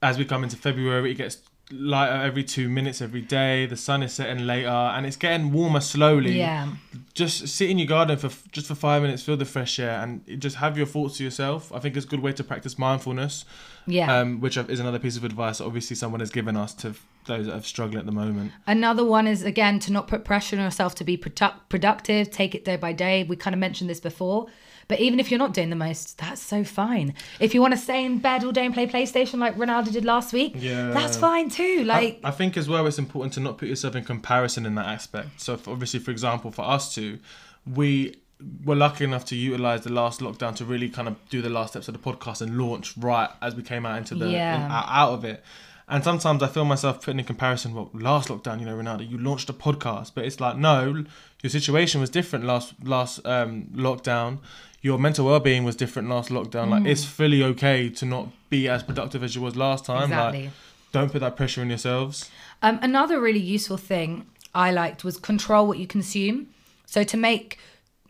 as 0.00 0.16
we 0.16 0.24
come 0.24 0.44
into 0.44 0.56
February, 0.56 1.10
it 1.10 1.14
gets 1.14 1.38
lighter 1.70 2.22
every 2.24 2.44
two 2.44 2.68
minutes 2.68 3.00
every 3.00 3.22
day. 3.22 3.66
The 3.66 3.76
sun 3.76 4.02
is 4.02 4.12
setting 4.12 4.46
later, 4.46 4.68
and 4.68 5.06
it's 5.06 5.16
getting 5.16 5.52
warmer 5.52 5.80
slowly. 5.80 6.38
Yeah. 6.38 6.68
Just 7.14 7.48
sit 7.48 7.70
in 7.70 7.78
your 7.78 7.86
garden 7.88 8.18
for 8.18 8.30
just 8.52 8.66
for 8.66 8.74
five 8.74 9.02
minutes, 9.02 9.22
feel 9.22 9.36
the 9.36 9.44
fresh 9.44 9.78
air, 9.78 10.00
and 10.02 10.22
just 10.40 10.56
have 10.56 10.76
your 10.76 10.86
thoughts 10.86 11.18
to 11.18 11.24
yourself. 11.24 11.72
I 11.72 11.78
think 11.78 11.96
it's 11.96 12.06
a 12.06 12.08
good 12.08 12.20
way 12.20 12.32
to 12.32 12.44
practice 12.44 12.78
mindfulness, 12.78 13.44
Yeah. 13.86 14.14
um, 14.18 14.40
which 14.40 14.56
is 14.56 14.80
another 14.80 14.98
piece 14.98 15.16
of 15.16 15.24
advice. 15.24 15.60
Obviously, 15.60 15.96
someone 15.96 16.20
has 16.20 16.30
given 16.30 16.56
us 16.56 16.74
to 16.74 16.94
those 17.26 17.46
that 17.46 17.54
are 17.54 17.62
struggling 17.62 17.98
at 18.00 18.06
the 18.06 18.12
moment. 18.12 18.52
Another 18.66 19.04
one 19.04 19.26
is 19.26 19.42
again 19.42 19.78
to 19.80 19.92
not 19.92 20.08
put 20.08 20.24
pressure 20.24 20.56
on 20.58 20.62
yourself 20.62 20.94
to 20.96 21.04
be 21.04 21.16
produ- 21.16 21.54
productive, 21.70 22.30
take 22.30 22.54
it 22.54 22.64
day 22.64 22.76
by 22.76 22.92
day. 22.92 23.24
We 23.24 23.36
kind 23.36 23.54
of 23.54 23.60
mentioned 23.60 23.88
this 23.88 24.00
before, 24.00 24.46
but 24.88 25.00
even 25.00 25.18
if 25.20 25.30
you're 25.30 25.38
not 25.38 25.54
doing 25.54 25.70
the 25.70 25.76
most, 25.76 26.18
that's 26.18 26.40
so 26.42 26.64
fine. 26.64 27.14
If 27.40 27.54
you 27.54 27.60
want 27.60 27.72
to 27.74 27.78
stay 27.78 28.04
in 28.04 28.18
bed 28.18 28.44
all 28.44 28.52
day 28.52 28.64
and 28.64 28.74
play 28.74 28.86
PlayStation 28.86 29.38
like 29.38 29.56
Ronaldo 29.56 29.92
did 29.92 30.04
last 30.04 30.32
week, 30.32 30.52
Yeah. 30.56 30.90
that's 30.90 31.16
fine 31.16 31.48
too. 31.50 31.84
Like, 31.84 32.20
I, 32.24 32.28
I 32.28 32.30
think 32.30 32.56
as 32.56 32.68
well, 32.68 32.86
it's 32.86 32.98
important 32.98 33.32
to 33.34 33.40
not 33.40 33.58
put 33.58 33.68
yourself 33.68 33.96
in 33.96 34.04
comparison 34.04 34.66
in 34.66 34.74
that 34.76 34.86
aspect. 34.86 35.40
So, 35.40 35.56
for, 35.56 35.70
obviously, 35.72 36.00
for 36.00 36.10
example, 36.10 36.50
for 36.50 36.62
us 36.62 36.94
two, 36.94 37.18
we 37.66 38.16
were 38.64 38.74
lucky 38.76 39.04
enough 39.04 39.24
to 39.26 39.36
utilize 39.36 39.82
the 39.82 39.92
last 39.92 40.20
lockdown 40.20 40.54
to 40.56 40.64
really 40.64 40.88
kind 40.88 41.08
of 41.08 41.16
do 41.30 41.40
the 41.40 41.48
last 41.48 41.70
steps 41.70 41.88
of 41.88 41.94
the 41.94 42.00
podcast 42.00 42.42
and 42.42 42.58
launch 42.58 42.96
right 42.98 43.30
as 43.40 43.54
we 43.54 43.62
came 43.62 43.86
out 43.86 43.96
into 43.96 44.14
the 44.14 44.28
Yeah. 44.30 44.56
in- 44.66 44.70
out 44.72 45.12
of 45.12 45.24
it. 45.24 45.42
And 45.86 46.02
sometimes 46.02 46.42
I 46.42 46.48
feel 46.48 46.64
myself 46.64 47.02
putting 47.02 47.18
in 47.20 47.26
comparison. 47.26 47.74
Well, 47.74 47.90
last 47.92 48.28
lockdown, 48.28 48.58
you 48.58 48.64
know, 48.66 48.74
Ronaldo, 48.76 49.08
you 49.08 49.18
launched 49.18 49.50
a 49.50 49.52
podcast, 49.52 50.12
but 50.14 50.24
it's 50.24 50.40
like 50.40 50.56
no, 50.56 51.04
your 51.42 51.50
situation 51.50 52.00
was 52.00 52.08
different 52.10 52.44
last 52.46 52.72
last 52.82 53.24
um, 53.26 53.66
lockdown. 53.74 54.38
Your 54.84 54.98
mental 54.98 55.24
well 55.24 55.40
being 55.40 55.64
was 55.64 55.76
different 55.76 56.10
last 56.10 56.28
lockdown. 56.28 56.68
Like 56.68 56.84
it's 56.84 57.06
fully 57.06 57.42
okay 57.42 57.88
to 57.88 58.04
not 58.04 58.28
be 58.50 58.68
as 58.68 58.82
productive 58.82 59.24
as 59.24 59.34
you 59.34 59.40
was 59.40 59.56
last 59.56 59.86
time. 59.86 60.10
Exactly. 60.10 60.42
Like, 60.44 60.52
don't 60.92 61.10
put 61.10 61.20
that 61.20 61.36
pressure 61.36 61.62
on 61.62 61.70
yourselves. 61.70 62.30
Um, 62.60 62.78
another 62.82 63.18
really 63.18 63.40
useful 63.40 63.78
thing 63.78 64.26
I 64.54 64.72
liked 64.72 65.02
was 65.02 65.16
control 65.16 65.66
what 65.66 65.78
you 65.78 65.86
consume. 65.86 66.48
So 66.84 67.02
to 67.02 67.16
make 67.16 67.58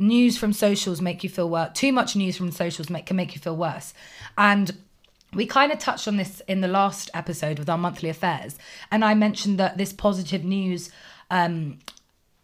news 0.00 0.36
from 0.36 0.52
socials 0.52 1.00
make 1.00 1.22
you 1.22 1.30
feel 1.30 1.48
worse, 1.48 1.70
too 1.74 1.92
much 1.92 2.16
news 2.16 2.36
from 2.36 2.50
socials 2.50 2.90
make 2.90 3.06
can 3.06 3.16
make 3.16 3.36
you 3.36 3.40
feel 3.40 3.56
worse. 3.56 3.94
And 4.36 4.76
we 5.32 5.46
kind 5.46 5.70
of 5.70 5.78
touched 5.78 6.08
on 6.08 6.16
this 6.16 6.42
in 6.48 6.60
the 6.60 6.66
last 6.66 7.08
episode 7.14 7.60
with 7.60 7.70
our 7.70 7.78
monthly 7.78 8.08
affairs, 8.08 8.58
and 8.90 9.04
I 9.04 9.14
mentioned 9.14 9.58
that 9.60 9.78
this 9.78 9.92
positive 9.92 10.42
news 10.42 10.90
um, 11.30 11.78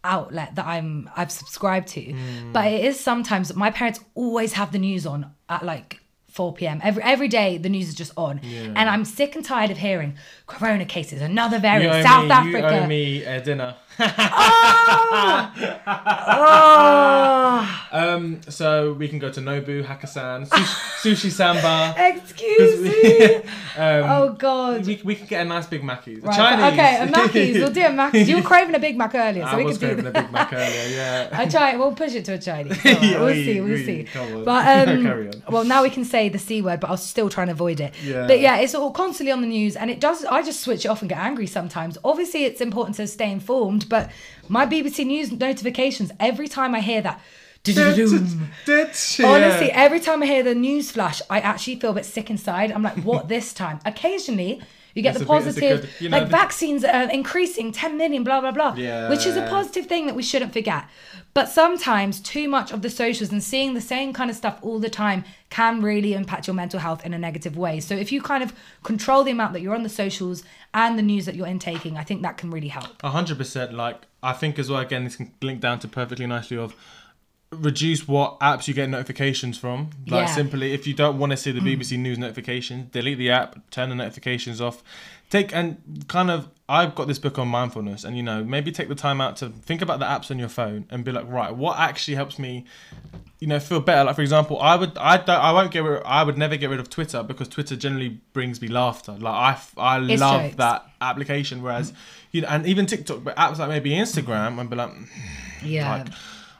outlet 0.03 0.55
that 0.55 0.65
I'm 0.65 1.09
I've 1.15 1.31
subscribed 1.31 1.89
to, 1.89 2.01
mm. 2.01 2.53
but 2.53 2.67
it 2.67 2.83
is 2.85 2.99
sometimes 2.99 3.53
my 3.55 3.71
parents 3.71 3.99
always 4.15 4.53
have 4.53 4.71
the 4.71 4.79
news 4.79 5.05
on 5.05 5.33
at 5.49 5.63
like. 5.65 5.99
4 6.29 6.53
p.m. 6.53 6.79
every 6.81 7.03
every 7.03 7.27
day 7.27 7.57
the 7.57 7.67
news 7.67 7.89
is 7.89 7.93
just 7.93 8.13
on 8.15 8.39
and 8.41 8.77
I'm 8.77 9.03
sick 9.03 9.35
and 9.35 9.43
tired 9.43 9.69
of 9.69 9.77
hearing 9.77 10.15
corona 10.47 10.85
cases 10.85 11.21
another 11.21 11.59
variant 11.59 12.07
South 12.07 12.23
me, 12.23 12.31
Africa 12.31 12.73
You 12.73 12.81
owe 12.83 12.87
me 12.87 13.23
a 13.25 13.41
dinner. 13.41 13.75
oh, 16.43 17.87
Um, 17.91 18.39
so 18.47 18.93
we 18.93 19.07
can 19.07 19.19
go 19.19 19.29
to 19.31 19.41
Nobu, 19.41 19.83
Hakkasan, 19.85 20.47
sushi, 20.47 20.65
sushi 21.29 21.29
Samba. 21.31 21.93
excuse 21.97 22.79
me. 23.03 23.35
um, 23.35 23.43
Oh 23.77 24.35
god. 24.37 24.85
we, 24.85 25.01
we 25.03 25.15
can 25.15 25.27
get 25.27 25.41
a 25.45 25.45
nice 25.49 25.67
Big 25.67 25.83
Mackey's. 25.83 26.23
A 26.23 26.27
Right, 26.27 26.35
Chinese. 26.37 26.73
okay, 26.73 26.97
a 27.01 27.05
Mackey's. 27.11 27.57
We'll 27.57 27.71
do 27.71 27.85
a 27.85 27.91
Mackey's. 27.91 28.29
You 28.29 28.37
were 28.37 28.41
craving 28.43 28.75
a 28.75 28.79
Big 28.79 28.97
Mac 28.97 29.13
earlier, 29.15 29.43
so 29.43 29.49
I 29.51 29.55
we 29.57 29.63
was 29.65 29.77
could 29.77 29.81
do 29.97 30.01
craving 30.01 30.07
a 30.07 30.11
that. 30.11 30.23
Big 30.25 30.31
Mac 30.31 30.53
earlier, 30.53 30.87
yeah. 30.95 31.29
I 31.33 31.45
try. 31.47 31.75
We'll 31.75 31.93
push 31.93 32.13
it 32.15 32.25
to 32.25 32.33
a 32.33 32.37
Chinese. 32.37 32.83
Right, 32.85 33.01
we'll 33.01 33.23
Oi, 33.25 33.33
see. 33.33 33.61
We'll 33.61 33.73
oi, 33.73 33.85
see. 33.85 34.07
But 34.45 34.87
um, 34.89 35.31
well, 35.49 35.63
now 35.65 35.83
we 35.83 35.89
can 35.89 36.05
say 36.05 36.29
the 36.29 36.39
c 36.39 36.61
word, 36.61 36.79
but 36.79 36.89
I'll 36.89 36.97
still 36.97 37.29
try 37.29 37.43
and 37.43 37.51
avoid 37.51 37.79
it. 37.79 37.93
Yeah. 38.03 38.27
But 38.27 38.39
yeah, 38.39 38.57
it's 38.57 38.73
all 38.75 38.91
constantly 38.91 39.31
on 39.31 39.41
the 39.41 39.47
news, 39.47 39.75
and 39.75 39.89
it 39.91 39.99
does. 39.99 40.23
I 40.25 40.41
just 40.43 40.61
switch 40.61 40.85
it 40.85 40.87
off 40.89 41.01
and 41.01 41.09
get 41.09 41.17
angry 41.19 41.47
sometimes. 41.47 41.97
Obviously, 42.03 42.45
it's 42.45 42.61
important 42.61 42.95
to 42.97 43.07
stay 43.07 43.31
informed, 43.31 43.80
but 43.89 44.09
my 44.49 44.65
BBC 44.65 45.05
News 45.05 45.31
notifications 45.31 46.11
every 46.19 46.47
time 46.47 46.73
I 46.75 46.81
hear 46.81 47.01
that. 47.01 47.21
Honestly, 47.67 49.25
Honestly, 49.25 49.71
every 49.71 49.99
time 49.99 50.23
I 50.23 50.25
hear 50.25 50.43
the 50.43 50.55
news 50.55 50.91
flash, 50.91 51.21
I 51.29 51.39
actually 51.39 51.75
feel 51.79 51.91
a 51.91 51.93
bit 51.93 52.05
sick 52.05 52.29
inside. 52.29 52.71
I'm 52.71 52.83
like, 52.83 52.97
what 53.03 53.27
this 53.35 53.53
time? 53.53 53.79
Occasionally, 53.85 54.61
you 54.95 55.01
get 55.03 55.13
the 55.13 55.19
a 55.19 55.21
bit- 55.21 55.27
positive, 55.27 55.81
good- 55.81 55.89
you 55.99 56.09
know, 56.09 56.17
like 56.17 56.27
the- 56.27 56.31
vaccines 56.31 56.83
are 56.83 57.09
increasing 57.11 57.71
10 57.71 57.97
million, 57.97 58.23
blah, 58.23 58.41
blah, 58.41 58.51
blah, 58.51 58.73
Yeah. 58.75 59.09
which 59.09 59.25
is 59.25 59.37
a 59.37 59.43
positive 59.47 59.85
thing 59.85 60.07
that 60.07 60.15
we 60.15 60.23
shouldn't 60.23 60.53
forget. 60.53 60.85
But 61.33 61.47
sometimes 61.47 62.19
too 62.19 62.49
much 62.49 62.71
of 62.71 62.81
the 62.81 62.89
socials 62.89 63.31
and 63.31 63.41
seeing 63.41 63.73
the 63.73 63.81
same 63.81 64.11
kind 64.11 64.29
of 64.29 64.35
stuff 64.35 64.59
all 64.61 64.79
the 64.79 64.89
time 64.89 65.23
can 65.49 65.81
really 65.81 66.13
impact 66.13 66.47
your 66.47 66.53
mental 66.53 66.79
health 66.79 67.05
in 67.05 67.13
a 67.13 67.17
negative 67.17 67.57
way. 67.57 67.79
So 67.79 67.95
if 67.95 68.11
you 68.11 68.21
kind 68.21 68.43
of 68.43 68.53
control 68.83 69.23
the 69.23 69.31
amount 69.31 69.53
that 69.53 69.61
you're 69.61 69.75
on 69.75 69.83
the 69.83 69.89
socials 69.89 70.43
and 70.73 70.97
the 70.97 71.03
news 71.03 71.25
that 71.25 71.35
you're 71.35 71.47
intaking, 71.47 71.97
I 71.97 72.03
think 72.03 72.21
that 72.23 72.37
can 72.37 72.51
really 72.51 72.67
help. 72.67 73.01
A 73.03 73.09
hundred 73.09 73.37
percent. 73.37 73.73
Like 73.73 74.01
I 74.21 74.33
think 74.33 74.59
as 74.59 74.69
well. 74.69 74.81
Again, 74.81 75.05
this 75.05 75.15
can 75.15 75.31
link 75.41 75.61
down 75.61 75.79
to 75.79 75.87
perfectly 75.87 76.25
nicely 76.25 76.57
of 76.57 76.75
reduce 77.51 78.07
what 78.07 78.39
apps 78.39 78.67
you 78.67 78.73
get 78.73 78.89
notifications 78.89 79.57
from. 79.57 79.89
Like 80.07 80.27
Yeah. 80.27 80.35
simply, 80.35 80.73
if 80.73 80.87
you 80.87 80.93
don't 80.93 81.17
want 81.19 81.31
to 81.31 81.37
see 81.37 81.51
the 81.51 81.59
mm. 81.59 81.77
BBC 81.79 81.97
News 81.97 82.17
notifications, 82.17 82.91
delete 82.91 83.17
the 83.17 83.29
app, 83.31 83.69
turn 83.71 83.89
the 83.89 83.95
notifications 83.95 84.61
off. 84.61 84.83
Take 85.29 85.53
and 85.55 86.05
kind 86.07 86.29
of. 86.31 86.49
I've 86.67 86.95
got 86.95 87.07
this 87.09 87.19
book 87.19 87.37
on 87.37 87.49
mindfulness, 87.49 88.05
and 88.05 88.15
you 88.15 88.23
know 88.23 88.43
maybe 88.45 88.71
take 88.71 88.87
the 88.87 88.95
time 88.95 89.19
out 89.19 89.35
to 89.37 89.49
think 89.49 89.81
about 89.81 89.99
the 89.99 90.05
apps 90.05 90.31
on 90.31 90.39
your 90.39 90.47
phone 90.47 90.85
and 90.89 91.03
be 91.03 91.11
like, 91.11 91.27
right, 91.27 91.53
what 91.53 91.77
actually 91.79 92.15
helps 92.15 92.39
me 92.39 92.63
you 93.39 93.47
know 93.47 93.59
feel 93.59 93.79
better 93.79 94.03
like 94.03 94.15
for 94.15 94.21
example 94.21 94.61
i 94.61 94.75
would 94.75 94.95
i 94.99 95.17
don't 95.17 95.29
i 95.31 95.51
won't 95.51 95.71
get 95.71 95.79
rid 95.83 96.03
i 96.03 96.21
would 96.23 96.37
never 96.37 96.55
get 96.57 96.69
rid 96.69 96.79
of 96.79 96.91
twitter 96.91 97.23
because 97.23 97.47
twitter 97.47 97.75
generally 97.75 98.09
brings 98.33 98.61
me 98.61 98.67
laughter 98.67 99.13
like 99.13 99.57
I, 99.77 99.99
It's 100.07 100.21
love 100.21 100.41
jokes. 100.43 100.55
that 100.57 100.85
application 101.01 101.63
whereas 101.63 101.91
you 102.31 102.41
know 102.41 102.47
and 102.49 102.67
even 102.67 102.85
tiktok 102.85 103.23
but 103.23 103.35
apps 103.37 103.57
like 103.57 103.69
maybe 103.69 103.89
instagram 103.93 104.59
i'd 104.59 104.69
be 104.69 104.75
like 104.75 104.91
hmm, 104.93 105.03
Yeah. 105.65 105.91
like 106.03 106.07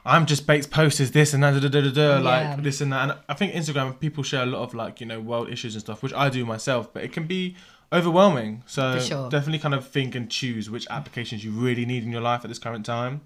i'm 0.04 0.26
just 0.26 0.46
Bates 0.46 0.66
post 0.66 1.00
is 1.00 1.12
this 1.12 1.32
and 1.34 1.42
that 1.42 1.52
da, 1.54 1.60
da, 1.60 1.68
da, 1.68 1.80
da, 1.80 1.90
da, 1.90 2.16
Yeah. 2.16 2.18
like 2.54 2.62
this 2.62 2.80
and 2.80 2.92
that 2.92 3.10
and 3.10 3.18
i 3.28 3.34
think 3.34 3.52
instagram 3.54 3.98
people 3.98 4.22
share 4.24 4.42
a 4.42 4.46
lot 4.46 4.62
of 4.62 4.74
like 4.74 5.00
you 5.00 5.06
know 5.06 5.20
world 5.20 5.48
issues 5.50 5.74
and 5.74 5.82
stuff 5.82 6.02
which 6.02 6.12
i 6.14 6.28
do 6.28 6.44
myself 6.44 6.92
but 6.92 7.04
it 7.04 7.12
can 7.12 7.26
be 7.26 7.54
overwhelming 7.92 8.62
so 8.66 8.98
sure. 8.98 9.28
definitely 9.28 9.58
kind 9.58 9.74
of 9.74 9.86
think 9.86 10.14
and 10.14 10.30
choose 10.30 10.70
which 10.70 10.86
applications 10.90 11.44
you 11.44 11.50
really 11.52 11.84
need 11.84 12.02
in 12.02 12.10
your 12.10 12.22
life 12.22 12.42
at 12.44 12.48
this 12.48 12.58
current 12.58 12.84
time 12.86 13.20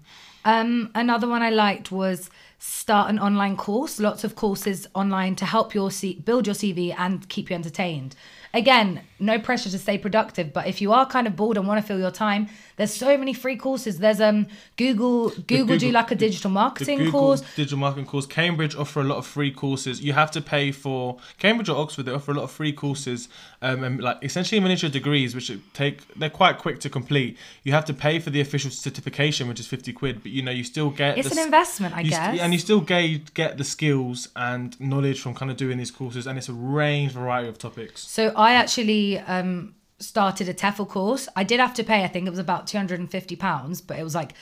Um, 0.45 0.91
another 0.95 1.27
one 1.27 1.41
I 1.41 1.49
liked 1.49 1.91
was 1.91 2.29
start 2.57 3.09
an 3.09 3.19
online 3.19 3.57
course. 3.57 3.99
Lots 3.99 4.23
of 4.23 4.33
courses 4.35 4.87
online 4.93 5.35
to 5.41 5.45
help 5.45 5.73
your 5.75 5.91
C- 5.91 6.21
build 6.29 6.47
your 6.47 6.55
CV 6.55 6.93
and 6.97 7.27
keep 7.27 7.49
you 7.49 7.55
entertained. 7.55 8.15
Again, 8.53 9.01
no 9.19 9.39
pressure 9.39 9.69
to 9.69 9.77
stay 9.77 9.97
productive, 9.97 10.53
but 10.53 10.65
if 10.67 10.79
you 10.81 10.93
are 10.93 11.05
kind 11.05 11.27
of 11.27 11.35
bored 11.35 11.57
and 11.57 11.67
want 11.67 11.81
to 11.81 11.85
fill 11.87 11.99
your 11.99 12.11
time, 12.27 12.47
there's 12.77 12.93
so 12.93 13.17
many 13.17 13.33
free 13.33 13.57
courses. 13.57 13.97
There's 13.99 14.21
um 14.21 14.47
Google 14.77 15.29
Google, 15.29 15.65
do 15.77 15.87
Google- 15.87 15.91
like 15.91 16.11
a 16.11 16.15
digital 16.15 16.49
marketing 16.51 16.99
Google 16.99 17.11
course. 17.19 17.41
digital 17.55 17.77
marketing 17.79 18.05
course. 18.05 18.25
Cambridge 18.25 18.75
offer 18.75 19.01
a 19.01 19.03
lot 19.03 19.17
of 19.17 19.25
free 19.27 19.51
courses. 19.51 19.99
You 20.01 20.13
have 20.13 20.31
to 20.31 20.41
pay 20.41 20.71
for 20.71 21.17
Cambridge 21.39 21.69
or 21.69 21.77
Oxford. 21.77 22.03
They 22.03 22.11
offer 22.13 22.31
a 22.31 22.35
lot 22.35 22.43
of 22.43 22.51
free 22.51 22.71
courses, 22.71 23.27
um, 23.61 23.83
and 23.83 23.99
like 24.01 24.17
essentially 24.23 24.59
miniature 24.61 24.89
degrees, 24.89 25.35
which 25.35 25.51
take 25.73 26.07
they're 26.15 26.29
quite 26.29 26.57
quick 26.59 26.79
to 26.81 26.89
complete. 26.89 27.37
You 27.63 27.71
have 27.73 27.85
to 27.85 27.93
pay 27.93 28.19
for 28.19 28.29
the 28.29 28.41
official 28.41 28.71
certification, 28.71 29.47
which 29.47 29.59
is 29.59 29.67
fifty 29.67 29.91
quid, 29.91 30.21
but 30.23 30.31
you 30.31 30.41
know 30.41 30.51
you 30.51 30.63
still 30.63 30.89
get 30.91 31.17
It's 31.17 31.29
the 31.29 31.39
an 31.39 31.45
investment, 31.45 31.95
I 31.95 32.01
you 32.01 32.11
st- 32.11 32.31
guess. 32.33 32.39
and 32.41 32.53
you 32.53 32.59
still 32.59 32.81
get 32.81 33.33
get 33.33 33.57
the 33.57 33.63
skills 33.63 34.29
and 34.35 34.79
knowledge 34.79 35.19
from 35.21 35.33
kind 35.33 35.49
of 35.51 35.57
doing 35.57 35.77
these 35.77 35.91
courses, 35.91 36.27
and 36.27 36.37
it's 36.37 36.47
a 36.49 36.53
range 36.53 37.11
variety 37.13 37.49
of 37.49 37.57
topics. 37.57 38.01
So 38.07 38.31
I 38.35 38.53
actually 38.53 39.17
um, 39.19 39.73
started 39.99 40.47
a 40.47 40.53
TEFL 40.53 40.87
course. 40.87 41.27
I 41.35 41.43
did 41.43 41.59
have 41.59 41.73
to 41.75 41.83
pay. 41.83 42.03
I 42.03 42.07
think 42.07 42.27
it 42.27 42.29
was 42.29 42.39
about 42.39 42.67
two 42.67 42.77
hundred 42.77 42.99
and 42.99 43.09
fifty 43.09 43.35
pounds, 43.35 43.81
but 43.81 43.97
it 43.99 44.03
was 44.03 44.13
like 44.15 44.33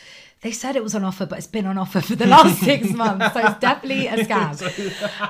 they 0.41 0.51
said 0.51 0.75
it 0.75 0.83
was 0.83 0.93
on 0.93 1.03
offer, 1.03 1.25
but 1.25 1.37
it's 1.37 1.47
been 1.47 1.65
on 1.65 1.77
offer 1.77 2.01
for 2.01 2.15
the 2.15 2.27
last 2.27 2.59
six 2.59 2.89
months, 3.03 3.33
so 3.33 3.39
it's 3.39 3.59
definitely 3.59 4.05
a 4.07 4.17
scam. 4.25 4.61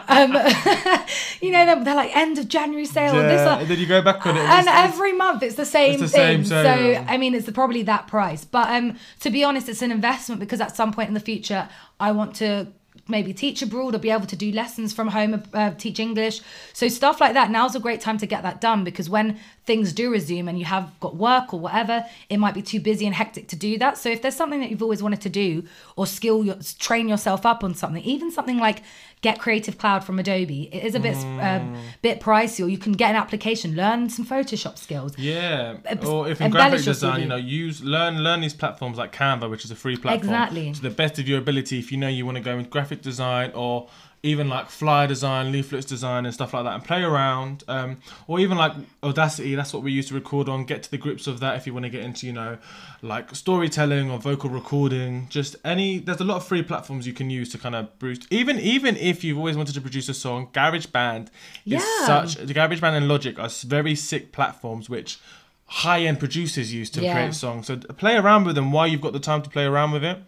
um, 0.10 0.34
you 1.42 1.52
know, 1.52 1.66
they're, 1.66 1.84
they're 1.84 1.96
like 1.96 2.14
end 2.16 2.38
of 2.38 2.48
January 2.50 2.86
sale. 2.86 3.14
this, 3.14 3.24
Yeah, 3.40 3.46
that. 3.46 3.62
and 3.62 3.70
then 3.70 3.80
you 3.80 3.86
go 3.86 4.02
back 4.02 4.26
on 4.26 4.36
it. 4.36 4.42
and 4.42 4.68
it's- 4.68 4.94
every 4.94 5.14
month 5.14 5.44
it's 5.44 5.56
the 5.56 5.66
same 5.66 5.94
It's 5.94 6.02
the 6.02 6.08
thing. 6.10 6.44
same 6.44 6.46
so. 6.46 7.06
I 7.08 7.18
mean, 7.18 7.34
it's 7.36 7.50
probably 7.52 7.84
that 7.84 8.08
price. 8.08 8.44
But 8.44 8.70
um, 8.70 8.98
to 9.22 9.30
be 9.30 9.44
honest, 9.44 9.70
it's 9.70 9.82
an 9.84 9.92
investment 9.92 10.40
because 10.42 10.60
at 10.60 10.76
some 10.76 10.92
point 10.92 11.08
in 11.08 11.14
the 11.14 11.20
future, 11.22 11.70
I 12.00 12.12
want 12.12 12.36
to 12.38 12.68
maybe 13.08 13.34
teach 13.34 13.62
abroad 13.62 13.94
or 13.94 14.00
be 14.00 14.10
able 14.10 14.26
to 14.26 14.36
do 14.36 14.52
lessons 14.52 14.94
from 14.94 15.10
home, 15.10 15.44
uh, 15.54 15.72
teach 15.72 16.00
English. 16.00 16.42
So 16.74 16.88
stuff 16.88 17.22
like 17.22 17.34
that. 17.34 17.52
Now's 17.52 17.76
a 17.76 17.80
great 17.80 18.02
time 18.02 18.18
to 18.18 18.26
get 18.26 18.44
that 18.44 18.60
done 18.60 18.84
because 18.84 19.10
when 19.10 19.40
things 19.66 19.94
do 19.94 20.12
resume 20.12 20.48
and 20.48 20.60
you 20.60 20.66
have 20.66 20.92
got 21.00 21.16
work 21.16 21.54
or 21.54 21.60
whatever, 21.60 22.06
it 22.30 22.38
might 22.38 22.54
be 22.54 22.62
too 22.62 22.80
busy 22.80 23.06
and 23.06 23.16
hectic 23.16 23.48
to 23.50 23.56
do 23.56 23.78
that. 23.78 23.98
So 23.98 24.10
if 24.10 24.22
there's 24.22 24.36
something 24.36 24.60
that 24.60 24.70
you've 24.70 24.82
always 24.82 25.04
wanted 25.04 25.22
to 25.22 25.30
do 25.30 25.64
or 25.96 26.08
skill 26.08 26.44
your, 26.44 26.58
train 26.80 27.08
yourself 27.08 27.46
up 27.46 27.64
on 27.64 27.76
something, 27.76 28.04
even 28.04 28.32
something 28.32 28.58
like 28.58 28.82
get 29.26 29.40
Creative 29.40 29.76
Cloud 29.76 30.04
from 30.04 30.20
Adobe, 30.20 30.70
it 30.72 30.84
is 30.84 30.94
a 30.94 31.00
bit 31.00 31.18
um, 31.42 31.76
bit 32.04 32.20
pricey. 32.20 32.64
Or 32.64 32.70
you 32.70 32.78
can 32.78 32.94
get 32.94 33.10
an 33.10 33.16
application, 33.16 33.76
learn 33.76 34.08
some 34.10 34.26
Photoshop 34.26 34.78
skills. 34.78 35.18
Yeah, 35.18 35.78
or 36.06 36.30
if 36.30 36.40
in 36.40 36.52
graphic 36.52 36.84
design, 36.84 37.22
you 37.22 37.28
know, 37.28 37.36
use 37.36 37.84
learn 37.84 38.20
learn 38.24 38.42
these 38.42 38.54
platforms 38.54 38.98
like 38.98 39.12
Canva, 39.12 39.50
which 39.50 39.66
is 39.66 39.72
a 39.72 39.76
free 39.76 39.98
platform. 39.98 40.30
Exactly. 40.30 40.72
To 40.74 40.82
the 40.82 40.92
best 40.92 41.18
of 41.18 41.28
your 41.28 41.40
ability, 41.40 41.80
if 41.80 41.92
you 41.92 41.98
know 41.98 42.08
you 42.08 42.24
want 42.26 42.38
to 42.38 42.44
go 42.44 42.58
in 42.60 42.66
graphic 42.66 43.02
design 43.02 43.52
or 43.56 43.88
even 44.26 44.50
like 44.50 44.70
flyer 44.70 45.08
design, 45.08 45.52
leaflets 45.52 45.86
design, 45.86 46.26
and 46.26 46.34
stuff 46.34 46.54
like 46.54 46.64
that, 46.64 46.74
and 46.74 46.84
play 46.84 47.04
around. 47.04 47.64
Um, 47.68 47.98
or 48.28 48.40
even 48.40 48.58
like 48.58 48.74
Audacity, 49.04 49.56
that's 49.56 49.74
what 49.74 49.84
we 49.84 49.92
used 49.92 50.08
to 50.10 50.14
record 50.16 50.50
on. 50.50 50.66
Get 50.66 50.84
to 50.84 50.92
the 50.92 50.98
grips 50.98 51.28
of 51.28 51.40
that 51.40 51.56
if 51.58 51.66
you 51.68 51.74
want 51.74 51.84
to 51.86 51.90
get 51.90 52.04
into, 52.04 52.26
you 52.26 52.34
know, 52.34 52.58
like 53.02 53.34
storytelling 53.36 54.10
or 54.10 54.18
vocal 54.18 54.50
recording. 54.50 55.28
Just 55.30 55.56
any. 55.64 56.00
There's 56.00 56.20
a 56.22 56.24
lot 56.24 56.38
of 56.38 56.46
free 56.48 56.64
platforms 56.64 57.06
you 57.06 57.14
can 57.14 57.30
use 57.30 57.50
to 57.52 57.58
kind 57.58 57.76
of 57.76 57.98
boost. 58.00 58.28
Even 58.32 58.60
even 58.60 58.98
if 58.98 59.24
you've 59.24 59.38
always 59.38 59.56
wanted 59.56 59.76
to 59.76 59.82
produce 59.82 60.10
a 60.10 60.14
song, 60.14 60.48
GarageBand 60.54 61.28
is 61.66 61.74
Yeah. 61.74 62.06
such. 62.06 62.36
The 62.36 62.54
GarageBand 62.54 62.98
and 62.98 63.08
Logic 63.08 63.38
are 63.40 63.50
very 63.66 63.96
sick 63.96 64.32
platforms 64.32 64.90
which 64.90 65.20
high-end 65.68 66.20
producers 66.20 66.74
use 66.74 66.90
to 66.92 67.02
Yeah. 67.02 67.14
create 67.14 67.34
songs. 67.34 67.68
So 67.68 67.78
play 67.78 68.16
around 68.16 68.46
with 68.46 68.56
them 68.56 68.72
while 68.72 68.88
you've 68.88 69.02
got 69.02 69.14
the 69.14 69.20
time 69.20 69.42
to 69.42 69.50
play 69.50 69.66
around 69.66 69.92
with 69.92 70.04
it. 70.04 70.20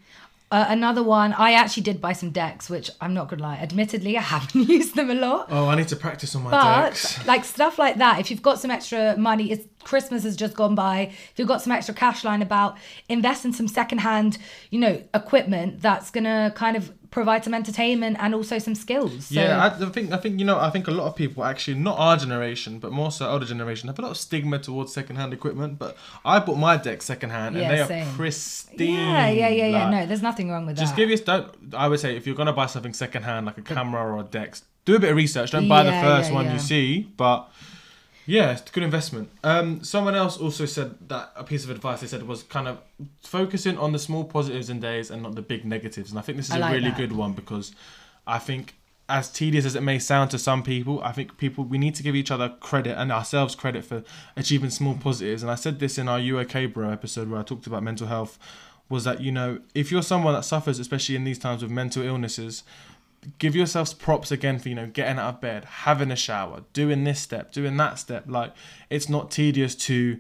Uh, 0.49 0.65
another 0.69 1.03
one, 1.03 1.33
I 1.33 1.51
actually 1.53 1.83
did 1.83 1.99
buy 1.99 2.13
some 2.13 2.31
decks, 2.31 2.69
which 2.69 2.89
I'm 3.01 3.13
not 3.13 3.27
gonna 3.27 3.43
lie, 3.43 3.57
admittedly, 3.57 4.17
I 4.17 4.21
haven't 4.36 4.69
used 4.69 4.95
them 4.95 5.10
a 5.10 5.13
lot. 5.13 5.47
Oh, 5.51 5.67
I 5.67 5.75
need 5.75 5.89
to 5.89 5.97
practice 5.97 6.36
on 6.36 6.43
my 6.43 6.51
But 6.51 6.86
decks. 6.91 7.25
like 7.27 7.43
stuff 7.43 7.77
like 7.77 7.97
that, 7.97 8.19
if 8.21 8.31
you've 8.31 8.41
got 8.41 8.57
some 8.60 8.71
extra 8.71 9.17
money, 9.17 9.51
it's 9.51 9.65
Christmas 9.83 10.23
has 10.23 10.36
just 10.38 10.55
gone 10.55 10.73
by. 10.73 10.99
If 11.12 11.33
you've 11.36 11.47
got 11.49 11.62
some 11.62 11.71
extra 11.73 11.93
cash 11.93 12.23
lying 12.23 12.41
about, 12.41 12.77
invest 13.10 13.43
in 13.43 13.51
some 13.51 13.67
secondhand, 13.67 14.38
you 14.69 14.79
know, 14.79 15.01
equipment 15.13 15.81
that's 15.81 16.12
gonna 16.12 16.53
kind 16.55 16.77
of 16.77 16.93
provide 17.12 17.43
some 17.43 17.54
entertainment 17.54 18.17
and 18.20 18.34
also 18.36 18.60
some 18.60 18.76
skills. 18.76 19.28
So, 19.28 19.36
yeah, 19.36 19.65
I, 19.65 19.89
think 19.89 20.12
I 20.12 20.17
think 20.17 20.39
you 20.39 20.46
know 20.46 20.60
I 20.60 20.70
think 20.70 20.88
a 20.88 20.91
lot 20.91 21.08
of 21.08 21.15
people 21.15 21.43
actually 21.43 21.78
not 21.78 21.98
our 21.98 22.17
generation 22.17 22.80
but 22.80 22.91
more 22.91 23.12
so 23.12 23.30
older 23.30 23.46
generation 23.46 23.88
have 23.88 24.00
a 24.00 24.02
lot 24.02 24.12
of 24.12 24.17
stigma 24.17 24.60
towards 24.60 24.93
secondhand 24.93 25.34
equipment. 25.34 25.80
But 25.80 25.98
I 26.26 26.39
bought 26.39 26.58
my 26.58 26.78
deck 26.78 27.02
secondhand 27.02 27.56
and 27.56 27.63
Yeah, 27.63 27.86
they 27.86 28.02
are 28.02 28.06
pristine. 28.15 28.93
yeah, 28.93 29.30
yeah, 29.30 29.50
yeah, 29.50 29.67
yeah. 29.67 29.84
Like, 29.84 29.91
No, 29.91 30.06
there's 30.06 30.22
nothing 30.22 30.50
wrong 30.52 30.65
with 30.65 30.78
just 30.78 30.96
that. 30.96 31.02
Just 31.02 31.10
give 31.10 31.10
you 31.10 31.17
don't. 31.17 31.74
I 31.74 31.88
would 31.88 32.00
say 32.00 32.15
if 32.15 32.28
you're 32.28 32.36
gonna 32.36 32.54
buy 32.54 32.65
something 32.67 32.93
secondhand 32.93 33.46
like 33.46 33.58
a 33.58 33.62
camera 33.62 34.02
or 34.02 34.20
a 34.20 34.24
deck, 34.24 34.58
do 34.86 34.96
a 34.96 35.00
bit 35.00 35.12
of 35.12 35.17
research. 35.17 35.52
Don't 35.52 35.67
buy 35.67 35.84
the 35.84 35.91
first 35.91 36.30
yeah, 36.30 36.36
one 36.36 36.46
yeah. 36.46 36.54
you 36.54 36.60
see, 36.60 37.12
but. 37.17 37.50
Yeah, 38.28 38.52
it's 38.52 38.70
a 38.70 38.74
good 38.74 38.84
investment. 38.84 39.30
Um, 39.44 39.84
someone 39.84 40.13
else 40.13 40.38
also 40.38 40.66
said 40.66 40.96
that 41.08 41.32
a 41.36 41.46
piece 41.46 41.63
of 41.63 41.70
advice 41.70 42.02
they 42.02 42.08
said 42.08 42.24
was 42.24 42.44
kind 42.44 42.68
of 42.68 42.80
focusing 43.24 43.78
on 43.78 43.94
the 43.94 44.00
small 44.00 44.26
positives 44.26 44.70
in 44.70 44.82
days 44.82 45.10
and 45.10 45.24
not 45.24 45.36
the 45.36 45.42
big 45.42 45.63
negatives. 45.66 46.10
And 46.12 46.20
I 46.20 46.22
think 46.22 46.38
this 46.38 46.48
is 46.48 46.52
I 46.54 46.58
a 46.58 46.60
like 46.60 46.74
really 46.74 46.90
that. 46.90 46.98
good 46.98 47.13
one 47.13 47.32
because 47.32 47.74
I 48.28 48.38
think 48.38 48.76
as 49.08 49.32
tedious 49.32 49.66
as 49.66 49.76
it 49.76 49.82
may 49.82 49.98
sound 49.98 50.30
to 50.32 50.38
some 50.40 50.62
people, 50.62 51.02
I 51.02 51.13
think 51.13 51.38
people 51.38 51.63
we 51.63 51.78
need 51.78 51.96
to 51.96 52.04
give 52.04 52.16
each 52.16 52.30
other 52.30 52.50
credit 52.60 53.00
and 53.00 53.13
ourselves 53.13 53.56
credit 53.56 53.86
for 53.86 54.04
achieving 54.36 54.70
small 54.72 54.96
positives. 54.96 55.42
And 55.42 55.50
I 55.50 55.56
said 55.56 55.80
this 55.80 55.98
in 55.98 56.10
our 56.10 56.20
You 56.20 56.38
Okay 56.40 56.66
Bro 56.66 56.90
episode 56.90 57.30
where 57.30 57.40
I 57.40 57.44
talked 57.44 57.66
about 57.66 57.82
mental 57.82 58.08
health 58.08 58.38
was 58.90 59.06
that, 59.06 59.22
you 59.22 59.32
know, 59.32 59.60
if 59.74 59.90
you're 59.92 60.04
someone 60.04 60.34
that 60.34 60.44
suffers, 60.44 60.80
especially 60.80 61.16
in 61.16 61.24
these 61.24 61.40
times 61.40 61.62
with 61.62 61.72
mental 61.72 62.04
illnesses, 62.04 62.63
give 63.40 63.56
yourselves 63.56 63.94
props 63.94 64.32
again 64.32 64.60
for 64.60 64.70
you 64.70 64.76
know 64.76 64.88
getting 64.88 65.18
out 65.20 65.36
of 65.36 65.42
bed 65.42 65.66
having 65.66 66.12
a 66.12 66.16
shower 66.16 66.63
doing 66.74 67.04
this 67.04 67.20
step 67.20 67.52
doing 67.52 67.76
that 67.78 68.00
step 68.00 68.24
like 68.28 68.54
it's 68.90 69.10
not 69.10 69.32
tedious 69.32 69.76
to 69.76 70.20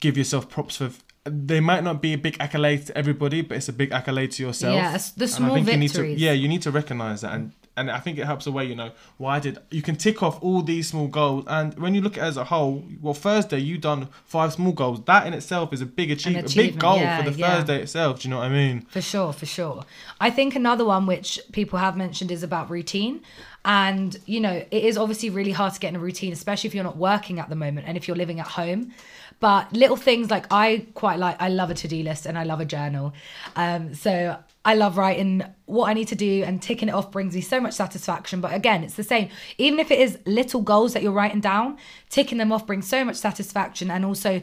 give 0.00 0.16
yourself 0.16 0.48
props 0.48 0.76
for 0.76 0.90
they 1.24 1.60
might 1.60 1.84
not 1.84 2.00
be 2.02 2.12
a 2.12 2.18
big 2.18 2.36
accolade 2.40 2.86
to 2.86 2.96
everybody 2.98 3.42
but 3.42 3.56
it's 3.56 3.68
a 3.68 3.72
big 3.72 3.92
accolade 3.92 4.30
to 4.32 4.42
yourself 4.42 4.74
Yeah, 4.74 4.98
the 5.16 5.28
small 5.28 5.54
think 5.54 5.66
you 5.68 5.74
to, 5.74 5.78
victories. 5.88 6.20
yeah 6.20 6.32
you 6.32 6.48
need 6.48 6.62
to 6.62 6.70
recognize 6.70 7.20
that 7.20 7.34
and 7.34 7.52
and 7.76 7.90
I 7.90 7.98
think 8.00 8.18
it 8.18 8.26
helps 8.26 8.46
away, 8.46 8.66
you 8.66 8.74
know, 8.74 8.90
why 9.16 9.40
did 9.40 9.58
you 9.70 9.82
can 9.82 9.96
tick 9.96 10.22
off 10.22 10.42
all 10.42 10.62
these 10.62 10.88
small 10.88 11.08
goals 11.08 11.44
and 11.48 11.78
when 11.78 11.94
you 11.94 12.00
look 12.00 12.18
at 12.18 12.24
it 12.24 12.26
as 12.26 12.36
a 12.36 12.44
whole, 12.44 12.84
well 13.00 13.14
Thursday 13.14 13.58
you 13.58 13.78
done 13.78 14.08
five 14.24 14.52
small 14.52 14.72
goals. 14.72 15.02
That 15.04 15.26
in 15.26 15.34
itself 15.34 15.72
is 15.72 15.80
a 15.80 15.86
big 15.86 16.10
achievement, 16.10 16.52
a 16.52 16.56
big 16.56 16.78
goal 16.78 16.98
yeah, 16.98 17.22
for 17.22 17.30
the 17.30 17.38
yeah. 17.38 17.56
Thursday 17.56 17.82
itself. 17.82 18.20
Do 18.20 18.28
you 18.28 18.30
know 18.30 18.38
what 18.38 18.46
I 18.46 18.50
mean? 18.50 18.82
For 18.82 19.00
sure, 19.00 19.32
for 19.32 19.46
sure. 19.46 19.84
I 20.20 20.30
think 20.30 20.54
another 20.54 20.84
one 20.84 21.06
which 21.06 21.40
people 21.52 21.78
have 21.78 21.96
mentioned 21.96 22.30
is 22.30 22.42
about 22.42 22.70
routine. 22.70 23.22
And, 23.64 24.18
you 24.26 24.40
know, 24.40 24.64
it 24.70 24.84
is 24.84 24.98
obviously 24.98 25.30
really 25.30 25.52
hard 25.52 25.72
to 25.74 25.80
get 25.80 25.90
in 25.90 25.96
a 25.96 26.00
routine, 26.00 26.32
especially 26.32 26.68
if 26.68 26.74
you're 26.74 26.84
not 26.84 26.96
working 26.96 27.38
at 27.38 27.48
the 27.48 27.54
moment 27.54 27.86
and 27.86 27.96
if 27.96 28.08
you're 28.08 28.16
living 28.16 28.40
at 28.40 28.48
home. 28.48 28.92
But 29.40 29.72
little 29.72 29.96
things 29.96 30.30
like 30.30 30.46
I 30.50 30.86
quite 30.94 31.18
like, 31.18 31.40
I 31.40 31.48
love 31.48 31.70
a 31.70 31.74
to 31.74 31.88
do 31.88 32.02
list 32.02 32.26
and 32.26 32.36
I 32.36 32.44
love 32.44 32.60
a 32.60 32.64
journal. 32.64 33.12
Um, 33.56 33.94
so 33.94 34.36
I 34.64 34.74
love 34.74 34.96
writing 34.96 35.42
what 35.66 35.88
I 35.88 35.92
need 35.92 36.08
to 36.08 36.14
do 36.14 36.44
and 36.44 36.62
ticking 36.62 36.88
it 36.88 36.92
off 36.92 37.10
brings 37.10 37.34
me 37.34 37.40
so 37.40 37.60
much 37.60 37.74
satisfaction. 37.74 38.40
But 38.40 38.54
again, 38.54 38.84
it's 38.84 38.94
the 38.94 39.02
same. 39.02 39.28
Even 39.58 39.80
if 39.80 39.90
it 39.90 39.98
is 39.98 40.18
little 40.24 40.60
goals 40.60 40.92
that 40.94 41.02
you're 41.02 41.12
writing 41.12 41.40
down, 41.40 41.78
ticking 42.10 42.38
them 42.38 42.52
off 42.52 42.66
brings 42.66 42.86
so 42.86 43.04
much 43.04 43.16
satisfaction 43.16 43.90
and 43.90 44.04
also 44.04 44.42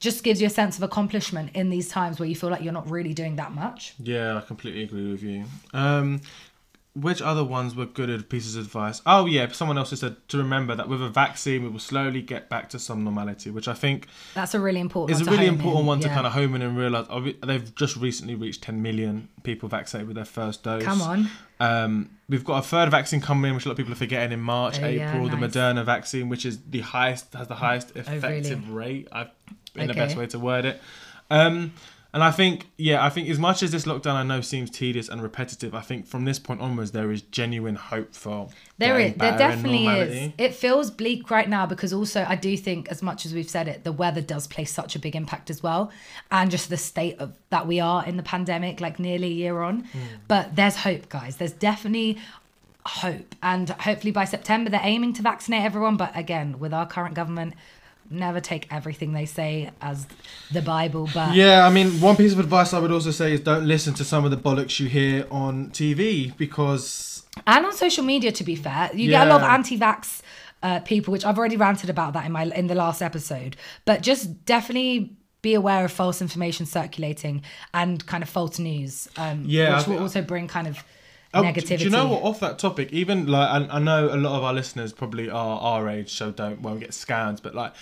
just 0.00 0.24
gives 0.24 0.40
you 0.40 0.48
a 0.48 0.50
sense 0.50 0.76
of 0.76 0.82
accomplishment 0.82 1.50
in 1.54 1.70
these 1.70 1.88
times 1.88 2.18
where 2.18 2.28
you 2.28 2.34
feel 2.34 2.50
like 2.50 2.60
you're 2.60 2.72
not 2.72 2.90
really 2.90 3.14
doing 3.14 3.36
that 3.36 3.52
much. 3.52 3.94
Yeah, 4.02 4.36
I 4.36 4.40
completely 4.40 4.82
agree 4.82 5.12
with 5.12 5.22
you. 5.22 5.44
Um, 5.72 6.20
which 6.94 7.22
other 7.22 7.42
ones 7.42 7.74
were 7.74 7.86
good 7.86 8.28
pieces 8.28 8.54
of 8.54 8.64
advice? 8.66 9.00
Oh 9.06 9.24
yeah, 9.26 9.50
someone 9.52 9.78
else 9.78 9.90
just 9.90 10.00
said 10.00 10.16
to 10.28 10.36
remember 10.38 10.74
that 10.74 10.88
with 10.88 11.02
a 11.02 11.08
vaccine 11.08 11.62
we 11.62 11.68
will 11.70 11.78
slowly 11.78 12.20
get 12.20 12.50
back 12.50 12.68
to 12.70 12.78
some 12.78 13.02
normality, 13.02 13.50
which 13.50 13.66
I 13.66 13.72
think 13.74 14.08
That's 14.34 14.54
a 14.54 14.60
really 14.60 14.80
important. 14.80 15.18
is 15.18 15.26
a 15.26 15.30
one 15.30 15.32
to 15.36 15.40
really 15.40 15.48
important 15.48 15.80
in, 15.80 15.86
one 15.86 16.00
to 16.00 16.08
yeah. 16.08 16.14
kind 16.14 16.26
of 16.26 16.32
home 16.34 16.54
in 16.54 16.60
and 16.62 16.76
realize. 16.76 17.06
oh, 17.08 17.20
They've 17.42 17.74
just 17.74 17.96
recently 17.96 18.34
reached 18.34 18.62
10 18.62 18.82
million 18.82 19.28
people 19.42 19.68
vaccinated 19.70 20.06
with 20.08 20.16
their 20.16 20.26
first 20.26 20.62
dose. 20.64 20.82
Come 20.82 21.00
on. 21.00 21.30
Um, 21.60 22.10
we've 22.28 22.44
got 22.44 22.58
a 22.58 22.66
third 22.66 22.90
vaccine 22.90 23.20
coming 23.20 23.48
in, 23.48 23.54
which 23.54 23.64
a 23.64 23.68
lot 23.68 23.72
of 23.72 23.76
people 23.78 23.92
are 23.92 23.96
forgetting 23.96 24.32
in 24.32 24.40
March, 24.40 24.78
Oh, 24.82 24.86
yeah, 24.86 25.14
April. 25.14 25.28
The. 25.28 25.36
Moderna 25.36 25.84
vaccine, 25.84 26.28
which 26.28 26.44
is 26.44 26.58
the 26.68 26.80
highest, 26.80 27.32
has 27.34 27.48
the 27.48 27.54
highest 27.54 27.92
really? 27.94 28.16
effective 28.18 28.70
rate. 28.70 29.08
I've 29.12 29.30
in 29.74 29.86
the 29.86 29.94
best 29.94 30.16
way 30.16 30.26
to 30.26 30.38
word 30.38 30.66
it. 30.66 30.80
Um, 31.30 31.72
and 32.14 32.22
I 32.22 32.30
think, 32.30 32.66
yeah, 32.76 33.02
I 33.02 33.08
think 33.08 33.30
as 33.30 33.38
much 33.38 33.62
as 33.62 33.72
this 33.72 33.84
lockdown 33.84 34.14
I 34.14 34.22
know 34.22 34.42
seems 34.42 34.70
tedious 34.70 35.08
and 35.08 35.22
repetitive, 35.22 35.74
I 35.74 35.80
think 35.80 36.06
from 36.06 36.26
this 36.26 36.38
point 36.38 36.60
onwards 36.60 36.92
there 36.92 37.10
is 37.10 37.22
genuine 37.22 37.76
hope 37.76 38.14
for 38.14 38.48
there 38.76 38.98
is 38.98 39.14
there 39.14 39.38
definitely 39.38 39.86
is. 39.86 40.32
It 40.36 40.54
feels 40.54 40.90
bleak 40.90 41.30
right 41.30 41.48
now 41.48 41.64
because 41.64 41.92
also 41.92 42.26
I 42.28 42.36
do 42.36 42.54
think, 42.56 42.88
as 42.88 43.00
much 43.02 43.24
as 43.24 43.32
we've 43.32 43.48
said 43.48 43.66
it, 43.66 43.84
the 43.84 43.92
weather 43.92 44.20
does 44.20 44.46
play 44.46 44.66
such 44.66 44.94
a 44.94 44.98
big 44.98 45.16
impact 45.16 45.48
as 45.48 45.62
well, 45.62 45.90
and 46.30 46.50
just 46.50 46.68
the 46.68 46.76
state 46.76 47.18
of 47.18 47.32
that 47.48 47.66
we 47.66 47.80
are 47.80 48.04
in 48.04 48.18
the 48.18 48.22
pandemic, 48.22 48.80
like 48.80 48.98
nearly 48.98 49.28
a 49.28 49.34
year 49.34 49.62
on. 49.62 49.80
Hmm. 49.84 49.98
But 50.28 50.54
there's 50.54 50.76
hope, 50.76 51.08
guys. 51.08 51.36
There's 51.36 51.52
definitely 51.52 52.18
hope, 52.84 53.34
and 53.42 53.70
hopefully 53.70 54.12
by 54.12 54.26
September 54.26 54.68
they're 54.68 54.80
aiming 54.82 55.14
to 55.14 55.22
vaccinate 55.22 55.62
everyone. 55.62 55.96
But 55.96 56.14
again, 56.14 56.58
with 56.58 56.74
our 56.74 56.86
current 56.86 57.14
government, 57.14 57.54
never 58.12 58.40
take 58.40 58.66
everything 58.72 59.12
they 59.12 59.26
say 59.26 59.70
as 59.80 60.06
the 60.50 60.62
Bible. 60.62 61.08
But 61.12 61.34
Yeah, 61.34 61.66
I 61.66 61.70
mean, 61.70 62.00
one 62.00 62.16
piece 62.16 62.32
of 62.32 62.38
advice 62.38 62.72
I 62.72 62.78
would 62.78 62.92
also 62.92 63.10
say 63.10 63.32
is 63.32 63.40
don't 63.40 63.66
listen 63.66 63.94
to 63.94 64.04
some 64.04 64.24
of 64.24 64.30
the 64.30 64.36
bollocks 64.36 64.78
you 64.80 64.88
hear 64.88 65.26
on 65.30 65.70
TV 65.70 66.36
because 66.36 67.24
and 67.46 67.64
on 67.64 67.72
social 67.72 68.04
media 68.04 68.30
to 68.30 68.44
be 68.44 68.54
fair 68.54 68.90
you 68.92 69.08
get 69.08 69.26
a 69.26 69.30
lot 69.30 69.40
of 69.40 69.48
anti-vax 69.48 70.20
uh, 70.62 70.80
people 70.80 71.12
which 71.12 71.24
i've 71.24 71.38
already 71.38 71.56
ranted 71.56 71.88
about 71.88 72.12
that 72.12 72.26
in 72.26 72.32
my 72.32 72.44
in 72.44 72.66
the 72.66 72.74
last 72.74 73.00
episode 73.00 73.56
but 73.86 74.02
just 74.02 74.44
definitely 74.44 75.16
be 75.40 75.54
aware 75.54 75.84
of 75.84 75.90
false 75.90 76.20
information 76.20 76.66
circulating 76.66 77.42
and 77.74 78.04
kind 78.06 78.22
of 78.22 78.28
false 78.28 78.58
news 78.58 79.08
um 79.16 79.44
Yeah, 79.46 79.78
which 79.78 79.86
will 79.88 79.98
also 80.00 80.22
bring 80.22 80.46
kind 80.46 80.68
of 80.68 80.84
Oh, 81.34 81.42
negativity 81.42 81.78
Do 81.78 81.84
you 81.84 81.90
know 81.90 82.08
what? 82.08 82.22
Off 82.24 82.40
that 82.40 82.58
topic, 82.58 82.92
even 82.92 83.26
like 83.26 83.48
I, 83.48 83.76
I 83.76 83.78
know 83.78 84.10
a 84.12 84.16
lot 84.18 84.36
of 84.36 84.44
our 84.44 84.52
listeners 84.52 84.92
probably 84.92 85.30
are 85.30 85.58
our 85.60 85.88
age, 85.88 86.12
so 86.12 86.30
don't 86.30 86.60
won't 86.60 86.80
get 86.80 86.90
scammed. 86.90 87.42
But 87.42 87.54
like, 87.54 87.72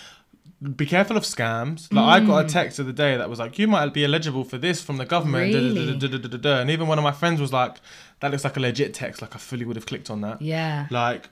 be 0.76 0.84
careful 0.84 1.16
of 1.16 1.22
scams. 1.24 1.92
Like 1.92 2.04
I 2.04 2.20
Mm. 2.20 2.26
got 2.26 2.44
a 2.44 2.48
text 2.48 2.78
of 2.78 2.86
the 2.86 2.92
day 2.92 3.16
that 3.16 3.30
was 3.30 3.38
like, 3.38 3.58
"You 3.58 3.66
might 3.66 3.94
be 3.94 4.04
eligible 4.04 4.44
for 4.44 4.58
this 4.58 4.82
from 4.82 4.96
the 4.98 5.06
government." 5.06 5.54
Really? 5.54 5.96
da, 5.98 6.08
da, 6.08 6.18
da, 6.18 6.28
da, 6.28 6.36
da. 6.36 6.60
And 6.60 6.70
even 6.70 6.86
one 6.86 6.98
of 6.98 7.04
my 7.04 7.12
friends 7.12 7.40
was 7.40 7.52
like, 7.52 7.76
"That 8.20 8.30
looks 8.30 8.44
like 8.44 8.56
a 8.56 8.60
legit 8.60 8.92
text. 8.92 9.22
Like 9.22 9.34
I 9.34 9.38
fully 9.38 9.64
would 9.64 9.76
have 9.76 9.86
clicked 9.86 10.10
on 10.10 10.20
that." 10.20 10.42
yeah 10.42 10.86
Like, 10.90 11.30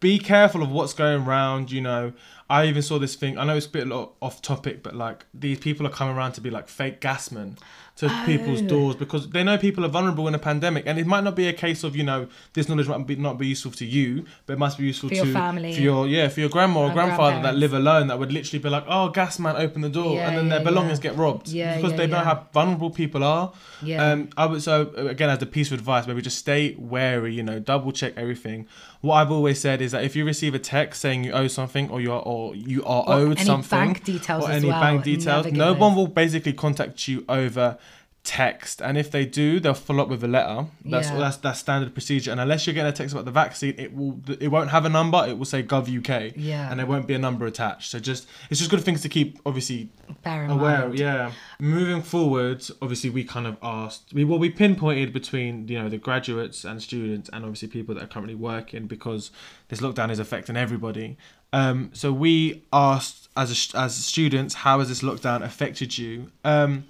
be 0.00 0.18
careful 0.18 0.62
of 0.62 0.70
what's 0.70 0.92
going 0.92 1.22
around. 1.24 1.70
You 1.72 1.80
know, 1.80 2.12
I 2.50 2.66
even 2.66 2.82
saw 2.82 2.98
this 2.98 3.14
thing. 3.14 3.38
I 3.38 3.44
know 3.44 3.56
it's 3.56 3.66
a 3.66 3.70
bit 3.70 3.90
off 3.90 4.42
topic, 4.42 4.82
but 4.82 4.94
like 4.94 5.24
these 5.32 5.58
people 5.58 5.86
are 5.86 5.90
coming 5.90 6.14
around 6.14 6.32
to 6.32 6.40
be 6.40 6.50
like 6.50 6.68
fake 6.68 7.00
gasmen 7.00 7.58
to 7.94 8.08
people's 8.24 8.62
Oh. 8.62 8.66
doors 8.66 8.96
because 8.96 9.28
they 9.30 9.44
know 9.44 9.58
people 9.58 9.84
are 9.84 9.88
vulnerable 9.88 10.26
in 10.26 10.34
a 10.34 10.38
pandemic, 10.38 10.84
and 10.86 10.98
it 10.98 11.06
might 11.06 11.22
not 11.24 11.36
be 11.36 11.46
a 11.46 11.52
case 11.52 11.84
of 11.84 11.94
you 11.94 12.02
know 12.02 12.26
this 12.54 12.68
knowledge 12.68 12.88
might 12.88 13.06
be, 13.06 13.16
not 13.16 13.38
be 13.38 13.46
useful 13.46 13.70
to 13.72 13.84
you, 13.84 14.24
but 14.46 14.54
it 14.54 14.58
must 14.58 14.78
be 14.78 14.84
useful 14.84 15.10
For 15.10 15.16
to 15.16 15.24
your 15.26 15.32
family. 15.34 15.74
for 15.74 15.80
your 15.82 16.08
yeah, 16.08 16.28
for 16.28 16.40
your 16.40 16.48
grandma 16.48 16.86
or 16.88 16.92
grandfather 16.92 17.42
that 17.42 17.54
live 17.56 17.74
alone 17.74 18.06
that 18.08 18.18
would 18.18 18.32
literally 18.32 18.60
be 18.62 18.68
like, 18.70 18.84
oh, 18.88 19.10
gas 19.10 19.38
man, 19.38 19.56
open 19.56 19.82
the 19.82 19.88
door, 19.90 20.14
Yeah, 20.16 20.28
and 20.28 20.36
then 20.38 20.46
yeah, 20.46 20.54
their 20.56 20.64
belongings 20.64 20.98
yeah. 20.98 21.10
get 21.10 21.16
robbed 21.18 21.48
Yeah, 21.48 21.76
because 21.76 21.92
they 21.94 22.06
know 22.06 22.18
how 22.20 22.46
vulnerable 22.54 22.90
people 22.90 23.22
are. 23.22 23.52
Yeah. 23.82 24.12
Um, 24.12 24.30
I 24.36 24.46
would 24.46 24.62
so 24.62 24.90
again 24.96 25.28
as 25.30 25.42
a 25.42 25.46
piece 25.46 25.70
of 25.70 25.78
advice, 25.78 26.06
maybe 26.06 26.22
just 26.22 26.38
stay 26.38 26.74
wary. 26.78 27.34
You 27.34 27.42
know, 27.42 27.58
double 27.60 27.92
check 27.92 28.14
everything. 28.16 28.66
What 29.02 29.14
I've 29.16 29.32
always 29.32 29.60
said 29.60 29.82
is 29.82 29.90
that 29.92 30.04
if 30.04 30.14
you 30.16 30.24
receive 30.24 30.54
a 30.54 30.60
text 30.60 31.00
saying 31.02 31.24
you 31.24 31.32
owe 31.32 31.48
something 31.48 31.90
or 31.90 32.00
you're 32.00 32.20
or 32.20 32.54
you 32.54 32.84
are 32.84 33.02
Or 33.06 33.12
owed 33.14 33.36
any 33.38 33.44
something 33.46 33.78
bank 33.78 34.04
details 34.04 34.44
or 34.44 34.50
as 34.50 34.56
any 34.62 34.68
well, 34.68 34.80
bank 34.80 35.02
details, 35.04 35.46
no 35.52 35.72
those. 35.72 35.80
one 35.80 35.94
will 35.96 36.06
basically 36.06 36.52
contact 36.52 37.08
you 37.08 37.24
over 37.28 37.76
text, 38.24 38.80
and 38.80 38.96
if 38.96 39.10
they 39.10 39.24
do, 39.26 39.58
they'll 39.58 39.74
follow 39.74 40.04
up 40.04 40.08
with 40.08 40.22
a 40.22 40.28
letter. 40.28 40.66
That's 40.84 41.08
Yeah. 41.10 41.18
that's 41.18 41.36
that's 41.38 41.58
standard 41.58 41.92
procedure. 41.92 42.30
And 42.30 42.40
unless 42.40 42.66
you're 42.66 42.74
getting 42.74 42.88
a 42.88 42.92
text 42.94 43.12
about 43.12 43.24
the 43.24 43.32
vaccine, 43.32 43.74
it 43.78 43.94
will 43.96 44.20
it 44.40 44.48
won't 44.48 44.70
have 44.70 44.84
a 44.84 44.88
number. 44.88 45.24
It 45.26 45.36
will 45.38 45.44
say 45.44 45.62
Gov 45.62 45.88
UK, 45.88 46.32
Yeah. 46.36 46.70
and 46.70 46.78
there 46.78 46.86
won't 46.86 47.06
be 47.08 47.14
a 47.14 47.18
number 47.18 47.46
attached. 47.46 47.90
So 47.90 47.98
just 47.98 48.28
it's 48.48 48.60
just 48.60 48.70
good 48.70 48.82
things 48.84 49.02
to 49.02 49.08
keep 49.08 49.40
obviously 49.44 49.90
aware. 50.24 50.86
mind. 50.86 50.98
Yeah. 50.98 51.32
Moving 51.58 52.00
forward, 52.02 52.64
obviously 52.80 53.10
we 53.10 53.24
kind 53.24 53.46
of 53.46 53.56
asked 53.62 54.12
we 54.14 54.24
well 54.24 54.38
we 54.38 54.50
pinpointed 54.50 55.12
between 55.12 55.66
you 55.66 55.78
know 55.82 55.88
the 55.88 55.98
graduates 55.98 56.64
and 56.64 56.80
students 56.80 57.28
and 57.32 57.44
obviously 57.44 57.68
people 57.68 57.94
that 57.96 58.04
are 58.04 58.08
currently 58.08 58.36
working 58.36 58.86
because 58.86 59.30
this 59.68 59.80
lockdown 59.80 60.10
is 60.10 60.18
affecting 60.20 60.56
everybody. 60.56 61.16
Um, 61.54 61.90
so 61.92 62.12
we 62.14 62.62
asked 62.72 63.28
as 63.36 63.50
a, 63.74 63.78
as 63.78 63.94
students, 63.94 64.54
how 64.54 64.78
has 64.78 64.88
this 64.88 65.02
lockdown 65.02 65.42
affected 65.42 65.98
you? 65.98 66.30
Um, 66.44 66.84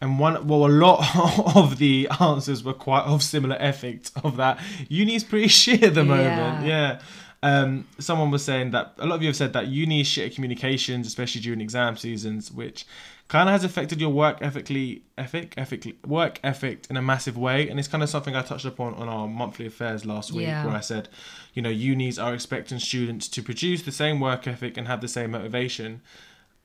and 0.00 0.18
one, 0.18 0.46
well, 0.46 0.66
a 0.66 0.68
lot 0.68 1.04
of 1.56 1.78
the 1.78 2.08
answers 2.20 2.64
were 2.64 2.72
quite 2.74 3.02
of 3.04 3.22
similar 3.22 3.56
effect 3.60 4.10
of 4.24 4.36
that. 4.38 4.58
Uni's 4.88 5.24
pretty 5.24 5.48
shit 5.62 5.82
at 5.82 5.94
the 5.94 6.04
moment. 6.04 6.26
Yeah. 6.26 6.64
Yeah. 6.64 7.00
Um, 7.42 7.86
someone 7.98 8.30
was 8.30 8.44
saying 8.44 8.72
that 8.72 8.94
a 8.98 9.06
lot 9.06 9.14
of 9.16 9.22
you 9.22 9.28
have 9.28 9.36
said 9.36 9.54
that 9.54 9.66
uni 9.68 10.00
is 10.02 10.06
shit 10.06 10.28
at 10.30 10.34
communications, 10.34 11.06
especially 11.06 11.40
during 11.40 11.62
exam 11.62 11.96
seasons, 11.96 12.52
which 12.52 12.84
kind 13.28 13.48
of 13.48 13.54
has 13.54 13.64
affected 13.64 13.98
your 13.98 14.10
work 14.10 14.38
ethically, 14.42 15.04
ethic, 15.16 15.54
ethically, 15.56 15.96
work 16.06 16.38
ethic 16.44 16.86
in 16.90 16.98
a 16.98 17.02
massive 17.02 17.38
way. 17.38 17.66
And 17.68 17.78
it's 17.78 17.88
kind 17.88 18.02
of 18.02 18.10
something 18.10 18.36
I 18.36 18.42
touched 18.42 18.66
upon 18.66 18.92
on 18.94 19.08
our 19.08 19.26
monthly 19.26 19.64
affairs 19.66 20.04
last 20.04 20.32
week, 20.32 20.48
Yeah. 20.48 20.66
where 20.66 20.74
I 20.76 20.80
said, 20.80 21.08
you 21.54 21.62
know, 21.62 21.70
unis 21.70 22.18
are 22.18 22.34
expecting 22.34 22.78
students 22.78 23.26
to 23.28 23.42
produce 23.42 23.82
the 23.82 23.92
same 23.92 24.20
work 24.20 24.46
ethic 24.46 24.76
and 24.76 24.86
have 24.86 25.00
the 25.00 25.08
same 25.08 25.30
motivation 25.30 26.02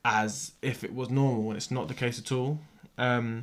as 0.04 0.52
if 0.62 0.84
it 0.84 0.94
was 0.94 1.08
normal, 1.10 1.48
and 1.48 1.56
it's 1.56 1.70
not 1.70 1.88
the 1.88 1.94
case 1.94 2.18
at 2.18 2.30
all. 2.30 2.60
Um, 2.98 3.42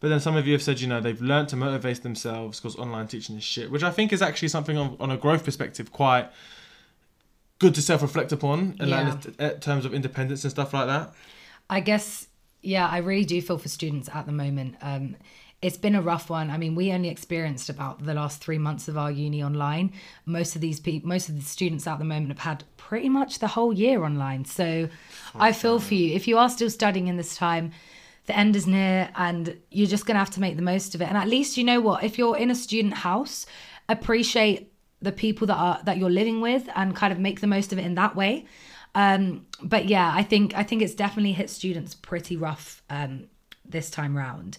but 0.00 0.08
then 0.08 0.20
some 0.20 0.36
of 0.36 0.46
you 0.46 0.52
have 0.54 0.62
said, 0.62 0.80
you 0.80 0.86
know, 0.88 1.00
they've 1.00 1.20
learned 1.20 1.48
to 1.50 1.56
motivate 1.56 2.02
themselves 2.02 2.58
because 2.58 2.76
online 2.76 3.06
teaching 3.06 3.36
is 3.36 3.44
shit, 3.44 3.70
which 3.70 3.82
I 3.82 3.90
think 3.90 4.12
is 4.12 4.22
actually 4.22 4.48
something 4.48 4.76
on, 4.78 4.96
on 4.98 5.10
a 5.10 5.16
growth 5.16 5.44
perspective 5.44 5.92
quite 5.92 6.30
good 7.58 7.74
to 7.74 7.82
self 7.82 8.00
reflect 8.02 8.32
upon 8.32 8.76
in 8.80 8.88
Yeah. 8.88 9.16
in 9.38 9.60
terms 9.60 9.84
of 9.84 9.92
independence 9.92 10.42
and 10.44 10.50
stuff 10.50 10.72
like 10.72 10.86
that. 10.86 11.12
I 11.68 11.80
guess, 11.80 12.28
yeah, 12.62 12.88
I 12.88 12.98
really 12.98 13.26
do 13.26 13.40
feel 13.42 13.58
for 13.58 13.68
students 13.68 14.08
at 14.12 14.24
the 14.26 14.32
moment. 14.32 14.76
Um, 14.80 15.16
it's 15.62 15.76
been 15.76 15.94
a 15.94 16.00
rough 16.00 16.30
one. 16.30 16.50
I 16.50 16.56
mean, 16.56 16.74
we 16.74 16.90
only 16.90 17.10
experienced 17.10 17.68
about 17.68 18.02
the 18.02 18.14
last 18.14 18.42
three 18.42 18.56
months 18.56 18.88
of 18.88 18.96
our 18.96 19.10
uni 19.10 19.42
online. 19.44 19.92
Most 20.24 20.54
of 20.54 20.62
these 20.62 20.80
people, 20.80 21.10
most 21.10 21.28
of 21.28 21.36
the 21.36 21.42
students 21.44 21.86
at 21.86 21.98
the 21.98 22.04
moment 22.06 22.28
have 22.28 22.38
had 22.38 22.64
pretty 22.78 23.10
much 23.10 23.40
the 23.40 23.48
whole 23.48 23.74
year 23.74 24.02
online. 24.02 24.46
So 24.46 24.88
I 25.34 25.52
feel 25.52 25.78
for 25.78 25.92
you. 25.94 26.14
If 26.14 26.26
you 26.26 26.38
are 26.38 26.48
still 26.48 26.70
studying 26.70 27.08
in 27.08 27.18
this 27.18 27.36
time, 27.36 27.72
the 28.30 28.38
end 28.38 28.54
is 28.54 28.66
near 28.66 29.10
and 29.16 29.58
you're 29.70 29.88
just 29.88 30.06
going 30.06 30.14
to 30.14 30.20
have 30.20 30.30
to 30.30 30.40
make 30.40 30.54
the 30.54 30.62
most 30.62 30.94
of 30.94 31.02
it. 31.02 31.08
And 31.08 31.16
at 31.16 31.28
least 31.28 31.56
you 31.56 31.64
know 31.64 31.80
what, 31.80 32.04
if 32.04 32.16
you're 32.16 32.36
in 32.36 32.48
a 32.50 32.54
student 32.54 32.94
house, 32.94 33.44
appreciate 33.88 34.72
the 35.02 35.10
people 35.10 35.46
that 35.48 35.56
are 35.56 35.80
that 35.84 35.98
you're 35.98 36.10
living 36.10 36.40
with 36.40 36.68
and 36.76 36.94
kind 36.94 37.12
of 37.12 37.18
make 37.18 37.40
the 37.40 37.46
most 37.48 37.72
of 37.72 37.78
it 37.78 37.84
in 37.84 37.96
that 37.96 38.14
way. 38.14 38.46
Um, 38.94 39.46
but 39.62 39.86
yeah, 39.86 40.12
I 40.14 40.22
think 40.22 40.54
I 40.54 40.62
think 40.62 40.80
it's 40.80 40.94
definitely 40.94 41.32
hit 41.32 41.50
students 41.50 41.94
pretty 41.94 42.36
rough 42.36 42.82
um, 42.88 43.24
this 43.64 43.90
time 43.90 44.16
round. 44.16 44.58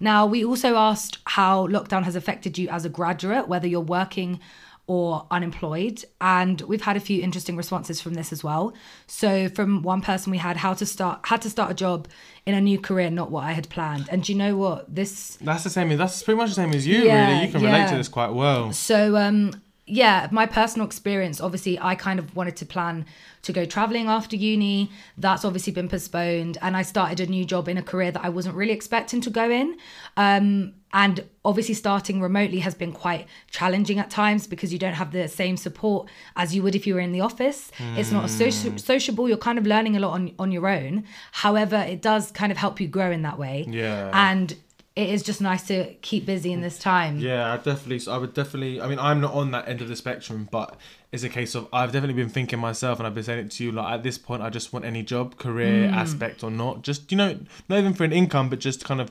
Now, 0.00 0.26
we 0.26 0.44
also 0.44 0.74
asked 0.74 1.18
how 1.24 1.68
lockdown 1.68 2.02
has 2.02 2.16
affected 2.16 2.58
you 2.58 2.68
as 2.68 2.84
a 2.84 2.88
graduate, 2.88 3.46
whether 3.46 3.68
you're 3.68 3.80
working 3.80 4.40
or 4.86 5.26
unemployed, 5.30 6.04
and 6.20 6.60
we've 6.62 6.82
had 6.82 6.96
a 6.96 7.00
few 7.00 7.22
interesting 7.22 7.56
responses 7.56 8.00
from 8.00 8.14
this 8.14 8.32
as 8.32 8.44
well. 8.44 8.74
So, 9.06 9.48
from 9.48 9.82
one 9.82 10.02
person, 10.02 10.30
we 10.30 10.38
had 10.38 10.58
how 10.58 10.74
to 10.74 10.84
start 10.86 11.20
had 11.26 11.42
to 11.42 11.50
start 11.50 11.70
a 11.70 11.74
job 11.74 12.08
in 12.46 12.54
a 12.54 12.60
new 12.60 12.78
career, 12.78 13.10
not 13.10 13.30
what 13.30 13.44
I 13.44 13.52
had 13.52 13.68
planned. 13.70 14.08
And 14.10 14.22
do 14.22 14.32
you 14.32 14.38
know 14.38 14.56
what 14.56 14.94
this? 14.94 15.36
That's 15.40 15.64
the 15.64 15.70
same. 15.70 15.96
That's 15.96 16.22
pretty 16.22 16.38
much 16.38 16.50
the 16.50 16.56
same 16.56 16.72
as 16.72 16.86
you, 16.86 17.04
Yeah, 17.04 17.30
really. 17.30 17.46
You 17.46 17.52
can 17.52 17.62
relate 17.62 17.88
to 17.88 17.96
this 17.96 18.08
quite 18.08 18.32
well. 18.32 18.72
So, 18.72 19.16
um, 19.16 19.62
yeah, 19.86 20.28
my 20.30 20.46
personal 20.46 20.86
experience, 20.86 21.40
obviously, 21.40 21.78
I 21.78 21.94
kind 21.94 22.18
of 22.18 22.34
wanted 22.34 22.56
to 22.56 22.66
plan 22.66 23.04
to 23.42 23.52
go 23.52 23.66
traveling 23.66 24.06
after 24.08 24.34
uni. 24.34 24.90
That's 25.18 25.44
obviously 25.44 25.74
been 25.74 25.90
postponed. 25.90 26.56
And 26.62 26.74
I 26.74 26.80
started 26.80 27.20
a 27.20 27.26
new 27.26 27.44
job 27.44 27.68
in 27.68 27.76
a 27.76 27.82
career 27.82 28.10
that 28.10 28.24
I 28.24 28.30
wasn't 28.30 28.54
really 28.54 28.72
expecting 28.72 29.20
to 29.20 29.30
go 29.30 29.50
in. 29.50 29.76
Um, 30.16 30.72
and 30.94 31.28
obviously, 31.44 31.74
starting 31.74 32.22
remotely 32.22 32.60
has 32.60 32.74
been 32.74 32.92
quite 32.92 33.26
challenging 33.50 33.98
at 33.98 34.08
times 34.08 34.46
because 34.46 34.72
you 34.72 34.78
don't 34.78 34.94
have 34.94 35.12
the 35.12 35.28
same 35.28 35.58
support 35.58 36.08
as 36.36 36.54
you 36.54 36.62
would 36.62 36.74
if 36.74 36.86
you 36.86 36.94
were 36.94 37.00
in 37.00 37.12
the 37.12 37.20
office. 37.20 37.70
It's 37.98 38.10
not 38.10 38.26
soci- 38.26 38.80
sociable, 38.80 39.28
you're 39.28 39.36
kind 39.36 39.58
of 39.58 39.66
learning 39.66 39.96
a 39.96 40.00
lot 40.00 40.12
on, 40.12 40.32
on 40.38 40.50
your 40.52 40.68
own. 40.68 41.04
However, 41.32 41.76
it 41.76 42.00
does 42.00 42.30
kind 42.30 42.52
of 42.52 42.56
help 42.56 42.80
you 42.80 42.88
grow 42.88 43.10
in 43.10 43.22
that 43.22 43.38
way. 43.38 43.66
Yeah. 43.68 44.10
And 44.14 44.56
it 44.96 45.08
is 45.10 45.22
just 45.24 45.40
nice 45.40 45.66
to 45.66 45.92
keep 46.02 46.24
busy 46.24 46.52
in 46.52 46.60
this 46.60 46.78
time. 46.78 47.18
Yeah, 47.18 47.52
I 47.52 47.56
definitely. 47.56 48.00
I 48.12 48.16
would 48.16 48.32
definitely. 48.34 48.80
I 48.80 48.86
mean, 48.86 48.98
I'm 48.98 49.20
not 49.20 49.34
on 49.34 49.50
that 49.50 49.68
end 49.68 49.82
of 49.82 49.88
the 49.88 49.96
spectrum, 49.96 50.48
but 50.52 50.76
it's 51.10 51.24
a 51.24 51.28
case 51.28 51.54
of 51.56 51.66
I've 51.72 51.90
definitely 51.92 52.14
been 52.22 52.28
thinking 52.30 52.58
myself, 52.60 52.98
and 52.98 53.06
I've 53.06 53.14
been 53.14 53.24
saying 53.24 53.46
it 53.46 53.50
to 53.52 53.64
you. 53.64 53.72
Like 53.72 53.92
at 53.92 54.02
this 54.04 54.18
point, 54.18 54.42
I 54.42 54.50
just 54.50 54.72
want 54.72 54.84
any 54.84 55.02
job, 55.02 55.36
career 55.36 55.88
Mm. 55.88 55.92
aspect 55.94 56.44
or 56.44 56.50
not. 56.50 56.82
Just 56.82 57.10
you 57.10 57.18
know, 57.18 57.38
not 57.68 57.78
even 57.80 57.92
for 57.94 58.04
an 58.04 58.12
income, 58.12 58.48
but 58.48 58.60
just 58.60 58.84
kind 58.84 59.00
of 59.00 59.10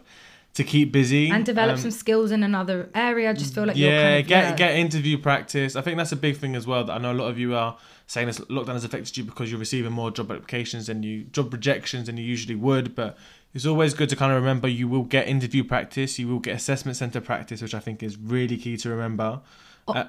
to 0.54 0.64
keep 0.64 0.92
busy 0.92 1.30
and 1.32 1.44
develop 1.46 1.74
Um, 1.78 1.82
some 1.82 1.92
skills 1.92 2.32
in 2.32 2.44
another 2.44 2.88
area. 2.94 3.32
I 3.32 3.34
just 3.34 3.56
feel 3.56 3.66
like 3.66 3.76
you're 3.76 3.92
yeah, 3.92 4.04
kind 4.04 4.20
of, 4.22 4.28
get 4.28 4.44
yeah. 4.44 4.56
get 4.56 4.76
interview 4.76 5.18
practice. 5.18 5.76
I 5.76 5.82
think 5.82 5.98
that's 5.98 6.12
a 6.12 6.16
big 6.16 6.38
thing 6.38 6.56
as 6.56 6.66
well. 6.68 6.84
That 6.86 6.94
I 6.94 6.98
know 7.00 7.12
a 7.12 7.20
lot 7.22 7.28
of 7.30 7.38
you 7.40 7.56
are 7.56 7.76
saying 8.08 8.28
this 8.28 8.40
lockdown 8.42 8.74
has 8.74 8.84
affected 8.86 9.18
you 9.18 9.24
because 9.24 9.50
you're 9.50 9.60
receiving 9.60 9.92
more 9.92 10.12
job 10.12 10.32
applications 10.32 10.88
than 10.88 11.04
you 11.04 11.24
job 11.26 11.52
rejections 11.52 12.06
than 12.06 12.18
you 12.18 12.24
usually 12.24 12.56
would. 12.56 12.94
But 12.96 13.18
it's 13.54 13.66
always 13.66 13.94
good 13.94 14.10
to 14.10 14.16
kind 14.16 14.32
of 14.32 14.40
remember 14.40 14.68
you 14.68 14.88
will 14.88 15.04
get 15.04 15.28
interview 15.28 15.64
practice, 15.64 16.18
you 16.18 16.28
will 16.28 16.40
get 16.40 16.56
assessment 16.56 16.98
center 16.98 17.22
practice, 17.22 17.62
which 17.62 17.76
I 17.76 17.80
think 17.80 18.02
is 18.02 18.18
really 18.18 18.58
key 18.58 18.78
to 18.78 18.90
remember. 18.90 19.42
Oh. 19.88 19.94
Uh, 19.94 20.08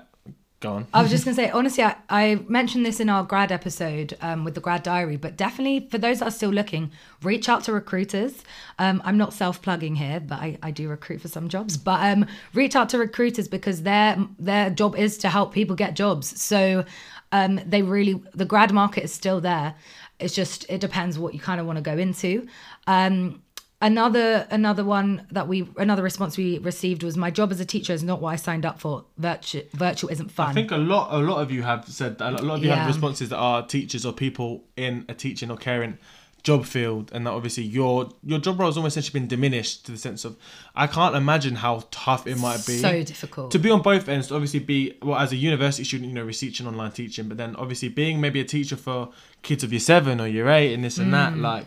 go 0.61 0.73
on. 0.73 0.87
I 0.95 1.03
was 1.03 1.11
just 1.11 1.25
gonna 1.25 1.35
say, 1.35 1.51
honestly, 1.51 1.85
I, 1.85 1.97
I 2.09 2.45
mentioned 2.49 2.87
this 2.87 3.01
in 3.01 3.11
our 3.11 3.23
grad 3.23 3.53
episode 3.53 4.17
um, 4.23 4.45
with 4.45 4.55
the 4.55 4.61
grad 4.61 4.83
diary, 4.83 5.17
but 5.17 5.37
definitely 5.37 5.89
for 5.91 5.99
those 5.99 6.21
that 6.21 6.29
are 6.29 6.31
still 6.31 6.51
looking, 6.51 6.91
reach 7.23 7.49
out 7.49 7.65
to 7.65 7.73
recruiters. 7.73 8.43
Um, 8.79 9.03
I'm 9.05 9.19
not 9.19 9.35
self 9.35 9.61
plugging 9.61 9.95
here, 9.97 10.21
but 10.21 10.37
I, 10.37 10.59
I 10.63 10.71
do 10.71 10.89
recruit 10.89 11.21
for 11.21 11.29
some 11.29 11.49
jobs. 11.49 11.77
But 11.77 12.01
um, 12.01 12.27
reach 12.55 12.75
out 12.75 12.89
to 12.91 12.99
recruiters 12.99 13.47
because 13.47 13.83
their 13.83 14.17
their 14.39 14.71
job 14.71 14.97
is 14.97 15.19
to 15.19 15.29
help 15.29 15.53
people 15.53 15.77
get 15.77 15.95
jobs. 15.95 16.41
So 16.41 16.85
um, 17.33 17.61
they 17.67 17.83
really 17.83 18.23
the 18.35 18.45
grad 18.47 18.73
market 18.73 19.05
is 19.05 19.13
still 19.13 19.41
there. 19.41 19.75
It's 20.19 20.35
just 20.35 20.65
it 20.69 20.81
depends 20.81 21.19
what 21.19 21.35
you 21.35 21.41
kind 21.41 21.61
of 21.61 21.67
want 21.67 21.77
to 21.77 21.83
go 21.83 21.97
into. 21.99 22.47
Um, 22.87 23.43
another 23.83 24.47
another 24.51 24.85
one 24.85 25.27
that 25.31 25.47
we 25.49 25.69
another 25.77 26.03
response 26.03 26.37
we 26.39 26.59
received 26.59 27.03
was 27.03 27.17
my 27.17 27.31
job 27.31 27.51
as 27.53 27.61
a 27.61 27.65
teacher 27.65 27.93
is 27.93 28.03
not 28.03 28.21
what 28.21 28.31
I 28.31 28.37
signed 28.37 28.65
up 28.65 28.81
for. 28.81 29.05
Virtual 29.19 29.63
virtual 29.73 30.11
isn't 30.11 30.31
fun. 30.31 30.49
I 30.51 30.53
think 30.55 30.71
a 30.71 30.77
lot 30.77 31.13
a 31.13 31.19
lot 31.19 31.41
of 31.43 31.51
you 31.51 31.63
have 31.63 31.87
said 31.89 32.19
that. 32.19 32.41
A 32.41 32.43
lot 32.43 32.57
of 32.57 32.63
you 32.63 32.69
Yeah. 32.69 32.77
have 32.77 32.87
responses 32.87 33.29
that 33.31 33.37
are 33.39 33.67
teachers 33.67 34.07
or 34.07 34.13
people 34.13 34.65
in 34.77 35.05
a 35.09 35.15
teaching 35.15 35.51
or 35.51 35.57
caring 35.57 35.99
job 36.45 36.65
field 36.67 37.11
and 37.15 37.27
that 37.27 37.31
obviously 37.31 37.63
your 37.65 38.11
your 38.23 38.39
job 38.39 38.59
role 38.61 38.69
has 38.69 38.77
almost 38.77 38.97
essentially 38.99 39.19
been 39.19 39.27
diminished 39.29 39.87
to 39.87 39.91
the 39.93 39.99
sense 39.99 40.25
of 40.27 40.37
I 40.77 40.87
can't 40.87 41.17
imagine 41.17 41.55
how 41.57 41.85
tough 41.91 42.27
it 42.27 42.37
might 42.39 42.65
be. 42.67 42.77
so 42.79 43.03
difficult. 43.03 43.51
to 43.53 43.59
be 43.59 43.71
on 43.71 43.81
both 43.81 44.09
ends, 44.11 44.29
to 44.29 44.35
obviously 44.35 44.61
be 44.61 44.93
well 45.03 45.19
as 45.19 45.33
a 45.33 45.37
university 45.37 45.85
student, 45.85 46.11
you 46.11 46.15
know, 46.15 46.23
researching 46.25 46.67
online 46.67 46.93
teaching, 46.93 47.29
but 47.29 47.39
then 47.39 47.57
obviously 47.57 47.89
being 47.89 48.21
maybe 48.21 48.41
a 48.41 48.45
teacher 48.45 48.77
for 48.77 49.09
kids 49.43 49.65
of 49.65 49.73
year 49.73 49.81
seven 49.81 50.21
or 50.21 50.29
year 50.29 50.49
eight 50.51 50.75
and 50.75 50.85
this 50.85 50.99
and 50.99 51.09
Mm. 51.09 51.13
that. 51.13 51.39
Like, 51.39 51.67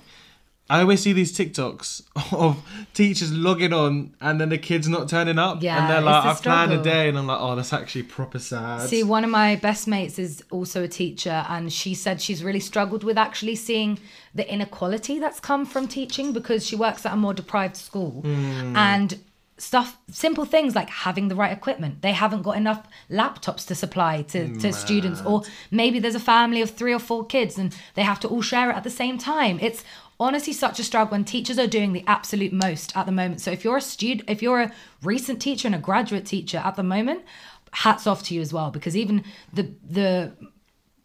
I 0.70 0.82
always 0.82 1.02
see 1.02 1.14
these 1.14 1.38
TikToks 1.38 2.04
of 2.34 2.62
teachers 2.94 3.32
logging 3.32 3.74
on 3.74 4.14
and 4.20 4.40
then 4.42 4.50
the 4.50 4.58
kids 4.58 4.88
not 4.88 5.08
turning 5.08 5.40
up, 5.40 5.64
Yeah, 5.64 5.80
and 5.80 5.90
they're 5.90 6.02
like, 6.02 6.26
"I've 6.26 6.42
planned 6.42 6.74
a 6.74 6.82
day," 6.82 7.08
and 7.10 7.18
I'm 7.18 7.28
like, 7.28 7.40
"Oh, 7.40 7.56
that's 7.56 7.74
actually 7.74 8.04
proper 8.04 8.40
sad." 8.40 8.90
See, 8.90 9.04
one 9.04 9.24
of 9.24 9.30
my 9.30 9.56
best 9.56 9.88
mates 9.88 10.20
is 10.20 10.44
also 10.52 10.84
a 10.84 10.88
teacher, 10.88 11.46
and 11.50 11.72
she 11.72 11.94
said 11.94 12.22
she's 12.22 12.44
really 12.44 12.60
struggled 12.60 13.04
with 13.04 13.18
actually 13.18 13.56
seeing 13.56 14.00
the 14.36 14.52
inequality 14.52 15.20
that's 15.20 15.40
come 15.40 15.66
from 15.66 15.88
teaching 15.88 16.34
because 16.34 16.66
she 16.66 16.76
works 16.76 17.06
at 17.06 17.14
a 17.14 17.18
more 17.18 17.34
deprived 17.34 17.78
school. 17.78 18.22
Hmm. 18.22 18.76
And 18.76 19.20
stuff, 19.58 19.98
simple 20.12 20.46
things 20.46 20.76
like 20.76 20.90
having 20.90 21.30
the 21.30 21.36
right 21.36 21.52
equipment. 21.52 22.02
They 22.02 22.12
haven't 22.12 22.44
got 22.44 22.58
enough 22.58 22.88
laptops 23.10 23.66
to 23.68 23.76
supply 23.76 24.22
to, 24.24 24.56
to 24.60 24.72
students, 24.72 25.22
or 25.26 25.44
maybe 25.72 26.00
there's 26.00 26.16
a 26.16 26.20
family 26.20 26.62
of 26.62 26.72
three 26.72 26.94
or 26.94 27.00
four 27.00 27.26
kids 27.26 27.58
and 27.58 27.76
they 27.96 28.04
have 28.04 28.20
to 28.22 28.28
all 28.28 28.42
share 28.42 28.70
it 28.70 28.76
at 28.76 28.84
the 28.84 28.90
same 28.90 29.18
time. 29.18 29.58
It's 29.60 29.84
honestly 30.20 30.54
such 30.54 30.80
a 30.80 30.84
struggle 30.84 31.16
and 31.16 31.28
teachers 31.28 31.60
are 31.60 31.68
doing 31.68 31.94
the 31.94 32.04
absolute 32.08 32.54
most 32.54 32.96
at 32.96 33.06
the 33.06 33.12
moment. 33.12 33.42
So 33.42 33.52
if 33.52 33.64
you're 33.64 33.78
a 33.78 33.82
student 33.82 34.30
if 34.30 34.42
you're 34.42 34.62
a 34.62 34.72
recent 35.04 35.42
teacher 35.42 35.68
and 35.68 35.76
a 35.76 35.80
graduate 35.80 36.26
teacher 36.26 36.62
at 36.64 36.76
the 36.76 36.84
moment 36.84 37.24
hats 37.72 38.08
off 38.08 38.24
to 38.24 38.34
you 38.34 38.42
as 38.42 38.54
well 38.54 38.72
because 38.72 38.96
even 38.96 39.24
the 39.54 39.72
the 39.88 40.32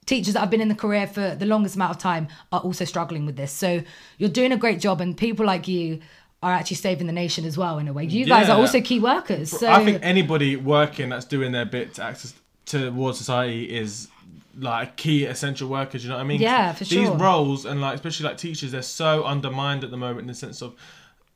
teachers 0.07 0.35
that 0.35 0.41
have 0.41 0.51
been 0.51 0.61
in 0.61 0.69
the 0.69 0.75
career 0.75 1.07
for 1.07 1.35
the 1.35 1.47
longest 1.47 1.77
amount 1.77 1.91
of 1.91 1.99
time 1.99 2.27
are 2.51 2.61
also 2.61 2.85
struggling 2.85 3.25
with 3.25 3.37
this. 3.37 3.53
So 3.53 3.83
you're 4.19 4.31
doing 4.31 4.53
a 4.53 4.57
great 4.57 4.81
job 4.81 5.01
and 5.01 5.17
people 5.17 5.47
like 5.47 5.69
you 5.69 6.01
are 6.43 6.53
actually 6.53 6.77
saving 6.77 7.07
the 7.07 7.13
nation 7.13 7.45
as 7.45 7.57
well 7.57 7.79
in 7.79 7.87
a 7.87 7.93
way. 7.93 8.05
You 8.05 8.27
guys 8.27 8.49
are 8.49 8.59
also 8.59 8.81
key 8.81 8.99
workers 8.99 9.51
so 9.51 9.69
I 9.71 9.85
think 9.85 10.01
anybody 10.03 10.57
working 10.57 11.11
that's 11.11 11.27
doing 11.27 11.53
their 11.53 11.67
bit 11.67 11.95
to 11.95 12.03
access 12.03 12.35
towards 12.65 13.19
society 13.19 13.65
is 13.65 14.09
like 14.59 14.97
key 14.97 15.25
essential 15.25 15.69
workers. 15.69 16.05
You 16.05 16.11
know 16.11 16.17
what 16.17 16.23
I 16.23 16.27
mean? 16.27 16.41
Yeah, 16.41 16.73
for 16.73 16.85
These 16.85 17.07
sure. 17.09 17.17
roles 17.17 17.65
and 17.65 17.81
like 17.81 17.95
especially 17.95 18.29
like 18.29 18.39
teachers, 18.39 18.73
they're 18.73 18.83
so 18.83 19.25
undermined 19.25 19.85
at 19.85 19.91
the 19.91 19.97
moment 19.97 20.21
in 20.23 20.27
the 20.29 20.35
sense 20.35 20.63
of 20.63 20.75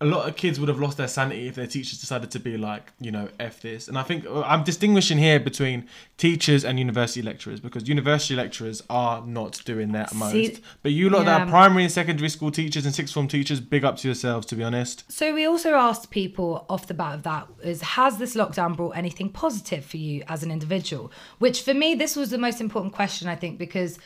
a 0.01 0.05
lot 0.05 0.29
of 0.29 0.37
kids 0.37 0.61
would 0.61 0.69
have 0.69 0.79
lost 0.79 0.99
their 0.99 1.09
sanity 1.09 1.49
if 1.49 1.55
their 1.55 1.67
teachers 1.67 1.99
decided 1.99 2.31
to 2.31 2.39
be 2.39 2.59
like, 2.59 2.93
you 3.01 3.11
know, 3.11 3.29
F 3.41 3.63
this. 3.63 3.89
And 3.89 3.97
I 3.97 4.03
think 4.03 4.27
uh, 4.27 4.43
I'm 4.43 4.63
distinguishing 4.63 5.17
here 5.17 5.41
between 5.41 5.89
teachers 6.19 6.67
and 6.67 6.79
university 6.79 7.23
lecturers 7.23 7.61
because 7.61 7.89
university 7.89 8.35
lecturers 8.35 8.83
are 8.91 9.27
not 9.27 9.63
doing 9.65 9.93
their 9.93 10.07
most. 10.15 10.61
But 10.83 10.93
you 10.93 11.09
lot 11.09 11.25
that 11.25 11.39
yeah. 11.39 11.45
are 11.47 11.49
primary 11.49 11.85
and 11.85 11.93
secondary 11.93 12.29
school 12.29 12.51
teachers 12.51 12.85
and 12.85 12.95
sixth 12.95 13.15
form 13.15 13.27
teachers, 13.27 13.61
big 13.61 13.85
up 13.85 13.97
to 13.99 14.09
yourselves, 14.09 14.47
to 14.49 14.57
be 14.57 14.63
honest. 14.63 15.11
So 15.11 15.33
we 15.33 15.47
also 15.47 15.73
asked 15.75 16.11
people 16.11 16.67
off 16.69 16.87
the 16.87 16.95
bat 16.95 17.15
of 17.15 17.23
that 17.23 17.49
is 17.63 17.81
has 17.81 18.19
this 18.19 18.37
lockdown 18.37 18.77
brought 18.77 18.99
anything 18.99 19.31
positive 19.31 19.83
for 19.83 19.97
you 19.97 20.23
as 20.29 20.43
an 20.43 20.51
individual? 20.51 21.11
Which 21.39 21.63
for 21.63 21.73
me 21.73 21.95
this 21.95 22.17
was 22.17 22.29
the 22.29 22.39
most 22.39 22.61
important 22.61 22.93
question 22.93 23.29
I 23.29 23.37
think 23.37 23.57
because 23.59 23.99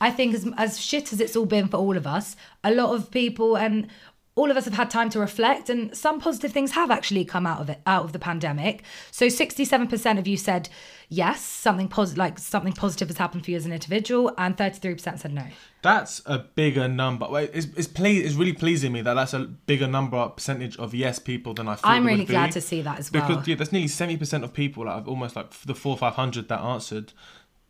I 0.00 0.10
think 0.10 0.34
as 0.34 0.48
as 0.56 0.80
shit 0.80 1.12
as 1.12 1.20
it's 1.20 1.36
all 1.36 1.46
been 1.46 1.68
for 1.68 1.76
all 1.76 1.96
of 1.96 2.06
us, 2.06 2.36
a 2.64 2.72
lot 2.72 2.94
of 2.94 3.10
people 3.10 3.56
and 3.56 3.88
all 4.34 4.50
of 4.50 4.56
us 4.56 4.64
have 4.64 4.72
had 4.72 4.88
time 4.88 5.10
to 5.10 5.20
reflect 5.20 5.68
and 5.68 5.94
some 5.94 6.18
positive 6.18 6.52
things 6.52 6.72
have 6.72 6.90
actually 6.90 7.22
come 7.22 7.46
out 7.46 7.60
of 7.60 7.68
it 7.68 7.80
out 7.86 8.04
of 8.04 8.12
the 8.12 8.18
pandemic 8.18 8.82
so 9.10 9.26
67% 9.26 10.18
of 10.18 10.26
you 10.26 10.38
said 10.38 10.70
yes 11.10 11.42
something 11.42 11.86
positive 11.86 12.16
like 12.18 12.38
something 12.38 12.72
positive 12.72 13.08
has 13.08 13.18
happened 13.18 13.44
for 13.44 13.50
you 13.50 13.58
as 13.58 13.66
an 13.66 13.72
individual 13.72 14.32
and 14.38 14.56
33% 14.56 15.18
said 15.18 15.34
no 15.34 15.44
That's 15.82 16.22
a 16.24 16.38
bigger 16.38 16.88
number. 16.88 17.26
It's, 17.52 17.66
it's, 17.76 17.88
ple- 17.88 18.06
it's 18.06 18.34
really 18.34 18.54
pleasing 18.54 18.92
me 18.92 19.02
that 19.02 19.14
that's 19.14 19.34
a 19.34 19.40
bigger 19.40 19.86
number 19.86 20.26
percentage 20.30 20.78
of 20.78 20.94
yes 20.94 21.18
people 21.18 21.52
than 21.54 21.68
I 21.68 21.74
thought. 21.74 21.90
i'm 21.90 22.06
really 22.06 22.20
would 22.20 22.28
be. 22.28 22.32
glad 22.32 22.52
to 22.52 22.60
see 22.62 22.80
that 22.82 23.00
as 23.00 23.12
well 23.12 23.26
Because 23.28 23.46
yeah, 23.46 23.56
there's 23.56 23.72
nearly 23.72 23.88
seventy 23.88 24.16
percent 24.16 24.44
of 24.44 24.54
people 24.54 24.88
out 24.88 24.98
of 25.00 25.08
almost 25.08 25.36
like 25.36 25.50
the 25.66 25.74
four 25.74 25.96
five 25.98 26.14
hundred 26.14 26.48
that 26.48 26.60
answered 26.60 27.12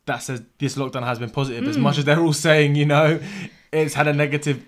that 0.06 0.18
says 0.18 0.42
this 0.58 0.76
lockdown 0.76 1.04
has 1.04 1.18
been 1.18 1.30
positive. 1.30 1.64
As 1.66 1.76
Hmm. 1.76 1.82
much 1.82 1.96
as 1.98 2.04
they're 2.04 2.20
all 2.20 2.32
saying, 2.32 2.74
you 2.74 2.84
know, 2.86 3.20
it's 3.72 3.94
had 3.94 4.06
a 4.06 4.12
negative 4.12 4.64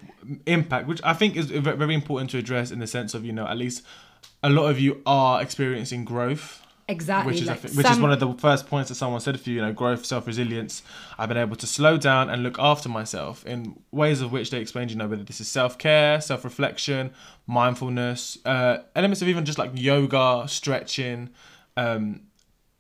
impact, 0.47 0.87
which 0.89 1.01
I 1.05 1.13
think 1.13 1.37
is 1.37 1.47
very 1.47 1.95
important 1.95 2.31
to 2.31 2.39
address 2.39 2.71
in 2.71 2.79
the 2.79 2.87
sense 2.87 3.15
of 3.15 3.25
you 3.25 3.33
know 3.33 3.47
at 3.47 3.57
least 3.57 3.83
a 4.43 4.51
lot 4.51 4.71
of 4.71 4.79
you 4.81 5.03
are 5.07 5.43
experiencing 5.43 6.05
growth. 6.05 6.63
exactly 6.89 7.33
Which 7.33 7.43
is, 7.43 7.49
like 7.49 7.61
think, 7.61 7.77
which 7.77 7.91
is 7.91 7.99
one 7.99 8.13
of 8.13 8.21
the 8.21 8.33
first 8.35 8.67
points 8.67 8.91
that 8.91 8.97
someone 8.97 9.21
said 9.21 9.41
for 9.41 9.49
you, 9.49 9.57
you 9.57 9.63
know, 9.63 9.73
growth, 9.73 10.05
self 10.05 10.27
resilience. 10.27 10.83
I've 11.19 11.29
been 11.29 11.39
able 11.39 11.57
to 11.57 11.67
slow 11.67 11.97
down 11.97 12.31
and 12.31 12.43
look 12.43 12.59
after 12.59 12.89
myself 12.89 13.45
in 13.47 13.81
ways 13.91 14.21
of 14.21 14.33
which 14.33 14.51
they 14.51 14.61
explained, 14.61 14.91
you 14.91 14.97
know, 14.97 15.09
whether 15.09 15.25
this 15.25 15.41
is 15.41 15.49
self 15.49 15.79
care, 15.79 16.21
self 16.21 16.45
reflection, 16.45 17.13
mindfulness, 17.47 18.39
uh, 18.45 18.79
elements 18.95 19.23
of 19.23 19.29
even 19.29 19.45
just 19.45 19.59
like 19.59 19.71
yoga, 19.75 20.45
stretching, 20.47 21.31
um, 21.77 22.21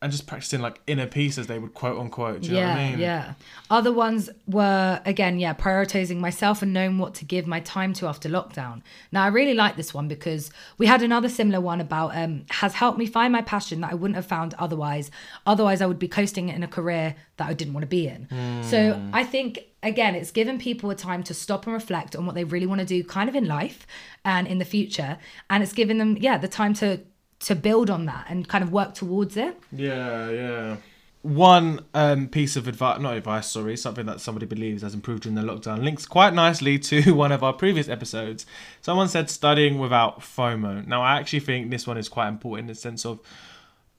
and 0.04 0.12
just 0.12 0.26
practicing 0.26 0.60
like 0.60 0.82
inner 0.86 1.06
peace, 1.06 1.38
as 1.38 1.46
they 1.46 1.58
would 1.58 1.72
quote 1.72 1.98
unquote. 1.98 2.42
Do 2.42 2.50
you 2.50 2.56
yeah, 2.56 2.60
know 2.60 2.68
what 2.74 2.78
I 2.78 2.90
mean? 2.90 2.98
yeah. 2.98 3.34
Other 3.70 3.90
ones 3.90 4.28
were 4.46 5.00
again, 5.06 5.38
yeah, 5.38 5.54
prioritizing 5.54 6.18
myself 6.18 6.60
and 6.60 6.74
knowing 6.74 6.98
what 6.98 7.14
to 7.14 7.24
give 7.24 7.46
my 7.46 7.60
time 7.60 7.94
to 7.94 8.06
after 8.06 8.28
lockdown. 8.28 8.82
Now, 9.12 9.24
I 9.24 9.28
really 9.28 9.54
like 9.54 9.76
this 9.76 9.94
one 9.94 10.06
because 10.06 10.50
we 10.76 10.84
had 10.84 11.00
another 11.00 11.30
similar 11.30 11.58
one 11.58 11.80
about 11.80 12.14
um, 12.14 12.44
has 12.50 12.74
helped 12.74 12.98
me 12.98 13.06
find 13.06 13.32
my 13.32 13.40
passion 13.40 13.80
that 13.80 13.92
I 13.92 13.94
wouldn't 13.94 14.16
have 14.16 14.26
found 14.26 14.52
otherwise. 14.58 15.10
Otherwise, 15.46 15.80
I 15.80 15.86
would 15.86 15.98
be 15.98 16.06
coasting 16.06 16.50
in 16.50 16.62
a 16.62 16.68
career 16.68 17.16
that 17.38 17.48
I 17.48 17.54
didn't 17.54 17.72
want 17.72 17.84
to 17.84 17.88
be 17.88 18.06
in. 18.06 18.28
So 18.62 19.00
I 19.14 19.24
think 19.24 19.60
again, 19.82 20.14
it's 20.14 20.30
given 20.30 20.58
people 20.58 20.90
a 20.90 20.94
time 20.94 21.22
to 21.22 21.32
stop 21.32 21.64
and 21.64 21.72
reflect 21.72 22.14
on 22.14 22.26
what 22.26 22.34
they 22.34 22.44
really 22.44 22.66
want 22.66 22.80
to 22.80 22.86
do, 22.86 23.02
kind 23.02 23.30
of 23.30 23.34
in 23.34 23.46
life 23.46 23.86
and 24.22 24.46
in 24.46 24.58
the 24.58 24.64
future, 24.66 25.16
and 25.48 25.62
it's 25.62 25.72
given 25.72 25.96
them, 25.96 26.18
yeah, 26.20 26.36
the 26.36 26.48
time 26.48 26.74
to 26.74 27.00
to 27.44 27.54
build 27.54 27.90
on 27.90 28.06
that 28.06 28.26
and 28.28 28.48
kind 28.48 28.64
of 28.64 28.72
work 28.72 28.94
towards 28.94 29.36
it. 29.36 29.58
Yeah, 29.70 30.30
yeah. 30.30 30.76
One 31.22 31.84
um, 31.94 32.28
piece 32.28 32.56
of 32.56 32.68
advice, 32.68 33.00
not 33.00 33.16
advice, 33.16 33.50
sorry, 33.50 33.76
something 33.76 34.04
that 34.06 34.20
somebody 34.20 34.46
believes 34.46 34.82
has 34.82 34.92
improved 34.92 35.22
during 35.22 35.36
the 35.36 35.42
lockdown 35.42 35.82
links 35.82 36.04
quite 36.06 36.34
nicely 36.34 36.78
to 36.90 37.14
one 37.14 37.32
of 37.32 37.42
our 37.42 37.52
previous 37.52 37.88
episodes. 37.88 38.44
Someone 38.80 39.08
said 39.08 39.30
studying 39.30 39.78
without 39.78 40.20
FOMO. 40.20 40.86
Now, 40.86 41.02
I 41.02 41.18
actually 41.18 41.40
think 41.40 41.70
this 41.70 41.86
one 41.86 41.96
is 41.96 42.08
quite 42.08 42.28
important 42.28 42.68
in 42.68 42.74
the 42.74 42.74
sense 42.74 43.06
of 43.06 43.20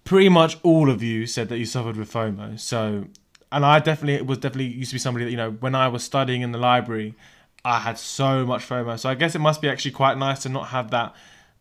pretty 0.04 0.30
much 0.30 0.58
all 0.64 0.89
of 0.89 1.02
you 1.02 1.26
said 1.26 1.50
that 1.50 1.58
you 1.58 1.66
suffered 1.66 1.98
with 1.98 2.12
FOMO. 2.12 2.60
So, 2.60 3.06
and 3.52 3.66
I 3.66 3.80
definitely 3.80 4.16
it 4.16 4.26
was 4.26 4.39
definitely 4.39 4.74
used 4.74 4.91
to 4.91 4.96
be 4.96 5.00
somebody 5.00 5.26
that 5.26 5.32
you 5.32 5.38
know 5.38 5.52
when 5.52 5.76
I 5.76 5.88
was 5.88 6.04
studying 6.04 6.41
in 6.41 6.52
the 6.52 6.60
library, 6.60 7.16
I 7.64 7.80
had 7.80 7.98
so 7.98 8.46
much 8.46 8.68
FOMO. 8.68 9.00
So 9.00 9.10
I 9.10 9.16
guess 9.16 9.36
it 9.36 9.39
must 9.39 9.62
be 9.62 9.70
actually 9.70 9.91
quite 9.91 10.18
nice 10.18 10.43
to 10.43 10.50
not 10.50 10.68
have 10.68 10.91
that 10.91 11.16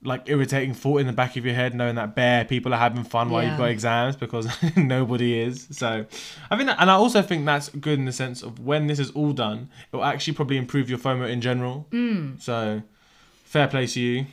like 0.04 0.28
irritating 0.28 0.74
thought 0.74 1.00
in 1.00 1.06
the 1.06 1.12
back 1.12 1.36
of 1.36 1.44
your 1.44 1.54
head, 1.54 1.74
knowing 1.74 1.94
that 1.94 2.14
bare 2.14 2.44
people 2.44 2.72
are 2.74 2.78
having 2.78 3.04
fun 3.04 3.30
while 3.30 3.42
you've 3.42 3.56
got 3.56 3.70
exams 3.70 4.16
because 4.16 4.46
nobody 4.76 5.40
is. 5.40 5.66
So 5.70 6.04
I 6.50 6.56
think, 6.56 6.68
that, 6.68 6.76
and 6.78 6.90
I 6.90 6.94
also 6.94 7.22
think 7.22 7.46
that's 7.46 7.70
good 7.70 7.98
in 7.98 8.04
the 8.04 8.12
sense 8.12 8.42
of 8.42 8.60
when 8.60 8.86
this 8.86 8.98
is 8.98 9.10
all 9.12 9.32
done, 9.32 9.70
it 9.92 9.96
will 9.96 10.04
actually 10.04 10.34
probably 10.34 10.58
improve 10.58 10.90
your 10.90 10.98
FOMO 10.98 11.28
in 11.28 11.40
general. 11.40 11.86
Mm. 11.90 12.40
So 12.40 12.82
fair 13.44 13.66
play 13.66 13.86
to 13.86 14.00
you. 14.00 14.26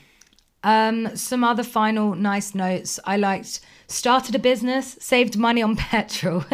Um, 0.64 1.16
some 1.16 1.44
other 1.44 1.64
final 1.64 2.16
nice 2.16 2.54
notes. 2.54 3.00
I 3.06 3.18
liked 3.18 3.62
started 3.88 4.36
a 4.36 4.40
business, 4.40 4.98
saved 5.00 5.38
money 5.38 5.62
on 5.62 5.76
petrol, 5.92 6.46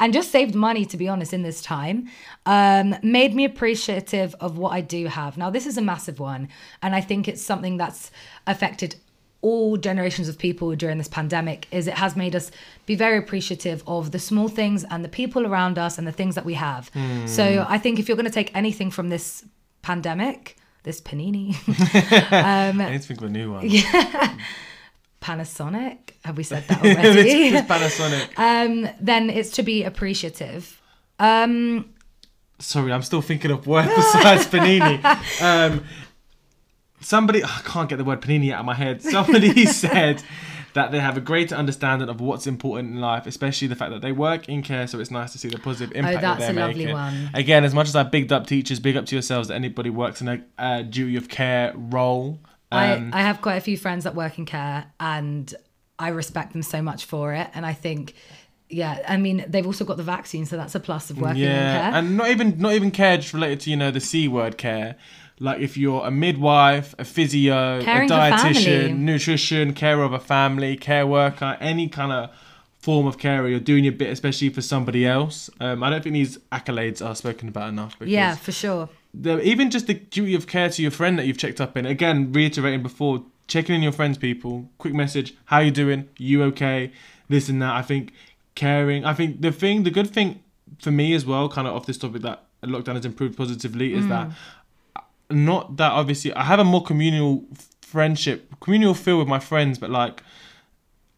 and 0.00 0.12
just 0.12 0.30
saved 0.30 0.54
money 0.54 0.84
to 0.86 0.96
be 0.96 1.08
honest 1.08 1.32
in 1.32 1.42
this 1.42 1.60
time. 1.60 2.08
Um, 2.46 2.94
made 3.02 3.34
me 3.34 3.44
appreciative 3.44 4.34
of 4.40 4.56
what 4.58 4.72
I 4.72 4.80
do 4.80 5.06
have. 5.06 5.36
Now 5.36 5.50
this 5.50 5.66
is 5.66 5.76
a 5.76 5.82
massive 5.82 6.20
one, 6.20 6.48
and 6.82 6.94
I 6.94 7.00
think 7.00 7.28
it's 7.28 7.42
something 7.42 7.76
that's 7.76 8.10
affected 8.46 8.96
all 9.42 9.76
generations 9.76 10.28
of 10.28 10.38
people 10.38 10.74
during 10.74 10.98
this 10.98 11.08
pandemic 11.08 11.68
is 11.70 11.86
it 11.86 11.94
has 11.94 12.16
made 12.16 12.34
us 12.34 12.50
be 12.86 12.96
very 12.96 13.18
appreciative 13.18 13.82
of 13.86 14.10
the 14.10 14.18
small 14.18 14.48
things 14.48 14.84
and 14.90 15.04
the 15.04 15.08
people 15.08 15.46
around 15.46 15.78
us 15.78 15.98
and 15.98 16.06
the 16.06 16.12
things 16.12 16.34
that 16.34 16.44
we 16.44 16.54
have. 16.54 16.90
So 17.26 17.64
I 17.68 17.78
think 17.78 17.98
if 18.00 18.08
you're 18.08 18.16
going 18.16 18.26
to 18.26 18.32
take 18.32 18.50
anything 18.56 18.90
from 18.90 19.08
this 19.08 19.44
pandemic, 19.82 20.56
this 20.86 21.00
panini, 21.00 21.54
I 22.32 22.72
need 22.72 23.02
to 23.02 23.06
think 23.08 23.20
of 23.20 23.26
a 23.26 23.28
new 23.28 23.52
one. 23.52 23.68
Panasonic. 25.20 26.12
Have 26.24 26.36
we 26.36 26.44
said 26.44 26.62
that 26.68 26.78
already? 26.84 27.48
it's 27.48 27.68
Panasonic. 27.68 28.38
um, 28.38 28.88
then 29.00 29.28
it's 29.28 29.50
to 29.50 29.64
be 29.64 29.82
appreciative. 29.82 30.80
Um, 31.18 31.92
Sorry, 32.60 32.92
I'm 32.92 33.02
still 33.02 33.20
thinking 33.20 33.50
of 33.50 33.66
words 33.66 33.92
besides 33.94 34.46
panini. 34.46 35.02
Um, 35.42 35.84
somebody, 37.00 37.42
I 37.42 37.60
can't 37.64 37.88
get 37.88 37.96
the 37.96 38.04
word 38.04 38.22
panini 38.22 38.52
out 38.52 38.60
of 38.60 38.66
my 38.66 38.74
head. 38.74 39.02
Somebody 39.02 39.66
said 39.66 40.22
that 40.76 40.92
they 40.92 41.00
have 41.00 41.16
a 41.16 41.22
greater 41.22 41.54
understanding 41.54 42.08
of 42.10 42.20
what's 42.20 42.46
important 42.46 42.90
in 42.92 43.00
life, 43.00 43.26
especially 43.26 43.66
the 43.66 43.74
fact 43.74 43.92
that 43.92 44.02
they 44.02 44.12
work 44.12 44.46
in 44.46 44.62
care. 44.62 44.86
So 44.86 45.00
it's 45.00 45.10
nice 45.10 45.32
to 45.32 45.38
see 45.38 45.48
the 45.48 45.58
positive 45.58 45.96
impact 45.96 46.18
Oh, 46.18 46.20
that's 46.20 46.40
that 46.40 46.54
they're 46.54 46.64
a 46.64 46.66
lovely 46.68 46.84
making. 46.84 46.94
one. 46.94 47.30
Again, 47.32 47.64
as 47.64 47.72
much 47.72 47.88
as 47.88 47.96
I 47.96 48.02
bigged 48.02 48.30
up 48.30 48.46
teachers, 48.46 48.78
big 48.78 48.94
up 48.94 49.06
to 49.06 49.14
yourselves 49.14 49.48
that 49.48 49.54
anybody 49.54 49.88
works 49.88 50.20
in 50.20 50.28
a 50.28 50.44
uh, 50.58 50.82
duty 50.82 51.16
of 51.16 51.28
care 51.30 51.72
role. 51.74 52.40
Um, 52.70 53.10
I, 53.14 53.20
I 53.20 53.22
have 53.22 53.40
quite 53.40 53.56
a 53.56 53.60
few 53.62 53.78
friends 53.78 54.04
that 54.04 54.14
work 54.14 54.38
in 54.38 54.44
care 54.44 54.84
and 55.00 55.52
I 55.98 56.08
respect 56.08 56.52
them 56.52 56.62
so 56.62 56.82
much 56.82 57.06
for 57.06 57.32
it. 57.32 57.48
And 57.54 57.64
I 57.64 57.72
think, 57.72 58.12
yeah, 58.68 59.02
I 59.08 59.16
mean, 59.16 59.46
they've 59.48 59.66
also 59.66 59.86
got 59.86 59.96
the 59.96 60.02
vaccine, 60.02 60.44
so 60.44 60.56
that's 60.56 60.74
a 60.74 60.80
plus 60.80 61.08
of 61.08 61.18
working 61.18 61.42
in 61.42 61.48
yeah, 61.48 61.90
care. 61.90 61.98
and 61.98 62.16
not 62.16 62.28
even 62.28 62.58
not 62.58 62.74
even 62.74 62.90
care 62.90 63.16
just 63.16 63.32
related 63.32 63.60
to 63.60 63.70
you 63.70 63.76
know 63.76 63.90
the 63.90 64.00
c 64.00 64.28
word 64.28 64.58
care. 64.58 64.96
Like 65.38 65.60
if 65.60 65.76
you're 65.76 66.04
a 66.06 66.10
midwife, 66.10 66.94
a 66.98 67.04
physio, 67.04 67.82
Caring 67.82 68.10
a 68.10 68.14
dietitian, 68.14 68.98
nutrition, 68.98 69.74
care 69.74 70.02
of 70.02 70.12
a 70.12 70.18
family, 70.18 70.76
care 70.76 71.06
worker, 71.06 71.56
any 71.60 71.88
kind 71.88 72.12
of 72.12 72.30
form 72.78 73.06
of 73.06 73.18
care, 73.18 73.46
you're 73.48 73.60
doing 73.60 73.84
your 73.84 73.92
bit, 73.92 74.10
especially 74.10 74.48
for 74.48 74.62
somebody 74.62 75.04
else. 75.06 75.50
Um, 75.60 75.82
I 75.82 75.90
don't 75.90 76.02
think 76.02 76.14
these 76.14 76.38
accolades 76.52 77.04
are 77.04 77.14
spoken 77.14 77.48
about 77.48 77.68
enough. 77.68 77.96
Yeah, 78.00 78.36
for 78.36 78.52
sure. 78.52 78.88
the, 79.12 79.42
even 79.42 79.70
just 79.70 79.86
the 79.88 79.94
duty 79.94 80.34
of 80.34 80.46
care 80.46 80.70
to 80.70 80.82
your 80.82 80.90
friend 80.90 81.18
that 81.18 81.26
you've 81.26 81.38
checked 81.38 81.60
up 81.60 81.76
in. 81.76 81.84
Again, 81.84 82.32
reiterating 82.32 82.82
before, 82.82 83.24
checking 83.48 83.74
in 83.74 83.82
your 83.82 83.92
friends, 83.92 84.18
people. 84.18 84.70
Quick 84.78 84.94
message: 84.94 85.34
How 85.46 85.58
you 85.58 85.70
doing? 85.70 86.08
You 86.16 86.44
okay? 86.44 86.92
This 87.28 87.48
and 87.48 87.60
that. 87.60 87.74
I 87.74 87.82
think 87.82 88.12
caring. 88.54 89.04
I 89.04 89.14
think 89.14 89.40
the 89.40 89.52
thing, 89.52 89.82
the 89.82 89.90
good 89.90 90.08
thing 90.10 90.42
for 90.80 90.90
me 90.90 91.12
as 91.14 91.26
well, 91.26 91.48
kind 91.48 91.66
of 91.66 91.74
off 91.74 91.86
this 91.86 91.98
topic 91.98 92.22
that 92.22 92.44
lockdown 92.62 92.94
has 92.94 93.04
improved 93.04 93.36
positively, 93.36 93.94
is 93.94 94.06
that 94.08 94.30
not 95.30 95.76
that 95.76 95.92
obviously 95.92 96.32
I 96.34 96.44
have 96.44 96.58
a 96.60 96.64
more 96.64 96.82
communal 96.82 97.44
friendship, 97.80 98.52
communal 98.60 98.94
feel 98.94 99.18
with 99.18 99.28
my 99.28 99.38
friends, 99.40 99.78
but 99.78 99.90
like. 99.90 100.22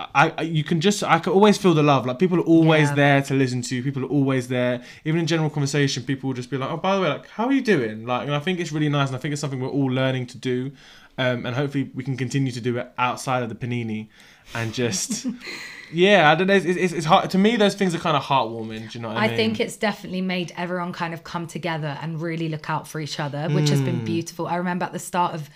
I, 0.00 0.32
I 0.38 0.42
you 0.42 0.62
can 0.62 0.80
just 0.80 1.02
I 1.02 1.18
can 1.18 1.32
always 1.32 1.59
feel 1.59 1.74
the 1.74 1.82
love 1.82 2.06
like 2.06 2.20
people 2.20 2.38
are 2.38 2.44
always 2.44 2.88
Yeah. 2.90 2.94
there 2.94 3.22
to 3.22 3.34
listen 3.34 3.62
to 3.62 3.82
people 3.82 4.04
are 4.04 4.09
always 4.09 4.46
there 4.46 4.80
even 5.04 5.18
in 5.18 5.26
general 5.26 5.50
conversation 5.50 6.04
people 6.04 6.28
will 6.28 6.34
just 6.34 6.50
be 6.50 6.56
like 6.56 6.70
oh 6.70 6.76
by 6.76 6.94
the 6.94 7.02
way 7.02 7.09
like 7.09 7.26
how 7.30 7.46
are 7.46 7.52
you 7.52 7.61
doing 7.61 8.06
like 8.06 8.22
and 8.28 8.32
I 8.32 8.38
think 8.38 8.61
it's 8.61 8.70
really 8.70 8.88
nice 8.88 9.09
and 9.09 9.16
I 9.16 9.18
think 9.18 9.32
it's 9.32 9.40
something 9.40 9.59
we're 9.59 9.66
all 9.80 9.90
learning 9.90 10.26
to 10.28 10.38
do 10.38 10.70
um, 11.18 11.44
and 11.44 11.56
hopefully 11.56 11.90
we 11.96 12.04
can 12.04 12.16
continue 12.16 12.52
to 12.52 12.61
do 12.61 12.78
it 12.78 12.92
outside 12.96 13.42
of 13.42 13.48
the 13.48 13.56
panini 13.56 14.06
and 14.54 14.72
just 14.72 15.26
yeah 15.93 16.30
I 16.30 16.34
don't 16.34 16.47
know 16.47 16.55
it's, 16.55 16.66
it's, 16.66 16.93
it's 16.93 17.07
hard 17.07 17.30
to 17.30 17.39
me 17.39 17.57
those 17.57 17.74
things 17.74 17.95
are 17.95 17.99
kind 17.99 18.16
of 18.16 18.22
heartwarming 18.22 18.91
do 18.91 18.99
you 18.99 19.03
know 19.03 19.09
what 19.09 19.16
I, 19.16 19.24
I 19.24 19.28
mean 19.28 19.36
think 19.36 19.61
it's 19.61 19.76
definitely 19.76 20.20
made 20.20 20.53
everyone 20.57 20.93
kind 20.93 21.14
of 21.14 21.24
come 21.24 21.47
together 21.47 21.99
and 22.03 22.20
really 22.20 22.49
look 22.49 22.68
out 22.70 22.86
for 22.89 23.01
each 23.01 23.18
other, 23.20 23.49
which 23.49 23.70
has 23.70 23.80
Hmm. 23.80 23.84
been 23.86 24.05
beautiful. 24.05 24.47
I 24.47 24.57
remember 24.57 24.84
at 24.86 24.93
the 24.93 24.99
start 24.99 25.34
of 25.34 25.49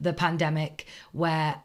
the 0.00 0.12
pandemic 0.12 0.86
where 1.12 1.56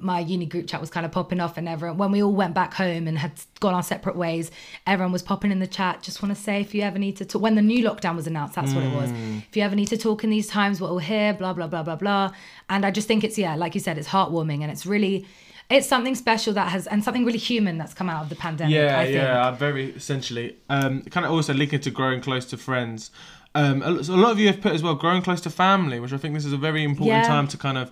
my 0.00 0.20
uni 0.20 0.46
group 0.46 0.68
chat 0.68 0.80
was 0.80 0.90
kind 0.90 1.04
of 1.04 1.10
popping 1.10 1.40
off, 1.40 1.56
and 1.58 1.68
everyone, 1.68 1.98
when 1.98 2.12
we 2.12 2.22
all 2.22 2.32
went 2.32 2.54
back 2.54 2.72
home 2.74 3.08
and 3.08 3.18
had 3.18 3.32
gone 3.58 3.74
our 3.74 3.82
separate 3.82 4.14
ways, 4.14 4.50
everyone 4.86 5.10
was 5.12 5.24
popping 5.24 5.50
in 5.50 5.58
the 5.58 5.66
chat. 5.66 6.02
Just 6.02 6.22
want 6.22 6.32
to 6.36 6.40
say, 6.40 6.60
if 6.60 6.72
you 6.72 6.82
ever 6.82 7.00
need 7.00 7.16
to 7.16 7.24
talk, 7.24 7.42
when 7.42 7.56
the 7.56 7.62
new 7.62 7.82
lockdown 7.84 8.14
was 8.14 8.28
announced, 8.28 8.54
that's 8.54 8.72
what 8.74 8.84
it 8.84 8.92
was. 8.92 9.10
If 9.48 9.56
you 9.56 9.62
ever 9.64 9.74
need 9.74 9.88
to 9.88 9.96
talk 9.96 10.22
in 10.22 10.30
these 10.30 10.46
times, 10.46 10.80
we're 10.80 10.88
all 10.88 10.98
here, 10.98 11.34
blah, 11.34 11.52
blah, 11.52 11.66
blah, 11.66 11.82
blah, 11.82 11.96
blah. 11.96 12.30
And 12.70 12.86
I 12.86 12.92
just 12.92 13.08
think 13.08 13.24
it's, 13.24 13.36
yeah, 13.36 13.56
like 13.56 13.74
you 13.74 13.80
said, 13.80 13.98
it's 13.98 14.06
heartwarming 14.08 14.62
and 14.62 14.70
it's 14.70 14.86
really, 14.86 15.26
it's 15.70 15.86
something 15.86 16.14
special 16.14 16.52
that 16.54 16.68
has, 16.68 16.86
and 16.86 17.04
something 17.04 17.24
really 17.24 17.38
human 17.38 17.76
that's 17.78 17.94
come 17.94 18.08
out 18.08 18.22
of 18.22 18.28
the 18.28 18.36
pandemic. 18.36 18.74
Yeah, 18.74 18.98
I 18.98 19.04
think. 19.04 19.16
yeah, 19.16 19.50
very 19.52 19.90
essentially. 19.90 20.56
Um, 20.68 21.02
kind 21.02 21.26
of 21.26 21.32
also 21.32 21.52
linking 21.54 21.80
to 21.80 21.90
growing 21.90 22.20
close 22.20 22.44
to 22.46 22.56
friends. 22.56 23.10
Um, 23.54 23.82
a 23.82 23.90
a 23.90 24.16
lot 24.24 24.30
of 24.32 24.38
you 24.38 24.46
have 24.46 24.60
put 24.60 24.72
as 24.72 24.82
well 24.82 24.94
growing 24.94 25.22
close 25.22 25.40
to 25.42 25.50
family, 25.50 26.00
which 26.00 26.12
I 26.12 26.16
think 26.18 26.34
this 26.34 26.44
is 26.44 26.52
a 26.52 26.56
very 26.58 26.84
important 26.84 27.08
Yeah. 27.22 27.26
time 27.26 27.48
to 27.48 27.56
kind 27.56 27.76
of 27.78 27.90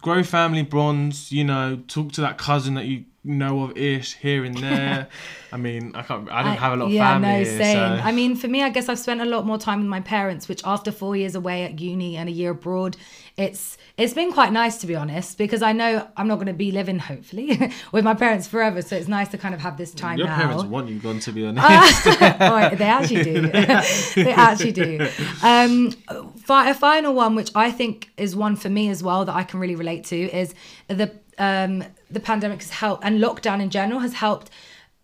grow 0.00 0.22
family 0.22 0.62
bonds. 0.62 1.30
You 1.32 1.44
know, 1.44 1.82
talk 1.88 2.12
to 2.12 2.20
that 2.22 2.38
cousin 2.38 2.74
that 2.74 2.86
you 2.86 3.04
know 3.22 3.64
of 3.64 3.76
ish 3.76 4.14
here 4.16 4.44
and 4.44 4.56
there. 4.56 5.08
I 5.52 5.56
mean, 5.56 5.92
I 5.94 6.02
can't. 6.02 6.30
I 6.30 6.42
don't 6.42 6.56
have 6.56 6.72
a 6.74 6.76
lot 6.76 6.86
of 6.86 6.92
yeah, 6.92 7.12
family 7.12 7.44
no, 7.44 7.44
same. 7.44 7.76
so 7.76 8.02
I 8.04 8.12
mean, 8.12 8.36
for 8.36 8.48
me, 8.48 8.62
I 8.62 8.70
guess 8.70 8.88
I've 8.88 8.98
spent 8.98 9.20
a 9.20 9.24
lot 9.24 9.44
more 9.44 9.58
time 9.58 9.80
with 9.80 9.88
my 9.88 10.00
parents, 10.00 10.48
which 10.48 10.62
after 10.64 10.92
four 10.92 11.16
years 11.16 11.34
away 11.34 11.64
at 11.64 11.80
uni 11.80 12.16
and 12.16 12.28
a 12.28 12.32
year 12.32 12.52
abroad, 12.52 12.96
it's 13.36 13.76
it's 13.96 14.14
been 14.14 14.32
quite 14.32 14.52
nice 14.52 14.78
to 14.78 14.86
be 14.86 14.94
honest, 14.94 15.38
because 15.38 15.60
I 15.60 15.72
know 15.72 16.08
I'm 16.16 16.28
not 16.28 16.36
going 16.36 16.46
to 16.46 16.52
be 16.52 16.70
living 16.70 16.98
hopefully 16.98 17.72
with 17.92 18.04
my 18.04 18.14
parents 18.14 18.46
forever. 18.46 18.80
So 18.80 18.96
it's 18.96 19.08
nice 19.08 19.28
to 19.28 19.38
kind 19.38 19.54
of 19.54 19.60
have 19.60 19.76
this 19.76 19.92
time 19.92 20.18
your 20.18 20.28
now. 20.28 20.36
parents 20.36 20.64
want 20.64 20.88
you 20.88 20.98
gone. 21.00 21.18
To 21.20 21.32
be 21.32 21.44
honest, 21.44 21.66
oh, 22.06 22.70
they 22.76 22.84
actually 22.84 23.24
do. 23.24 23.40
they 23.48 24.32
actually 24.32 24.72
do. 24.72 25.08
Um, 25.42 25.90
fi- 26.38 26.70
a 26.70 26.74
final 26.74 27.12
one, 27.12 27.34
which 27.34 27.50
I 27.54 27.72
think 27.72 28.10
is 28.16 28.36
one 28.36 28.54
for 28.56 28.68
me 28.68 28.88
as 28.88 29.02
well 29.02 29.24
that 29.24 29.34
I 29.34 29.42
can 29.42 29.58
really 29.58 29.76
relate 29.76 30.04
to, 30.04 30.16
is 30.16 30.54
the 30.88 31.12
um, 31.40 31.82
the 32.10 32.20
pandemic 32.20 32.60
has 32.60 32.70
helped 32.70 33.04
and 33.04 33.18
lockdown 33.18 33.60
in 33.60 33.70
general 33.70 34.00
has 34.00 34.14
helped 34.14 34.50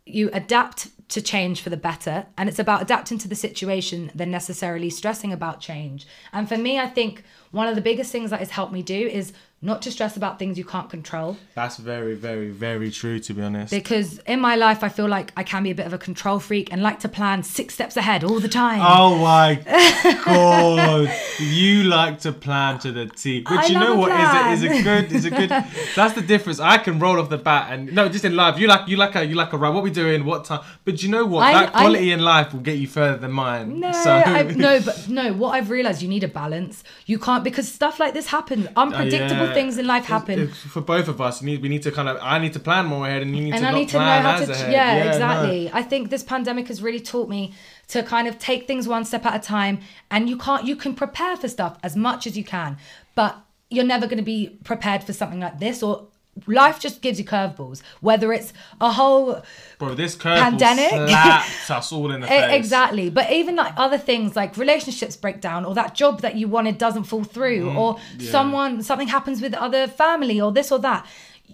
you 0.04 0.30
adapt 0.32 0.90
to 1.08 1.20
change 1.22 1.60
for 1.60 1.70
the 1.70 1.76
better, 1.76 2.26
and 2.36 2.48
it's 2.48 2.58
about 2.58 2.82
adapting 2.82 3.18
to 3.18 3.28
the 3.28 3.34
situation 3.34 4.10
than 4.14 4.30
necessarily 4.30 4.90
stressing 4.90 5.32
about 5.32 5.60
change. 5.60 6.06
And 6.32 6.48
for 6.48 6.56
me, 6.56 6.78
I 6.78 6.88
think 6.88 7.22
one 7.52 7.68
of 7.68 7.74
the 7.74 7.80
biggest 7.80 8.12
things 8.12 8.30
that 8.30 8.40
has 8.40 8.50
helped 8.50 8.72
me 8.72 8.82
do 8.82 9.08
is 9.08 9.32
not 9.62 9.80
to 9.82 9.90
stress 9.90 10.16
about 10.16 10.38
things 10.38 10.58
you 10.58 10.64
can't 10.64 10.90
control. 10.90 11.36
that's 11.54 11.78
very, 11.78 12.14
very, 12.14 12.50
very 12.50 12.90
true. 12.90 13.18
To 13.18 13.32
be 13.34 13.42
honest, 13.42 13.70
Because 13.72 14.18
in 14.20 14.38
my 14.40 14.54
life, 14.54 14.84
I 14.84 14.88
feel 14.90 15.08
like 15.08 15.32
I 15.36 15.42
can 15.42 15.62
be 15.62 15.70
a 15.70 15.74
bit 15.74 15.86
of 15.86 15.92
a 15.94 15.98
control 15.98 16.38
freak 16.38 16.70
and 16.72 16.82
like 16.82 17.00
to 17.00 17.08
plan 17.08 17.42
six 17.42 17.74
steps 17.74 17.96
ahead 17.96 18.22
all 18.22 18.38
the 18.38 18.48
time. 18.48 18.80
Oh 18.82 19.16
my 19.18 19.54
god! 20.24 21.10
you 21.40 21.84
like 21.84 22.20
to 22.20 22.32
plan 22.32 22.78
to 22.80 22.92
the 22.92 23.06
T, 23.06 23.40
which 23.40 23.48
I 23.60 23.66
you 23.66 23.78
know 23.78 23.94
what 23.96 24.10
is 24.12 24.62
a, 24.62 24.68
is 24.68 24.78
a 24.78 24.82
good 24.82 25.12
is 25.12 25.24
a 25.24 25.30
good. 25.30 25.50
That's 25.96 26.14
the 26.14 26.22
difference. 26.22 26.60
I 26.60 26.78
can 26.78 26.98
roll 26.98 27.18
off 27.20 27.30
the 27.30 27.38
bat 27.38 27.72
and 27.72 27.92
no, 27.94 28.08
just 28.08 28.24
in 28.24 28.36
life. 28.36 28.58
You 28.58 28.66
like 28.66 28.88
you 28.88 28.96
like 28.96 29.14
a 29.16 29.24
you 29.24 29.34
like 29.34 29.52
a 29.52 29.56
right. 29.58 29.70
What 29.72 29.82
we 29.82 29.90
doing? 29.90 30.24
What 30.24 30.44
time? 30.44 30.60
But 30.84 31.02
you 31.02 31.08
know 31.08 31.24
what? 31.24 31.42
I- 31.44 31.52
that 31.54 31.74
I- 31.74 31.80
quality 31.80 32.12
in 32.12 32.20
life 32.20 32.52
will 32.52 32.60
get 32.60 32.76
you 32.78 32.86
further 32.86 33.16
than 33.18 33.32
mine. 33.32 33.80
No, 33.80 33.92
so 33.92 34.12
I, 34.12 34.42
no, 34.42 34.80
but 34.80 35.08
no. 35.08 35.32
What 35.32 35.50
I've 35.50 35.70
realized, 35.70 36.02
you 36.02 36.08
need 36.08 36.24
a 36.24 36.28
balance. 36.28 36.84
You 37.06 37.18
can't 37.18 37.42
because 37.42 37.70
stuff 37.72 37.98
like 37.98 38.12
this 38.14 38.26
happens. 38.28 38.68
Unpredictable 38.76 39.45
Oh, 39.45 39.45
Yeah. 39.45 39.45
Things 39.54 39.78
in 39.78 39.86
life 39.86 40.04
happen, 40.04 40.38
it's 40.40 40.58
for 40.58 40.80
both 40.80 41.08
of 41.08 41.20
us. 41.20 41.42
We 41.42 41.52
need 41.52 41.62
we 41.62 41.68
need 41.68 41.82
to 41.82 41.92
kind 41.92 42.08
of. 42.08 42.18
I 42.20 42.38
need 42.38 42.52
to 42.54 42.60
plan 42.60 42.86
more 42.86 43.06
ahead, 43.06 43.22
and 43.22 43.36
you 43.36 43.42
need 43.42 43.54
and 43.54 43.62
to 43.62 43.68
I 43.68 43.70
not 43.70 43.78
need 43.78 43.88
to 43.90 43.98
know 43.98 44.20
how 44.20 44.44
to. 44.44 44.52
Yeah, 44.70 45.04
no. 45.04 45.10
exactly. 45.10 45.70
I 45.72 45.82
think 45.82 46.10
this 46.10 46.22
pandemic 46.22 46.68
has 46.68 46.82
really 46.82 47.00
taught 47.00 47.28
me 47.28 47.54
to 47.88 48.02
kind 48.02 48.28
of 48.28 48.38
take 48.38 48.66
things 48.66 48.86
one 48.88 49.04
step 49.04 49.26
at 49.26 49.34
a 49.34 49.38
time, 49.38 49.80
and 50.10 50.28
you 50.28 50.36
can't. 50.36 50.64
You 50.64 50.76
can 50.76 50.94
prepare 50.94 51.36
for 51.36 51.48
stuff 51.48 51.78
as 51.82 51.96
much 51.96 52.26
as 52.26 52.36
you 52.36 52.44
can, 52.44 52.78
but 53.14 53.36
you're 53.70 53.84
never 53.84 54.06
going 54.06 54.18
to 54.18 54.24
be 54.24 54.58
prepared 54.64 55.04
for 55.04 55.12
something 55.12 55.40
like 55.40 55.58
this 55.58 55.82
or. 55.82 56.08
Life 56.46 56.80
just 56.80 57.00
gives 57.00 57.18
you 57.18 57.24
curveballs, 57.24 57.80
whether 58.00 58.32
it's 58.32 58.52
a 58.80 58.92
whole 58.92 59.42
Bro, 59.78 59.94
this 59.94 60.14
Pandemic. 60.14 60.90
slapped 60.90 61.70
us 61.70 61.92
all 61.92 62.10
in 62.12 62.20
the 62.20 62.26
face. 62.26 62.52
Exactly. 62.52 63.08
But 63.10 63.32
even 63.32 63.56
like 63.56 63.72
other 63.76 63.96
things 63.98 64.36
like 64.36 64.56
relationships 64.56 65.16
break 65.16 65.40
down 65.40 65.64
or 65.64 65.74
that 65.74 65.94
job 65.94 66.20
that 66.20 66.36
you 66.36 66.46
wanted 66.48 66.76
doesn't 66.78 67.04
fall 67.04 67.24
through 67.24 67.64
Mm, 67.66 67.76
or 67.76 67.98
someone 68.20 68.82
something 68.82 69.08
happens 69.08 69.40
with 69.40 69.54
other 69.54 69.86
family 69.88 70.40
or 70.40 70.52
this 70.52 70.70
or 70.70 70.78
that. 70.80 71.06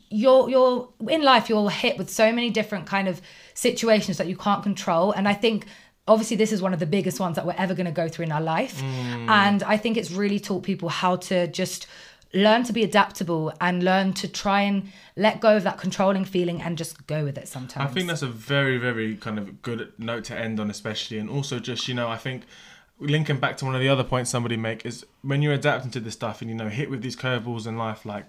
You're 0.09 0.49
you're 0.51 0.89
in 1.09 1.23
life 1.23 1.49
you're 1.49 1.71
hit 1.71 1.97
with 1.99 2.11
so 2.11 2.33
many 2.33 2.51
different 2.51 2.87
kind 2.87 3.09
of 3.09 3.21
situations 3.55 4.17
that 4.19 4.27
you 4.27 4.37
can't 4.37 4.63
control 4.63 5.13
and 5.13 5.29
I 5.29 5.35
think 5.35 5.67
obviously 6.09 6.37
this 6.37 6.51
is 6.51 6.61
one 6.61 6.73
of 6.75 6.81
the 6.81 6.87
biggest 6.87 7.21
ones 7.21 7.37
that 7.37 7.47
we're 7.47 7.55
ever 7.57 7.75
going 7.75 7.87
to 7.87 7.93
go 7.93 8.09
through 8.09 8.25
in 8.25 8.33
our 8.33 8.41
life 8.41 8.81
Mm. 8.83 9.29
and 9.29 9.63
I 9.63 9.77
think 9.77 9.97
it's 9.97 10.11
really 10.11 10.41
taught 10.41 10.63
people 10.65 10.89
how 10.89 11.17
to 11.17 11.47
just 11.47 11.87
learn 12.35 12.63
to 12.65 12.73
be 12.73 12.83
adaptable 12.83 13.53
and 13.61 13.83
learn 13.83 14.13
to 14.15 14.29
try 14.29 14.63
and 14.63 14.91
let 15.17 15.41
go 15.41 15.57
of 15.57 15.65
that 15.65 15.79
controlling 15.79 16.25
feeling 16.25 16.63
and 16.63 16.79
just 16.79 17.07
go 17.07 17.25
with 17.25 17.37
it 17.37 17.47
sometimes. 17.47 17.91
I 17.91 17.93
think 17.93 18.09
that's 18.09 18.23
a 18.23 18.29
very, 18.29 18.79
very 18.79 19.17
kind 19.17 19.39
of 19.39 19.63
good 19.63 19.93
note 19.99 20.25
to 20.25 20.39
end 20.39 20.59
on, 20.59 20.71
especially, 20.71 21.19
and 21.19 21.29
also 21.29 21.59
just 21.59 21.89
you 21.89 21.95
know, 21.95 22.09
I 22.09 22.17
think 22.17 22.45
linking 22.99 23.39
back 23.39 23.57
to 23.59 23.65
one 23.65 23.75
of 23.75 23.81
the 23.81 23.89
other 23.89 24.05
points 24.05 24.31
somebody 24.31 24.57
make 24.57 24.87
is 24.87 25.05
when 25.23 25.43
you're 25.43 25.53
adapting 25.53 25.91
to 25.91 26.01
this 26.01 26.15
stuff 26.15 26.41
and 26.41 26.49
you 26.49 26.57
know 26.57 26.69
hit 26.69 26.89
with 26.89 27.03
these 27.03 27.17
curveballs 27.17 27.67
in 27.67 27.77
life, 27.77 28.07
like 28.07 28.27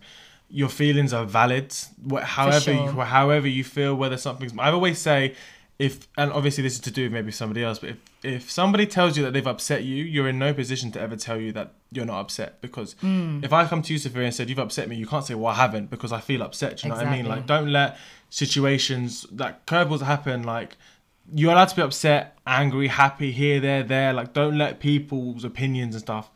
your 0.49 0.69
feelings 0.69 1.13
are 1.13 1.25
valid. 1.25 1.73
However, 2.21 2.59
sure. 2.59 2.73
you, 2.73 2.91
however 3.01 3.47
you 3.47 3.63
feel, 3.63 3.95
whether 3.95 4.17
something's. 4.17 4.53
I 4.57 4.71
always 4.71 4.99
say. 4.99 5.35
If 5.79 6.07
and 6.17 6.31
obviously 6.31 6.61
this 6.61 6.73
is 6.75 6.79
to 6.81 6.91
do 6.91 7.03
with 7.03 7.11
maybe 7.13 7.31
somebody 7.31 7.63
else, 7.63 7.79
but 7.79 7.89
if, 7.89 7.97
if 8.23 8.51
somebody 8.51 8.85
tells 8.85 9.17
you 9.17 9.23
that 9.23 9.33
they've 9.33 9.47
upset 9.47 9.83
you, 9.83 10.03
you're 10.03 10.27
in 10.29 10.37
no 10.37 10.53
position 10.53 10.91
to 10.91 11.01
ever 11.01 11.15
tell 11.15 11.39
you 11.39 11.51
that 11.53 11.73
you're 11.91 12.05
not 12.05 12.19
upset. 12.21 12.61
Because 12.61 12.95
Mm. 13.01 13.43
if 13.43 13.51
I 13.51 13.65
come 13.65 13.81
to 13.81 13.91
you, 13.91 13.99
Sophia, 13.99 14.23
and 14.23 14.33
said 14.33 14.49
you've 14.49 14.59
upset 14.59 14.87
me, 14.87 14.95
you 14.95 15.07
can't 15.07 15.25
say, 15.25 15.33
"Well, 15.33 15.47
I 15.51 15.55
haven't," 15.55 15.89
because 15.89 16.11
I 16.11 16.19
feel 16.19 16.43
upset. 16.43 16.77
Do 16.77 16.87
you 16.87 16.93
know 16.93 16.99
what 16.99 17.07
I 17.07 17.11
mean? 17.11 17.25
Like, 17.25 17.47
don't 17.47 17.71
let 17.71 17.97
situations 18.29 19.25
that 19.31 19.65
curveballs 19.67 20.01
happen 20.01 20.41
like 20.43 20.75
you're 21.33 21.51
allowed 21.51 21.69
to 21.69 21.75
be 21.75 21.81
upset 21.81 22.37
angry 22.47 22.87
happy 22.87 23.31
here 23.31 23.59
there 23.59 23.83
there 23.83 24.11
like 24.11 24.33
don't 24.33 24.57
let 24.57 24.79
people's 24.79 25.43
opinions 25.43 25.93
and 25.95 26.01
stuff 26.01 26.29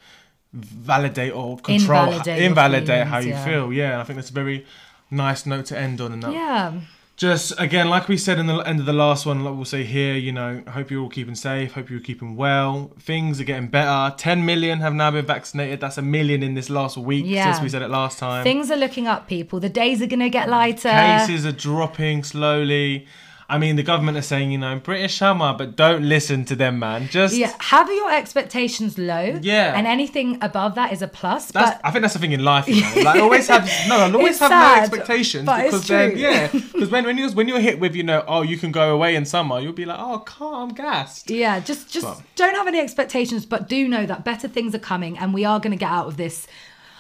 validate 0.53 1.33
or 1.33 1.57
control 1.57 2.05
Invalidate 2.05 2.41
invalidate 2.43 3.07
how 3.07 3.17
you 3.17 3.29
yeah. 3.29 3.45
feel 3.45 3.73
yeah 3.73 3.99
i 3.99 4.03
think 4.03 4.15
that's 4.17 4.29
a 4.29 4.33
very 4.33 4.65
nice 5.11 5.45
note 5.45 5.65
to 5.65 5.77
end 5.77 5.99
on 5.99 6.11
and 6.13 6.23
that 6.23 6.31
yeah. 6.33 6.73
Just 7.17 7.51
again 7.59 7.89
like 7.89 8.07
we 8.07 8.15
said 8.15 8.37
in 8.37 8.45
the 8.45 8.57
end 8.59 8.79
of 8.79 8.85
the 8.85 8.93
last 8.93 9.25
one 9.25 9.43
like 9.43 9.55
we'll 9.55 9.65
say 9.65 9.83
here 9.83 10.13
you 10.13 10.31
know 10.31 10.61
hope 10.69 10.91
you're 10.91 11.01
all 11.01 11.09
keeping 11.09 11.33
safe 11.33 11.73
hope 11.73 11.89
you're 11.89 11.99
keeping 11.99 12.35
well 12.35 12.91
things 12.99 13.41
are 13.41 13.43
getting 13.43 13.67
better 13.67 14.15
10 14.15 14.45
million 14.45 14.79
have 14.79 14.93
now 14.93 15.09
been 15.09 15.25
vaccinated 15.25 15.79
that's 15.81 15.97
a 15.97 16.01
million 16.03 16.43
in 16.43 16.53
this 16.53 16.69
last 16.69 16.95
week 16.95 17.25
Yeah. 17.27 17.51
since 17.51 17.63
we 17.63 17.69
said 17.69 17.81
it 17.81 17.89
last 17.89 18.19
time 18.19 18.43
Things 18.43 18.69
are 18.69 18.77
looking 18.77 19.07
up, 19.07 19.27
people. 19.27 19.59
The 19.59 19.67
days 19.69 19.99
are 20.01 20.05
going 20.05 20.19
to 20.19 20.29
get 20.29 20.47
lighter. 20.47 20.89
cases 20.91 21.43
are 21.45 21.51
dropping 21.51 22.23
slowly. 22.23 23.07
I 23.49 23.57
mean, 23.57 23.77
the 23.77 23.83
government 23.83 24.17
are 24.17 24.21
saying, 24.21 24.51
you 24.51 24.57
know, 24.57 24.77
British 24.77 25.15
summer, 25.17 25.53
but 25.57 25.77
don't 25.77 26.03
listen 26.03 26.43
to 26.45 26.55
them, 26.55 26.79
man. 26.79 27.07
Just 27.07 27.33
Yeah, 27.33 27.53
have 27.59 27.87
your 27.89 28.11
expectations 28.13 28.97
low. 28.97 29.39
Yeah. 29.41 29.73
And 29.73 29.87
anything 29.87 30.37
above 30.41 30.75
that 30.75 30.91
is 30.91 31.01
a 31.01 31.07
plus. 31.07 31.51
that's. 31.51 31.71
but 31.71 31.81
I 31.85 31.91
think 31.91 32.01
that's 32.01 32.13
the 32.13 32.19
thing 32.19 32.33
in 32.33 32.43
life, 32.43 32.67
you 32.67 32.81
know. 32.81 32.93
Like 33.03 33.21
always 33.21 33.47
have 33.47 33.69
no, 33.87 33.99
I'll 33.99 34.15
always 34.17 34.37
have 34.39 34.49
sad, 34.49 34.75
no 34.77 34.81
expectations 34.83 35.45
because 35.47 35.87
then 35.87 36.17
yeah, 36.17 36.47
because 36.51 36.89
when 36.89 37.05
when 37.05 37.17
you 37.17 37.31
when 37.31 37.47
you're 37.47 37.61
hit 37.61 37.79
with 37.79 37.95
you 37.95 38.03
know, 38.03 38.23
oh, 38.27 38.41
you 38.41 38.57
can 38.57 38.73
go 38.73 38.93
away 38.93 39.15
in 39.15 39.23
summer, 39.25 39.59
you'll 39.61 39.71
be 39.71 39.85
like, 39.85 39.99
oh, 39.99 40.19
calm, 40.19 40.73
gassed. 40.73 41.29
yeah, 41.29 41.61
just 41.61 41.89
just 41.89 42.05
But- 42.05 42.21
don't 42.35 42.55
have 42.55 42.67
any 42.67 42.79
expectations, 42.79 43.45
but 43.45 43.69
do 43.69 43.87
know 43.87 44.05
that 44.05 44.25
better 44.25 44.49
things 44.49 44.75
are 44.75 44.79
coming 44.79 45.17
and 45.17 45.33
we 45.33 45.45
are 45.45 45.59
going 45.61 45.71
to 45.71 45.77
get 45.77 45.89
out 45.89 46.07
of 46.07 46.17
this 46.17 46.47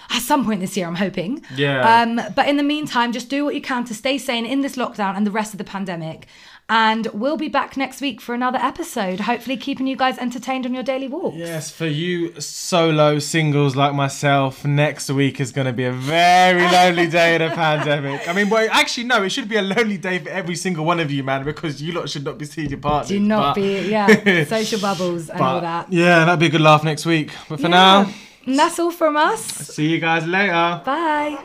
at 0.09 0.21
some 0.21 0.45
point 0.45 0.61
this 0.61 0.75
year, 0.77 0.87
I'm 0.87 0.95
hoping. 0.95 1.43
Yeah. 1.55 2.01
Um, 2.01 2.21
but 2.35 2.47
in 2.47 2.57
the 2.57 2.63
meantime, 2.63 3.11
just 3.11 3.29
do 3.29 3.43
what 3.45 3.55
you 3.55 3.61
can 3.61 3.83
to 3.85 3.93
stay 3.93 4.17
sane 4.17 4.45
in 4.45 4.61
this 4.61 4.75
lockdown 4.75 5.15
and 5.15 5.25
the 5.25 5.31
rest 5.31 5.53
of 5.53 5.57
the 5.57 5.63
pandemic. 5.63 6.27
And 6.69 7.07
we'll 7.13 7.37
be 7.37 7.47
back 7.47 7.77
next 7.77 8.01
week 8.01 8.19
for 8.19 8.35
another 8.35 8.57
episode, 8.57 9.21
hopefully 9.21 9.55
keeping 9.55 9.87
you 9.87 9.95
guys 9.95 10.17
entertained 10.17 10.65
on 10.65 10.73
your 10.73 10.83
daily 10.83 11.07
walks. 11.07 11.37
Yes, 11.37 11.71
for 11.71 11.85
you 11.87 12.41
solo 12.41 13.19
singles 13.19 13.77
like 13.77 13.93
myself, 13.93 14.65
next 14.65 15.09
week 15.09 15.39
is 15.39 15.53
going 15.53 15.67
to 15.67 15.71
be 15.71 15.85
a 15.85 15.93
very 15.93 16.61
lonely 16.73 17.07
day 17.07 17.35
in 17.35 17.41
a 17.41 17.51
pandemic. 17.55 18.27
I 18.27 18.33
mean, 18.33 18.49
well, 18.49 18.67
actually, 18.69 19.05
no, 19.05 19.23
it 19.23 19.29
should 19.29 19.47
be 19.47 19.55
a 19.55 19.61
lonely 19.61 19.97
day 19.97 20.19
for 20.19 20.27
every 20.27 20.57
single 20.57 20.83
one 20.83 20.99
of 20.99 21.09
you, 21.09 21.23
man, 21.23 21.45
because 21.45 21.81
you 21.81 21.93
lot 21.93 22.09
should 22.09 22.25
not 22.25 22.37
be 22.37 22.43
seeing 22.43 22.69
your 22.69 22.79
partners. 22.79 23.09
Do 23.09 23.19
not 23.21 23.55
but- 23.55 23.61
be, 23.61 23.87
yeah, 23.89 24.43
social 24.45 24.81
bubbles 24.81 25.29
and 25.29 25.39
all 25.39 25.61
that. 25.61 25.91
Yeah, 25.93 26.25
that'd 26.25 26.39
be 26.39 26.47
a 26.47 26.49
good 26.49 26.59
laugh 26.59 26.83
next 26.83 27.05
week. 27.05 27.31
But 27.47 27.61
for 27.61 27.69
Yeah. 27.69 28.03
now, 28.03 28.13
And 28.47 28.57
that's 28.57 28.79
all 28.79 28.91
from 28.91 29.17
us. 29.17 29.41
see 29.43 29.87
you 29.89 29.99
guys 29.99 30.25
later. 30.25 30.81
Bye. 30.85 31.37